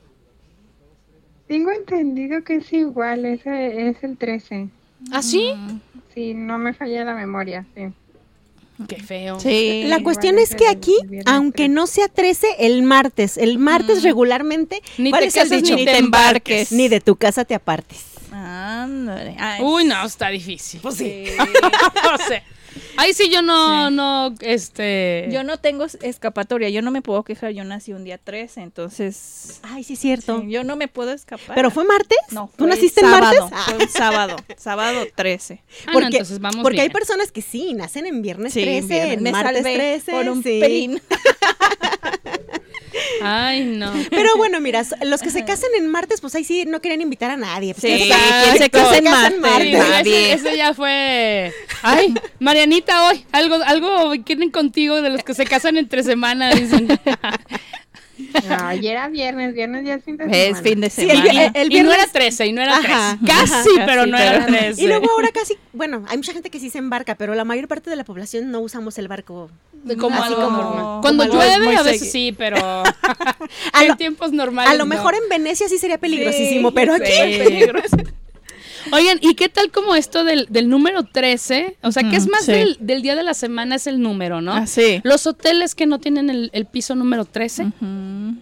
Tengo 1.48 1.70
entendido 1.70 2.42
que 2.42 2.56
es 2.56 2.72
igual, 2.72 3.24
ese 3.24 3.88
es 3.88 4.02
el 4.02 4.16
13. 4.16 4.68
¿Ah, 5.12 5.22
sí? 5.22 5.52
Sí, 6.14 6.34
no 6.34 6.58
me 6.58 6.74
falla 6.74 7.04
la 7.04 7.14
memoria, 7.14 7.64
sí. 7.74 7.82
Qué 8.88 8.96
feo. 8.96 9.40
Sí. 9.40 9.84
La 9.86 10.02
cuestión 10.02 10.38
es 10.38 10.54
que 10.54 10.68
aquí, 10.68 10.94
aunque 11.24 11.68
no 11.68 11.86
sea 11.86 12.08
13, 12.08 12.46
el 12.58 12.82
martes, 12.82 13.38
el 13.38 13.58
martes 13.58 14.02
regularmente, 14.02 14.82
Ni 14.98 15.10
¿cuál 15.10 15.22
te 15.22 15.28
es 15.28 15.36
el 15.36 15.42
casas 15.44 15.62
dicho? 15.62 15.76
ni 15.76 15.84
te 15.86 15.96
embarques. 15.96 16.72
Ni 16.72 16.88
de 16.88 17.00
tu 17.00 17.16
casa 17.16 17.44
te 17.44 17.54
apartes. 17.54 18.04
Ándale. 18.32 19.34
Ay, 19.38 19.62
Uy, 19.64 19.84
no, 19.84 20.04
está 20.04 20.28
difícil. 20.28 20.80
Pues 20.82 20.96
sí. 20.96 21.24
o 22.14 22.28
sea, 22.28 22.42
ahí 22.96 23.12
sí 23.12 23.28
yo 23.30 23.42
no, 23.42 23.90
no, 23.90 24.34
este... 24.40 25.28
Yo 25.30 25.44
no 25.44 25.58
tengo 25.58 25.84
escapatoria, 26.02 26.68
yo 26.68 26.82
no 26.82 26.90
me 26.90 27.02
puedo 27.02 27.22
quejar, 27.24 27.52
yo 27.52 27.64
nací 27.64 27.92
un 27.92 28.04
día 28.04 28.18
13, 28.18 28.60
entonces 28.62 29.60
Ay, 29.62 29.84
sí, 29.84 29.96
cierto. 29.96 30.40
sí, 30.40 30.50
yo 30.50 30.64
no 30.64 30.76
me 30.76 30.88
puedo 30.88 31.12
escapar. 31.12 31.54
¿Pero 31.54 31.70
fue 31.70 31.84
martes? 31.84 32.18
no, 32.30 32.50
¿Tú 32.56 32.64
fue 32.64 32.68
naciste 32.68 33.00
en 33.04 33.10
sábado, 33.10 33.48
martes? 33.50 33.74
Fue 33.74 33.84
un 33.84 33.88
sábado, 33.90 34.36
sábado 34.56 35.06
13. 35.14 35.62
Ah, 35.62 35.82
no, 35.86 35.92
porque 35.92 36.06
entonces 36.06 36.38
vamos 36.40 36.62
porque 36.62 36.80
hay 36.80 36.88
bien. 36.88 36.92
personas 36.92 37.32
que 37.32 37.42
sí, 37.42 37.74
nacen 37.74 38.06
en 38.06 38.22
viernes 38.22 38.52
Sí, 38.52 38.62
13, 38.62 38.86
viernes. 38.86 39.12
en 39.18 39.22
me 39.22 39.32
martes 39.32 39.56
salvé 39.62 39.74
13. 39.74 40.12
por 40.12 40.28
un 40.28 40.42
sí. 40.42 40.58
pelín. 40.60 41.00
Ay, 43.22 43.64
no. 43.64 43.92
Pero 44.10 44.36
bueno, 44.36 44.60
mira, 44.60 44.84
los 45.02 45.20
que 45.22 45.30
se 45.30 45.44
casan 45.44 45.70
en 45.78 45.86
martes, 45.88 46.20
pues 46.20 46.34
ahí 46.34 46.44
sí 46.44 46.64
no 46.66 46.80
querían 46.80 47.00
invitar 47.00 47.30
a 47.30 47.36
nadie. 47.36 47.74
Pues, 47.74 47.82
Sí, 47.92 48.08
¿quién 48.08 48.18
¿quién 48.44 48.58
se 48.58 48.70
casa 48.70 48.96
en 48.98 49.04
martes? 49.40 49.62
Sí, 49.62 49.72
Nadie. 49.72 50.32
ese, 50.32 50.48
ese 50.48 50.56
ya 50.56 50.74
fue. 50.74 51.52
Ay, 51.82 52.14
Marianita, 52.40 53.08
hoy 53.08 53.24
algo, 53.32 53.56
algo 53.64 54.12
quieren 54.24 54.50
contigo 54.50 55.02
de 55.02 55.10
los 55.10 55.22
que 55.22 55.34
se 55.34 55.44
casan 55.44 55.76
entre 55.76 56.02
semana, 56.02 56.50
dicen. 56.50 56.88
No, 58.48 58.66
ayer 58.66 58.92
era 58.92 59.08
viernes, 59.08 59.54
viernes 59.54 59.84
ya 59.84 59.94
es 59.94 60.04
fin 60.04 60.16
de 60.16 60.24
semana. 60.24 60.42
Es 60.42 60.60
fin 60.62 60.80
de 60.80 60.90
Sí, 60.90 61.02
el, 61.02 61.10
semana. 61.22 61.44
el- 61.46 61.50
el 61.54 61.72
y 61.72 61.82
no 61.82 61.92
era 61.92 62.04
viernes- 62.04 62.12
13, 62.12 62.46
y 62.46 62.52
no 62.52 62.62
era 62.62 62.78
13. 62.78 62.92
Ajá, 62.92 63.18
Casi, 63.26 63.52
ajá, 63.54 63.64
pero 63.86 64.00
casi, 64.02 64.10
no 64.10 64.18
era 64.18 64.46
pero- 64.46 64.58
13. 64.58 64.82
Y 64.82 64.86
luego 64.86 65.10
ahora 65.10 65.28
casi, 65.32 65.54
bueno, 65.72 66.04
hay 66.08 66.16
mucha 66.16 66.32
gente 66.32 66.50
que 66.50 66.58
sí 66.60 66.70
se 66.70 66.78
embarca, 66.78 67.14
pero 67.16 67.34
la 67.34 67.44
mayor 67.44 67.68
parte 67.68 67.90
de 67.90 67.96
la 67.96 68.04
población 68.04 68.50
no 68.50 68.60
usamos 68.60 68.96
el 68.98 69.08
barco. 69.08 69.50
como 70.00 70.16
así 70.16 70.32
algo 70.32 70.44
como- 70.44 70.56
normal. 70.56 71.00
Cuando 71.02 71.28
como 71.28 71.42
llueve, 71.42 71.76
a 71.76 71.82
veces 71.82 72.10
sí, 72.10 72.34
pero 72.36 72.56
A 73.72 73.82
en 73.82 73.88
lo, 73.88 73.96
tiempos 73.96 74.32
normales. 74.32 74.70
a 74.70 74.74
lo 74.74 74.84
no. 74.84 74.86
mejor 74.86 75.14
en 75.14 75.28
Venecia 75.28 75.68
sí 75.68 75.78
sería 75.78 75.98
peligrosísimo, 75.98 76.72
pero 76.72 76.94
aquí... 76.94 77.04
Sí. 77.12 77.60
Oigan, 78.92 79.18
¿y 79.20 79.34
qué 79.34 79.48
tal 79.48 79.70
como 79.70 79.94
esto 79.94 80.24
del, 80.24 80.46
del 80.50 80.68
número 80.68 81.04
13? 81.04 81.76
O 81.82 81.92
sea, 81.92 82.08
que 82.08 82.16
es 82.16 82.28
más 82.28 82.44
sí. 82.44 82.52
del, 82.52 82.76
del 82.80 83.02
día 83.02 83.16
de 83.16 83.22
la 83.22 83.34
semana, 83.34 83.74
es 83.76 83.86
el 83.86 84.00
número, 84.00 84.40
¿no? 84.40 84.52
Ah, 84.52 84.66
sí. 84.66 85.00
Los 85.04 85.26
hoteles 85.26 85.74
que 85.74 85.86
no 85.86 85.98
tienen 85.98 86.30
el, 86.30 86.50
el 86.52 86.66
piso 86.66 86.94
número 86.94 87.24
13, 87.24 87.64
Ujú. 87.64 88.36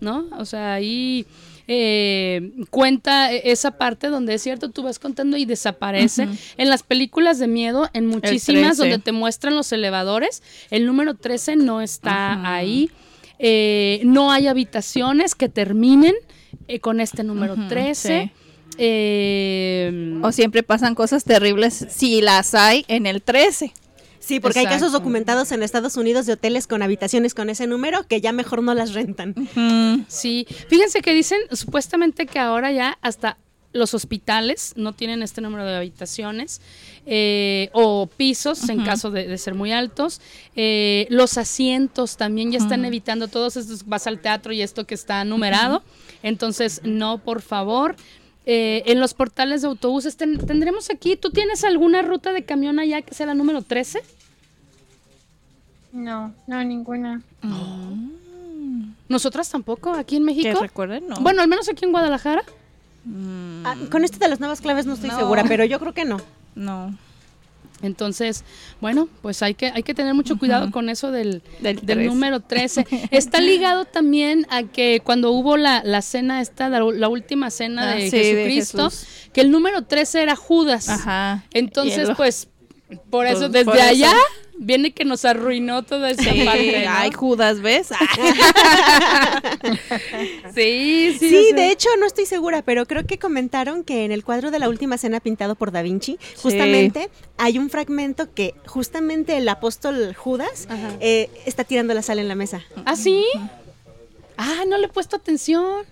¿no? 0.00 0.26
O 0.38 0.44
sea, 0.44 0.74
ahí 0.74 1.26
eh, 1.68 2.50
cuenta 2.70 3.32
e- 3.32 3.50
esa 3.52 3.72
parte 3.72 4.08
donde 4.08 4.34
es 4.34 4.42
cierto, 4.42 4.70
tú 4.70 4.82
vas 4.82 4.98
contando 4.98 5.36
y 5.36 5.44
desaparece. 5.44 6.28
En 6.56 6.68
las 6.68 6.82
películas 6.82 7.38
de 7.38 7.46
miedo, 7.48 7.88
en 7.92 8.06
muchísimas 8.06 8.76
13. 8.76 8.82
donde 8.82 8.98
te 8.98 9.12
muestran 9.12 9.54
los 9.54 9.72
elevadores, 9.72 10.42
el 10.70 10.86
número 10.86 11.14
13 11.14 11.56
no 11.56 11.80
está 11.80 12.52
ahí. 12.54 12.90
Eh, 13.38 14.00
no 14.04 14.30
hay 14.30 14.46
habitaciones 14.46 15.34
que 15.34 15.48
terminen 15.48 16.14
eh, 16.68 16.78
con 16.78 17.00
este 17.00 17.24
número 17.24 17.54
Ujú, 17.54 17.68
13. 17.68 18.30
sí. 18.34 18.41
Eh, 18.78 20.18
O 20.22 20.32
siempre 20.32 20.62
pasan 20.62 20.94
cosas 20.94 21.24
terribles 21.24 21.86
si 21.90 22.20
las 22.20 22.54
hay 22.54 22.84
en 22.88 23.06
el 23.06 23.22
13. 23.22 23.72
Sí, 24.18 24.38
porque 24.38 24.60
hay 24.60 24.66
casos 24.66 24.92
documentados 24.92 25.50
en 25.50 25.64
Estados 25.64 25.96
Unidos 25.96 26.26
de 26.26 26.34
hoteles 26.34 26.68
con 26.68 26.80
habitaciones 26.80 27.34
con 27.34 27.50
ese 27.50 27.66
número 27.66 28.06
que 28.06 28.20
ya 28.20 28.30
mejor 28.30 28.62
no 28.62 28.72
las 28.72 28.94
rentan. 28.94 29.34
Sí, 30.06 30.46
fíjense 30.68 31.02
que 31.02 31.12
dicen 31.12 31.40
supuestamente 31.50 32.26
que 32.26 32.38
ahora 32.38 32.70
ya 32.70 32.98
hasta 33.02 33.36
los 33.72 33.94
hospitales 33.94 34.74
no 34.76 34.92
tienen 34.92 35.22
este 35.22 35.40
número 35.40 35.64
de 35.64 35.74
habitaciones 35.74 36.60
eh, 37.06 37.70
o 37.72 38.06
pisos 38.06 38.68
en 38.68 38.84
caso 38.84 39.10
de, 39.10 39.26
de 39.26 39.38
ser 39.38 39.54
muy 39.54 39.72
altos. 39.72 40.20
Eh, 40.54 41.06
los 41.10 41.36
asientos 41.36 42.16
también 42.16 42.52
ya 42.52 42.58
están 42.58 42.84
evitando 42.84 43.26
todos 43.26 43.56
estos, 43.56 43.86
vas 43.86 44.06
al 44.06 44.20
teatro 44.20 44.52
y 44.52 44.62
esto 44.62 44.86
que 44.86 44.94
está 44.94 45.24
numerado. 45.24 45.82
Entonces, 46.22 46.80
no, 46.84 47.18
por 47.18 47.42
favor. 47.42 47.96
Eh, 48.44 48.82
en 48.86 48.98
los 49.00 49.14
portales 49.14 49.62
de 49.62 49.68
autobuses 49.68 50.16
ten- 50.16 50.38
tendremos 50.46 50.90
aquí, 50.90 51.16
¿tú 51.16 51.30
tienes 51.30 51.62
alguna 51.64 52.02
ruta 52.02 52.32
de 52.32 52.44
camión 52.44 52.78
allá 52.80 53.02
que 53.02 53.14
sea 53.14 53.26
la 53.26 53.34
número 53.34 53.62
13? 53.62 54.02
No, 55.92 56.32
no, 56.46 56.64
ninguna. 56.64 57.22
Nosotras 59.08 59.50
tampoco, 59.50 59.90
aquí 59.92 60.16
en 60.16 60.22
Que 60.26 60.34
México. 60.34 60.60
recuerden, 60.60 61.06
no. 61.06 61.16
Bueno, 61.20 61.42
al 61.42 61.48
menos 61.48 61.68
aquí 61.68 61.84
en 61.84 61.92
Guadalajara. 61.92 62.42
Mm, 63.04 63.66
Ah, 63.66 63.76
con 63.90 64.04
esto 64.04 64.18
de 64.18 64.28
las 64.28 64.40
nuevas 64.40 64.60
claves 64.60 64.86
no 64.86 64.94
estoy 64.94 65.10
No. 65.10 65.18
segura, 65.18 65.44
pero 65.46 65.64
yo 65.64 65.78
creo 65.78 65.92
que 65.92 66.04
no. 66.04 66.20
no. 66.54 66.96
Entonces, 67.82 68.44
bueno, 68.80 69.08
pues 69.22 69.42
hay 69.42 69.54
que, 69.54 69.66
hay 69.66 69.82
que 69.82 69.92
tener 69.94 70.14
mucho 70.14 70.38
cuidado 70.38 70.70
con 70.70 70.88
eso 70.88 71.10
del, 71.10 71.42
Del 71.60 71.76
del 71.76 71.98
13. 71.98 72.04
número 72.06 72.40
13. 72.40 72.86
Está 73.10 73.40
ligado 73.40 73.84
también 73.84 74.46
a 74.50 74.62
que 74.62 75.00
cuando 75.04 75.32
hubo 75.32 75.56
la, 75.56 75.82
la 75.84 76.00
cena 76.02 76.40
esta, 76.40 76.68
la, 76.68 76.80
la 76.80 77.08
última 77.08 77.50
cena 77.50 77.92
Ah, 77.92 77.94
de 77.96 78.10
sí, 78.10 78.16
Jesucristo, 78.16 78.90
que 79.32 79.40
el 79.40 79.50
número 79.50 79.82
13 79.84 80.22
era 80.22 80.36
Judas. 80.36 80.88
Ajá. 80.88 81.44
Entonces, 81.52 82.08
pues, 82.16 82.48
por 83.10 83.26
eso 83.26 83.40
Pues, 83.40 83.52
desde 83.52 83.64
por 83.64 83.76
eso. 83.76 84.06
Viene 84.64 84.92
que 84.92 85.04
nos 85.04 85.24
arruinó 85.24 85.82
toda 85.82 86.10
esa 86.10 86.22
Sí, 86.32 86.44
parte. 86.44 86.84
¿no? 86.84 86.90
Ay, 86.92 87.10
Judas, 87.12 87.60
¿ves? 87.60 87.88
sí, 90.54 91.16
sí. 91.18 91.28
Sí, 91.28 91.44
sí. 91.48 91.52
de 91.54 91.70
hecho 91.70 91.88
no 91.98 92.06
estoy 92.06 92.26
segura, 92.26 92.62
pero 92.62 92.86
creo 92.86 93.06
que 93.06 93.18
comentaron 93.18 93.84
que 93.84 94.04
en 94.04 94.12
el 94.12 94.24
cuadro 94.24 94.50
de 94.50 94.58
la 94.58 94.68
última 94.68 94.98
cena 94.98 95.20
pintado 95.20 95.54
por 95.54 95.72
Da 95.72 95.82
Vinci, 95.82 96.18
justamente 96.40 97.10
hay 97.38 97.58
un 97.58 97.70
fragmento 97.70 98.32
que 98.32 98.54
justamente 98.66 99.36
el 99.36 99.48
apóstol 99.48 100.14
Judas 100.14 100.68
eh, 101.00 101.30
está 101.46 101.64
tirando 101.64 101.94
la 101.94 102.02
sal 102.02 102.18
en 102.18 102.28
la 102.28 102.34
mesa. 102.34 102.62
¿Ah, 102.84 102.96
sí? 102.96 103.24
Ah, 104.36 104.64
no 104.66 104.78
le 104.78 104.86
he 104.86 104.88
puesto 104.88 105.16
atención. 105.16 105.84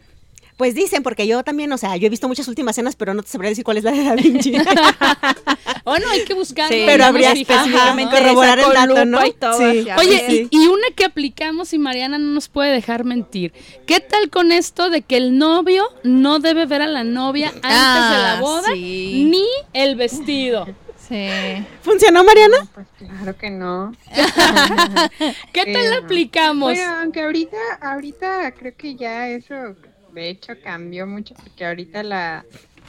Pues 0.60 0.74
dicen, 0.74 1.02
porque 1.02 1.26
yo 1.26 1.42
también, 1.42 1.72
o 1.72 1.78
sea, 1.78 1.96
yo 1.96 2.06
he 2.06 2.10
visto 2.10 2.28
muchas 2.28 2.46
últimas 2.46 2.76
cenas, 2.76 2.94
pero 2.94 3.14
no 3.14 3.22
te 3.22 3.30
sabría 3.30 3.48
decir 3.48 3.64
cuál 3.64 3.78
es 3.78 3.84
la 3.84 3.92
de 3.92 4.04
Da 4.04 4.14
Vinci. 4.14 4.52
Bueno, 5.86 6.06
hay 6.10 6.24
que 6.24 6.34
buscarlo. 6.34 6.76
Sí, 6.76 6.82
pero 6.84 7.04
habría 7.06 7.32
¿no? 7.32 7.40
específicamente 7.40 8.14
corroborar 8.14 8.58
el 8.58 8.72
dato, 8.74 9.04
¿no? 9.06 9.16
lupa 9.18 9.26
y 9.26 9.32
todo, 9.32 9.58
Sí. 9.58 9.86
Oye, 9.96 10.48
y, 10.50 10.56
y 10.56 10.66
una 10.66 10.88
que 10.94 11.06
aplicamos 11.06 11.72
y 11.72 11.78
Mariana 11.78 12.18
no 12.18 12.26
nos 12.34 12.48
puede 12.48 12.72
dejar 12.72 13.04
mentir. 13.04 13.54
¿Qué 13.86 14.00
tal 14.00 14.28
con 14.28 14.52
esto 14.52 14.90
de 14.90 15.00
que 15.00 15.16
el 15.16 15.38
novio 15.38 15.84
no 16.04 16.38
debe 16.40 16.66
ver 16.66 16.82
a 16.82 16.86
la 16.86 17.02
novia 17.04 17.48
antes 17.48 17.62
de 17.62 17.68
la 17.70 18.32
Ah, 18.36 18.40
boda 18.42 18.68
sí. 18.74 19.28
ni 19.30 19.46
el 19.72 19.96
vestido? 19.96 20.66
Sí. 21.08 21.26
¿Funcionó, 21.82 22.22
Mariana? 22.22 22.68
Pues 22.74 22.86
claro 22.98 23.36
que 23.38 23.48
no. 23.50 23.92
¿Qué 25.52 25.64
tal 25.72 25.90
la 25.90 25.96
Eh, 25.96 26.00
aplicamos? 26.04 26.74
Bueno, 26.74 26.96
aunque 27.00 27.22
ahorita, 27.22 27.56
ahorita 27.80 28.52
creo 28.52 28.74
que 28.76 28.94
ya 28.96 29.28
eso 29.28 29.54
de 30.12 30.28
hecho 30.30 30.60
cambió 30.60 31.06
mucho 31.06 31.36
porque 31.36 31.66
ahorita 31.66 32.02
la, 32.02 32.48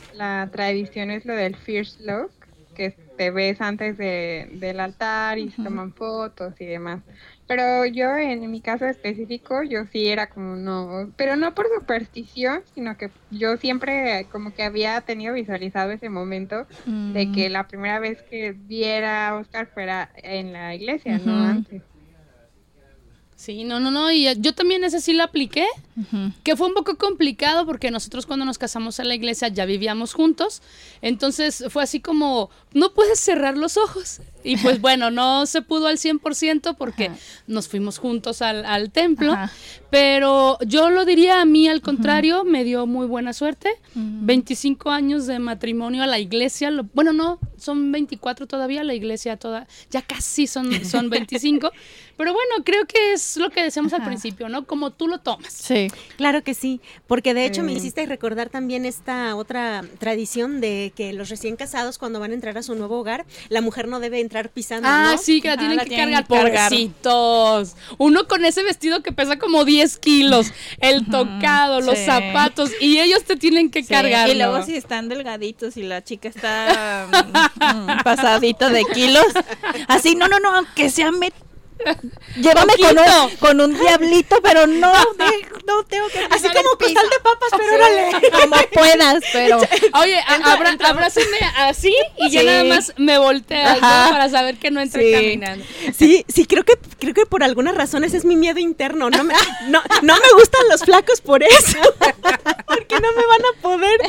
la 0.09 0.49
tradición 0.51 1.11
es 1.11 1.25
lo 1.25 1.35
del 1.35 1.55
first 1.57 1.99
look, 2.01 2.33
que 2.73 2.99
te 3.15 3.31
ves 3.31 3.61
antes 3.61 3.97
de, 3.97 4.47
del 4.53 4.79
altar 4.79 5.37
y 5.39 5.51
se 5.51 5.59
toman 5.59 5.93
fotos 5.93 6.59
y 6.59 6.65
demás. 6.65 7.03
Pero 7.47 7.85
yo 7.85 8.15
en 8.17 8.49
mi 8.51 8.61
caso 8.61 8.85
específico, 8.85 9.63
yo 9.63 9.85
sí 9.85 10.07
era 10.09 10.29
como 10.29 10.55
no, 10.55 11.13
pero 11.17 11.35
no 11.35 11.53
por 11.53 11.67
superstición, 11.73 12.63
sino 12.73 12.97
que 12.97 13.13
yo 13.29 13.57
siempre 13.57 14.29
como 14.29 14.53
que 14.53 14.63
había 14.63 15.01
tenido 15.01 15.33
visualizado 15.33 15.91
ese 15.91 16.09
momento 16.09 16.67
de 17.07 17.29
Mm. 17.29 17.31
que 17.31 17.49
la 17.49 17.67
primera 17.67 17.99
vez 17.99 18.23
que 18.23 18.53
viera 18.53 19.29
a 19.29 19.35
Oscar 19.37 19.67
fuera 19.73 20.11
en 20.15 20.53
la 20.53 20.75
iglesia, 20.75 21.19
no 21.19 21.41
antes. 21.43 21.83
Sí, 23.41 23.63
no, 23.63 23.79
no, 23.79 23.89
no, 23.89 24.11
y 24.11 24.27
yo 24.37 24.53
también 24.53 24.83
ese 24.83 25.01
sí 25.01 25.13
lo 25.13 25.23
apliqué, 25.23 25.65
que 26.43 26.55
fue 26.55 26.67
un 26.67 26.75
poco 26.75 26.95
complicado 26.95 27.65
porque 27.65 27.89
nosotros 27.89 28.27
cuando 28.27 28.45
nos 28.45 28.59
casamos 28.59 28.99
en 28.99 29.07
la 29.07 29.15
iglesia 29.15 29.47
ya 29.47 29.65
vivíamos 29.65 30.13
juntos, 30.13 30.61
entonces 31.01 31.63
fue 31.69 31.81
así 31.81 32.01
como, 32.01 32.51
no 32.73 32.93
puedes 32.93 33.19
cerrar 33.19 33.57
los 33.57 33.77
ojos. 33.77 34.21
Y 34.43 34.57
pues 34.57 34.81
bueno, 34.81 35.11
no 35.11 35.45
se 35.45 35.61
pudo 35.61 35.87
al 35.87 35.97
100% 35.97 36.75
porque 36.77 37.11
nos 37.47 37.67
fuimos 37.67 37.97
juntos 37.99 38.41
al, 38.41 38.65
al 38.65 38.91
templo, 38.91 39.33
Ajá. 39.33 39.51
pero 39.89 40.57
yo 40.65 40.89
lo 40.89 41.05
diría 41.05 41.41
a 41.41 41.45
mí 41.45 41.67
al 41.67 41.81
contrario, 41.81 42.43
me 42.43 42.63
dio 42.63 42.85
muy 42.87 43.05
buena 43.07 43.33
suerte, 43.33 43.69
25 43.95 44.89
años 44.91 45.27
de 45.27 45.39
matrimonio 45.39 46.03
a 46.03 46.07
la 46.07 46.19
iglesia, 46.19 46.71
lo- 46.71 46.83
bueno, 46.93 47.13
no, 47.13 47.39
son 47.57 47.91
24 47.91 48.47
todavía, 48.47 48.83
la 48.83 48.93
iglesia 48.93 49.37
toda, 49.37 49.67
ya 49.89 50.01
casi 50.01 50.47
son, 50.47 50.83
son 50.85 51.09
25, 51.09 51.71
pero 52.17 52.33
bueno, 52.33 52.63
creo 52.63 52.85
que 52.85 53.13
es 53.13 53.37
lo 53.37 53.49
que 53.49 53.63
decíamos 53.63 53.93
al 53.93 54.03
principio, 54.03 54.47
¿no? 54.49 54.65
Como 54.65 54.91
tú 54.91 55.07
lo 55.07 55.19
tomas. 55.19 55.51
Sí. 55.53 55.87
Claro 56.17 56.43
que 56.43 56.53
sí, 56.53 56.81
porque 57.07 57.33
de 57.33 57.45
hecho 57.45 57.63
me 57.63 57.73
hiciste 57.73 58.05
recordar 58.05 58.49
también 58.49 58.85
esta 58.85 59.35
otra 59.35 59.83
tradición 59.99 60.61
de 60.61 60.93
que 60.95 61.13
los 61.13 61.29
recién 61.29 61.55
casados 61.55 61.97
cuando 61.97 62.19
van 62.19 62.31
a 62.31 62.33
entrar 62.35 62.57
a 62.57 62.63
su 62.63 62.75
nuevo 62.75 62.99
hogar, 62.99 63.25
la 63.49 63.61
mujer 63.61 63.87
no 63.87 63.99
debe 63.99 64.19
entrar 64.31 64.49
pisando, 64.49 64.87
Ah, 64.89 65.11
¿no? 65.11 65.17
sí, 65.17 65.41
que 65.41 65.49
la 65.49 65.53
Ajá, 65.55 65.59
tienen 65.59 65.77
la 65.77 65.83
que 65.83 65.89
tienen 65.89 66.13
cargar, 66.23 66.27
pobrecitos. 66.69 67.75
Uno 67.97 68.27
con 68.27 68.45
ese 68.45 68.63
vestido 68.63 69.03
que 69.03 69.11
pesa 69.11 69.37
como 69.37 69.65
10 69.65 69.97
kilos, 69.97 70.53
el 70.79 71.05
tocado, 71.09 71.81
los 71.81 71.97
sí. 71.97 72.05
zapatos, 72.05 72.71
y 72.79 72.99
ellos 72.99 73.23
te 73.25 73.35
tienen 73.35 73.69
que 73.69 73.83
Sí, 73.83 73.89
cargar. 73.89 74.29
Y 74.29 74.35
luego 74.35 74.63
si 74.63 74.75
están 74.75 75.09
delgaditos 75.09 75.75
y 75.75 75.83
la 75.83 76.01
chica 76.03 76.29
está 76.29 77.07
mm, 77.61 77.91
mm, 77.91 78.03
pasadita 78.03 78.69
de 78.69 78.85
kilos. 78.85 79.25
Así, 79.89 80.15
no, 80.15 80.27
no, 80.29 80.39
no, 80.39 80.55
aunque 80.55 80.89
sea 80.89 81.11
me... 81.11 81.31
Llévame 82.37 82.73
con 82.77 82.97
un, 82.99 83.35
con 83.37 83.61
un 83.61 83.79
diablito, 83.79 84.37
pero 84.41 84.67
no, 84.67 84.91
de- 84.91 85.47
no 85.67 85.83
tengo 85.85 86.07
que 86.07 86.19
Así 86.29 86.47
como 86.49 86.69
costal 86.77 87.09
de 87.09 87.19
papas, 87.23 87.49
pero 87.57 87.75
órale. 87.75 88.11
Como 88.31 88.55
puedas, 88.73 89.23
pero... 89.31 89.57
Oye, 90.01 90.19
abra- 90.27 90.77
abrázame 90.83 91.37
así 91.57 91.93
y 92.17 92.29
ya 92.31 92.41
Sí. 92.41 92.45
nada 92.45 92.63
más 92.63 92.93
me. 92.97 93.11
Ajá. 93.21 94.09
para 94.11 94.29
saber 94.29 94.57
que 94.57 94.71
no 94.71 94.81
entré 94.81 95.03
Sí. 95.03 95.11
caminando. 95.13 95.65
Sí, 95.97 96.25
sí, 96.27 96.45
creo 96.45 96.63
que 96.63 96.73
creo 96.99 97.13
que 97.13 97.25
por 97.25 97.43
alguna 97.43 97.71
razón 97.71 98.03
ese 98.03 98.17
es 98.17 98.25
mi 98.25 98.35
miedo 98.35 98.59
interno. 98.59 99.09
No 99.09 99.23
me, 99.23 99.33
no, 99.67 99.81
no 100.01 100.15
me 100.15 100.33
gustan 100.35 100.61
los 100.69 100.81
flacos 100.81 101.21
por 101.21 101.43
eso. 101.43 101.77
Porque 102.67 102.99
no 102.99 103.07
me 103.13 103.25
van 103.27 103.41
a 103.41 103.61
poder. 103.61 104.01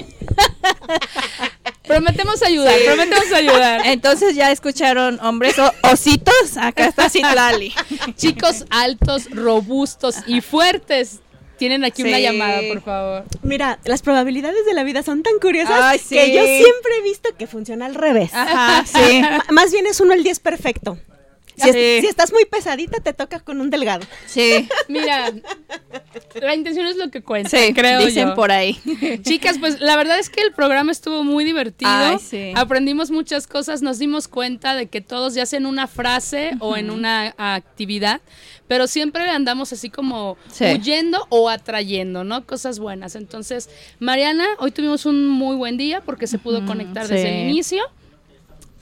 Prometemos 1.93 2.43
ayudar, 2.43 2.75
prometemos 2.85 3.33
ayudar. 3.33 3.81
Entonces 3.87 4.35
ya 4.35 4.51
escucharon 4.51 5.19
hombres 5.21 5.59
o- 5.59 5.73
ositos, 5.83 6.57
acá 6.57 6.87
está 6.87 7.09
Citlali. 7.11 7.73
Chicos 8.17 8.65
altos, 8.71 9.31
robustos 9.31 10.17
y 10.27 10.41
fuertes. 10.41 11.21
Tienen 11.59 11.85
aquí 11.85 12.03
una 12.03 12.19
llamada, 12.19 12.61
por 12.73 12.83
favor. 12.83 13.25
Mira, 13.43 13.79
las 13.85 14.03
probabilidades 14.03 14.65
de 14.67 14.75
la 14.75 14.83
vida 14.83 15.05
son 15.05 15.23
tan 15.23 15.39
curiosas 15.41 15.79
Ay, 15.81 15.99
sí. 16.01 16.17
que 16.17 16.33
yo 16.35 16.43
siempre 16.45 16.93
he 16.99 17.03
visto 17.03 17.29
que 17.39 17.47
funciona 17.47 17.87
al 17.87 17.95
revés. 17.95 18.31
Ajá, 18.35 18.85
sí. 18.85 19.21
Ma- 19.23 19.45
Más 19.51 19.71
bien 19.71 19.87
es 19.87 20.01
uno 20.01 20.13
el 20.13 20.25
10 20.25 20.41
perfecto. 20.41 20.99
Si, 21.57 21.69
es- 21.69 21.75
Sí. 21.75 21.99
si 22.01 22.07
estás 22.07 22.33
muy 22.33 22.45
pesadita, 22.47 23.01
te 23.01 23.13
toca 23.13 23.41
con 23.41 23.61
un 23.61 23.71
delgado. 23.71 24.05
Sí, 24.27 24.69
Mira, 24.89 25.31
la 26.41 26.55
intención 26.55 26.87
es 26.87 26.97
lo 26.97 27.11
que 27.11 27.23
cuenta, 27.23 27.51
sí, 27.51 27.73
creo 27.75 28.05
dicen 28.05 28.29
yo. 28.31 28.35
por 28.35 28.51
ahí. 28.51 28.79
Chicas, 29.23 29.59
pues 29.59 29.81
la 29.81 29.97
verdad 29.97 30.19
es 30.19 30.31
que 30.31 30.41
el 30.43 30.53
programa 30.53 30.93
estuvo 30.93 31.25
muy 31.25 31.45
divertido. 31.45 31.91
Ay, 31.91 32.19
sí. 32.19 32.53
Aprendimos 32.55 33.11
muchas 33.11 33.47
cosas, 33.47 33.83
nos 33.83 33.99
dimos 33.99 34.29
cuenta 34.29 34.75
de 34.75 34.87
que 34.87 35.01
todos 35.01 35.35
ya 35.35 35.47
sea 35.47 35.59
en 35.59 35.67
una 35.67 35.87
frase 35.87 36.53
o 36.61 36.77
en 36.77 36.91
una 36.91 37.35
actividad, 37.37 38.21
pero 38.69 38.87
siempre 38.87 39.29
andamos 39.29 39.73
así 39.73 39.91
como 39.91 40.37
Sí. 40.51 40.65
huyendo 40.65 41.27
o 41.29 41.49
atrayendo, 41.51 42.25
¿no? 42.25 42.47
Cosas 42.47 42.79
buenas. 42.79 43.15
Entonces, 43.15 43.69
Mariana, 43.99 44.47
hoy 44.59 44.71
tuvimos 44.73 45.05
un 45.07 45.29
muy 45.29 45.57
buen 45.57 45.77
día 45.77 46.01
porque 46.01 46.27
se 46.27 46.39
pudo 46.39 46.65
conectar 46.65 47.07
desde 47.07 47.43
el 47.43 47.51
inicio. 47.51 47.83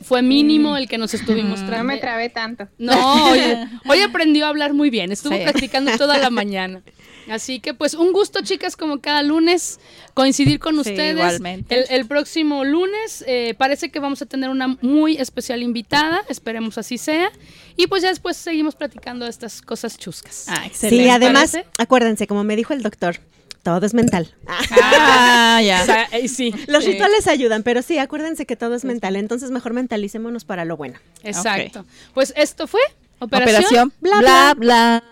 Fue 0.02 0.22
mínimo 0.22 0.76
el 0.76 0.88
que 0.88 0.98
nos 0.98 1.12
estuvimos 1.14 1.60
No 1.60 1.68
tra- 1.70 1.82
me 1.82 1.98
trabé 1.98 2.28
tanto. 2.30 2.68
no, 2.78 3.30
hoy, 3.30 3.40
hoy 3.88 4.00
aprendió 4.00 4.46
a 4.46 4.48
hablar 4.48 4.72
muy 4.74 4.90
bien, 4.90 5.12
estuvo 5.12 5.34
Sí. 5.36 5.42
practicando 5.42 5.96
toda 5.98 6.18
la 6.18 6.30
mañana. 6.30 6.82
Así 7.28 7.60
que 7.60 7.74
pues 7.74 7.94
un 7.94 8.12
gusto 8.12 8.40
chicas 8.42 8.74
como 8.76 9.00
cada 9.00 9.22
lunes 9.22 9.78
coincidir 10.14 10.58
con 10.58 10.74
Sí, 10.74 10.80
ustedes. 10.80 11.12
igualmente. 11.12 11.78
El, 11.78 11.84
el 12.00 12.06
próximo 12.06 12.64
lunes 12.64 13.22
eh, 13.28 13.54
parece 13.56 13.90
que 13.90 14.00
vamos 14.00 14.20
a 14.22 14.26
tener 14.26 14.50
una 14.50 14.78
muy 14.80 15.16
especial 15.16 15.62
invitada, 15.62 16.22
esperemos 16.28 16.76
así 16.78 16.98
sea. 16.98 17.30
Y 17.76 17.86
pues 17.86 18.02
ya 18.02 18.08
después 18.08 18.36
seguimos 18.36 18.74
platicando 18.74 19.26
de 19.26 19.30
estas 19.30 19.62
cosas 19.62 19.96
chuscas. 19.96 20.46
Ah, 20.48 20.64
excelente. 20.66 21.04
Sí, 21.04 21.08
además, 21.10 21.52
parece? 21.52 21.68
acuérdense, 21.78 22.26
como 22.26 22.42
me 22.42 22.56
dijo 22.56 22.72
el 22.72 22.82
doctor, 22.82 23.20
todo 23.62 23.84
es 23.84 23.94
mental. 23.94 24.34
Ah, 24.46 25.60
ya. 25.64 25.82
O 25.82 25.84
sea, 25.84 26.08
sí, 26.28 26.54
Los 26.66 26.84
sí, 26.84 26.92
rituales 26.92 27.26
ayudan, 27.26 27.62
pero 27.62 27.82
sí, 27.82 27.98
acuérdense 27.98 28.46
que 28.46 28.56
todo 28.56 28.74
es 28.74 28.84
mental, 28.84 29.16
entonces 29.16 29.50
mejor 29.50 29.72
mentalicémonos 29.72 30.44
para 30.44 30.64
lo 30.64 30.76
bueno. 30.76 30.98
Exacto. 31.22 31.84
Pues 32.14 32.32
esto 32.36 32.66
fue 32.66 32.80
Operación, 33.18 33.54
Operación 33.58 33.92
bla, 34.00 34.18
bla 34.18 34.54
bla. 34.56 35.04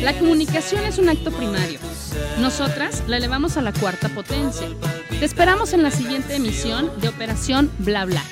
La 0.00 0.18
comunicación 0.18 0.84
es 0.84 0.98
un 0.98 1.08
acto 1.08 1.30
primario. 1.30 1.78
Nosotras 2.40 3.04
la 3.06 3.18
elevamos 3.18 3.56
a 3.56 3.62
la 3.62 3.72
cuarta 3.72 4.08
potencia. 4.08 4.66
Te 5.08 5.24
esperamos 5.24 5.72
en 5.72 5.82
la 5.82 5.90
siguiente 5.90 6.34
emisión 6.34 6.90
de 7.00 7.08
Operación 7.08 7.70
Bla 7.78 8.04
Bla. 8.04 8.22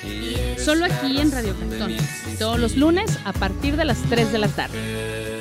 Solo 0.57 0.85
aquí 0.85 1.19
en 1.19 1.31
Radio 1.31 1.55
Cantón. 1.57 1.95
Todos 2.39 2.59
los 2.59 2.75
lunes 2.75 3.17
a 3.23 3.31
partir 3.31 3.77
de 3.77 3.85
las 3.85 4.01
3 4.09 4.31
de 4.31 4.37
la 4.39 4.47
tarde. 4.47 5.40